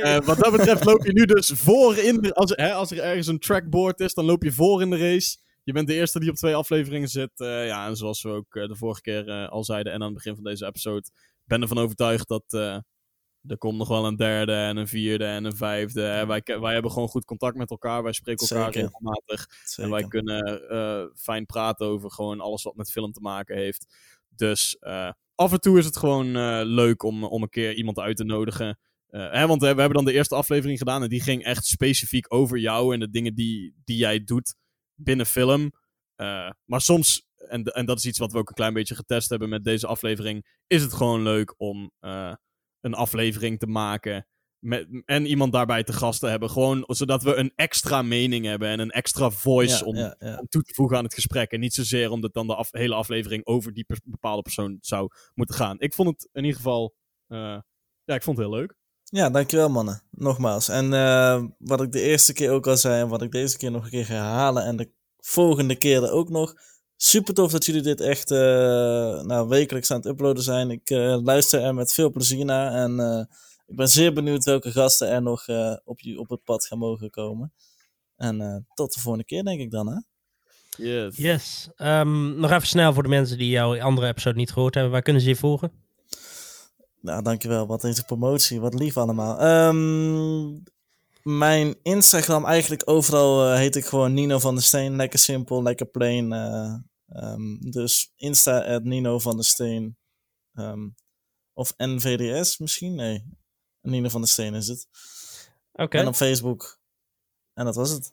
Hey. 0.00 0.20
Wat 0.20 0.38
dat 0.38 0.52
betreft 0.52 0.84
loop 0.84 1.04
je 1.04 1.12
nu 1.12 1.24
dus 1.24 1.52
voor 1.54 1.96
in 1.96 2.20
de. 2.20 2.34
Als, 2.34 2.50
hè, 2.50 2.72
als 2.72 2.90
er 2.90 2.98
ergens 2.98 3.26
een 3.26 3.38
trackboard 3.38 4.00
is, 4.00 4.14
dan 4.14 4.24
loop 4.24 4.42
je 4.42 4.52
voor 4.52 4.82
in 4.82 4.90
de 4.90 4.96
race. 4.96 5.36
Je 5.64 5.72
bent 5.72 5.86
de 5.86 5.94
eerste 5.94 6.20
die 6.20 6.30
op 6.30 6.36
twee 6.36 6.54
afleveringen 6.54 7.08
zit. 7.08 7.32
Ja, 7.36 7.86
en 7.86 7.96
zoals 7.96 8.22
we 8.22 8.28
ook 8.28 8.52
de 8.52 8.76
vorige 8.76 9.00
keer 9.00 9.48
al 9.48 9.64
zeiden 9.64 9.92
en 9.92 10.00
aan 10.00 10.06
het 10.06 10.14
begin 10.14 10.34
van 10.34 10.44
deze 10.44 10.66
episode, 10.66 11.10
ben 11.44 11.62
ervan 11.62 11.78
overtuigd 11.78 12.28
dat 12.28 12.44
er 13.46 13.58
komt 13.58 13.78
nog 13.78 13.88
wel 13.88 14.06
een 14.06 14.16
derde 14.16 14.52
en 14.52 14.76
een 14.76 14.88
vierde 14.88 15.24
en 15.24 15.44
een 15.44 15.56
vijfde. 15.56 16.24
Wij, 16.26 16.42
wij 16.60 16.72
hebben 16.72 16.90
gewoon 16.90 17.08
goed 17.08 17.24
contact 17.24 17.56
met 17.56 17.70
elkaar. 17.70 18.02
Wij 18.02 18.12
spreken 18.12 18.48
elkaar 18.48 18.72
Zeker. 18.72 18.80
regelmatig. 18.80 19.48
Zeker. 19.64 19.84
En 19.84 19.90
wij 19.90 20.08
kunnen 20.08 20.68
eh, 20.68 21.04
fijn 21.14 21.46
praten 21.46 21.86
over 21.86 22.10
gewoon 22.10 22.40
alles 22.40 22.62
wat 22.62 22.76
met 22.76 22.90
film 22.90 23.12
te 23.12 23.20
maken 23.20 23.56
heeft. 23.56 23.96
Dus 24.28 24.78
eh, 24.78 25.10
af 25.34 25.52
en 25.52 25.60
toe 25.60 25.78
is 25.78 25.84
het 25.84 25.96
gewoon 25.96 26.36
eh, 26.36 26.60
leuk 26.64 27.02
om, 27.02 27.24
om 27.24 27.42
een 27.42 27.48
keer 27.48 27.74
iemand 27.74 27.98
uit 27.98 28.16
te 28.16 28.24
nodigen. 28.24 28.78
Hè, 29.10 29.46
want 29.46 29.60
we 29.60 29.66
hebben 29.66 29.92
dan 29.92 30.04
de 30.04 30.12
eerste 30.12 30.34
aflevering 30.34 30.78
gedaan 30.78 31.02
en 31.02 31.08
die 31.08 31.20
ging 31.20 31.44
echt 31.44 31.66
specifiek 31.66 32.34
over 32.34 32.58
jou 32.58 32.94
en 32.94 33.00
de 33.00 33.10
dingen 33.10 33.34
die, 33.34 33.74
die 33.84 33.96
jij 33.96 34.24
doet 34.24 34.54
binnen 34.94 35.26
film. 35.26 35.72
Maar 36.64 36.80
soms, 36.80 37.28
en, 37.48 37.64
en 37.64 37.86
dat 37.86 37.98
is 37.98 38.06
iets 38.06 38.18
wat 38.18 38.32
we 38.32 38.38
ook 38.38 38.48
een 38.48 38.54
klein 38.54 38.74
beetje 38.74 38.94
getest 38.94 39.28
hebben 39.28 39.48
met 39.48 39.64
deze 39.64 39.86
aflevering, 39.86 40.46
is 40.66 40.82
het 40.82 40.92
gewoon 40.92 41.22
leuk 41.22 41.54
om 41.56 41.90
een 42.84 42.94
aflevering 42.94 43.58
te 43.58 43.66
maken 43.66 44.26
met, 44.58 44.86
en 45.04 45.26
iemand 45.26 45.52
daarbij 45.52 45.84
te 45.84 45.92
gast 45.92 46.20
te 46.20 46.26
hebben. 46.26 46.50
Gewoon 46.50 46.84
zodat 46.86 47.22
we 47.22 47.34
een 47.34 47.52
extra 47.56 48.02
mening 48.02 48.44
hebben 48.46 48.68
en 48.68 48.78
een 48.80 48.90
extra 48.90 49.30
voice 49.30 49.78
Ja, 49.78 49.84
om, 49.84 49.96
ja, 49.96 50.14
ja. 50.18 50.38
om 50.38 50.46
toe 50.48 50.62
te 50.62 50.74
voegen 50.74 50.96
aan 50.96 51.04
het 51.04 51.14
gesprek. 51.14 51.50
En 51.50 51.60
niet 51.60 51.74
zozeer 51.74 52.10
omdat 52.10 52.34
dan 52.34 52.46
de 52.46 52.54
af- 52.54 52.72
hele 52.72 52.94
aflevering 52.94 53.46
over 53.46 53.72
die 53.72 53.84
pers- 53.84 54.00
bepaalde 54.04 54.42
persoon 54.42 54.76
zou 54.80 55.08
moeten 55.34 55.54
gaan. 55.56 55.76
Ik 55.80 55.94
vond 55.94 56.08
het 56.08 56.28
in 56.32 56.42
ieder 56.44 56.56
geval. 56.56 56.94
eh, 57.26 57.58
ja, 58.04 58.14
ik 58.14 58.22
vond 58.22 58.36
het 58.38 58.46
heel 58.46 58.56
leuk. 58.56 58.74
Ja, 59.04 59.30
dankjewel 59.30 59.68
mannen. 59.68 60.02
Nogmaals. 60.10 60.68
En 60.68 60.92
eh, 60.92 61.44
wat 61.58 61.80
ik 61.82 61.92
de 61.92 62.00
eerste 62.00 62.32
keer 62.32 62.50
ook 62.50 62.66
al 62.66 62.76
zei 62.76 63.00
en 63.00 63.08
wat 63.08 63.22
ik 63.22 63.30
deze 63.30 63.56
keer 63.56 63.70
nog 63.70 63.84
een 63.84 63.90
keer 63.90 64.04
ga 64.04 64.14
herhalen 64.14 64.64
en 64.64 64.76
de 64.76 64.92
volgende 65.18 65.76
keren 65.76 66.12
ook 66.12 66.28
nog. 66.28 66.54
Super 67.04 67.34
tof 67.34 67.52
dat 67.52 67.64
jullie 67.64 67.82
dit 67.82 68.00
echt 68.00 68.30
eh, 68.30 68.38
nou, 69.22 69.48
wekelijks 69.48 69.90
aan 69.90 69.96
het 69.96 70.06
uploaden 70.06 70.42
zijn. 70.42 70.70
Ik 70.70 70.90
eh, 70.90 71.18
luister 71.22 71.62
er 71.62 71.74
met 71.74 71.92
veel 71.92 72.10
plezier 72.10 72.44
naar 72.44 72.72
en 72.72 73.00
eh, 73.00 73.24
ik 73.66 73.76
ben 73.76 73.88
zeer 73.88 74.12
benieuwd 74.12 74.44
welke 74.44 74.72
gasten 74.72 75.08
er 75.08 75.22
nog 75.22 75.46
eh, 75.46 75.76
op, 75.84 76.00
je, 76.00 76.18
op 76.18 76.28
het 76.28 76.44
pad 76.44 76.66
gaan 76.66 76.78
mogen 76.78 77.10
komen. 77.10 77.52
En 78.16 78.40
eh, 78.40 78.56
tot 78.74 78.94
de 78.94 79.00
volgende 79.00 79.26
keer 79.26 79.44
denk 79.44 79.60
ik 79.60 79.70
dan 79.70 79.88
hè. 79.88 80.00
Yes. 80.84 81.16
Yes. 81.16 81.68
Ehm, 81.76 82.40
nog 82.40 82.50
even 82.50 82.66
snel 82.66 82.92
voor 82.92 83.02
de 83.02 83.08
mensen 83.08 83.38
die 83.38 83.48
jouw 83.48 83.80
andere 83.80 84.06
episode 84.06 84.36
niet 84.36 84.52
gehoord 84.52 84.74
hebben. 84.74 84.92
Waar 84.92 85.02
kunnen 85.02 85.22
ze 85.22 85.28
je 85.28 85.36
volgen? 85.36 85.72
Nou, 87.00 87.22
dankjewel. 87.22 87.66
Wat 87.66 87.80
deze 87.80 88.04
promotie. 88.04 88.60
Wat 88.60 88.74
lief 88.74 88.96
allemaal. 88.96 89.38
Ehm, 89.38 90.58
mijn 91.22 91.74
Instagram, 91.82 92.44
eigenlijk 92.44 92.82
overal 92.84 93.50
eh, 93.50 93.56
heet 93.56 93.76
ik 93.76 93.84
gewoon 93.84 94.14
Nino 94.14 94.38
van 94.38 94.54
der 94.54 94.64
Steen. 94.64 94.96
Lekker 94.96 95.18
simpel, 95.18 95.62
lekker 95.62 95.86
plain. 95.86 96.32
Eh, 97.06 97.22
ehm, 97.22 97.70
dus 97.70 98.12
Insta 98.16 98.74
at 98.74 98.84
Nino 98.84 99.18
van 99.18 99.34
der 99.34 99.44
Steen. 99.44 99.96
Ehm, 100.52 100.88
of 101.52 101.74
NVDS 101.76 102.58
misschien? 102.58 102.94
Nee. 102.94 103.24
Nino 103.80 104.08
van 104.08 104.20
der 104.20 104.30
Steen 104.30 104.54
is 104.54 104.66
het. 104.66 104.88
Oké. 105.72 105.98
En 105.98 106.06
op 106.06 106.14
Facebook. 106.14 106.80
En 107.54 107.64
dat 107.64 107.74
was 107.74 107.90
het. 107.90 108.12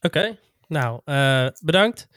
Oké, 0.00 0.38
nou, 0.66 1.00
eh, 1.04 1.46
bedankt. 1.60 2.08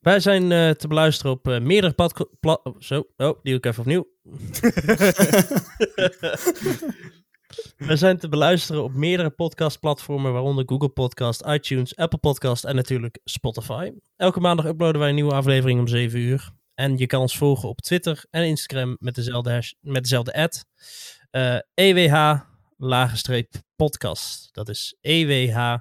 Wij 0.00 0.20
zijn 0.20 0.52
eh, 0.52 0.70
te 0.70 0.88
beluisteren 0.88 1.32
op 1.32 1.48
eh, 1.48 1.60
meerdere 1.60 1.92
pad... 1.92 2.28
pla- 2.40 2.60
oh, 2.62 2.80
zo, 2.80 2.98
oh, 3.16 3.42
die 3.42 3.52
doe 3.52 3.54
ik 3.54 3.66
even 3.66 3.80
opnieuw. 3.80 4.08
We 7.76 7.96
zijn 7.96 8.18
te 8.18 8.28
beluisteren 8.28 8.82
op 8.82 8.94
meerdere 8.94 9.30
podcastplatformen, 9.30 10.32
waaronder 10.32 10.64
Google 10.66 10.88
Podcast, 10.88 11.46
iTunes, 11.46 11.96
Apple 11.96 12.18
Podcast 12.18 12.64
en 12.64 12.74
natuurlijk 12.74 13.18
Spotify. 13.24 13.92
Elke 14.16 14.40
maandag 14.40 14.66
uploaden 14.66 15.00
wij 15.00 15.08
een 15.08 15.14
nieuwe 15.14 15.34
aflevering 15.34 15.80
om 15.80 15.88
7 15.88 16.18
uur. 16.18 16.50
En 16.74 16.98
je 16.98 17.06
kan 17.06 17.20
ons 17.20 17.36
volgen 17.36 17.68
op 17.68 17.80
Twitter 17.80 18.24
en 18.30 18.46
Instagram 18.46 18.96
met 19.00 19.14
dezelfde, 19.14 19.62
met 19.80 20.02
dezelfde 20.02 20.32
ad. 20.32 20.64
Eh, 21.30 21.58
EWH 21.74 22.40
lagenstreep 22.76 23.52
podcast. 23.76 24.48
Dat 24.52 24.68
is 24.68 24.96
EWH 25.00 25.76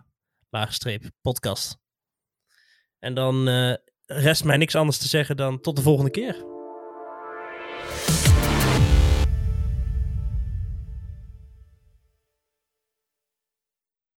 laagstreep 0.50 1.04
podcast. 1.22 1.78
En 3.00 3.14
dan 3.14 3.48
eh, 3.48 3.74
rest 4.06 4.44
mij 4.44 4.58
niks 4.58 4.76
anders 4.76 4.98
te 4.98 5.08
zeggen 5.08 5.38
dan 5.38 5.62
tot 5.62 5.76
de 5.76 5.82
volgende 5.82 6.12
keer. 6.12 6.59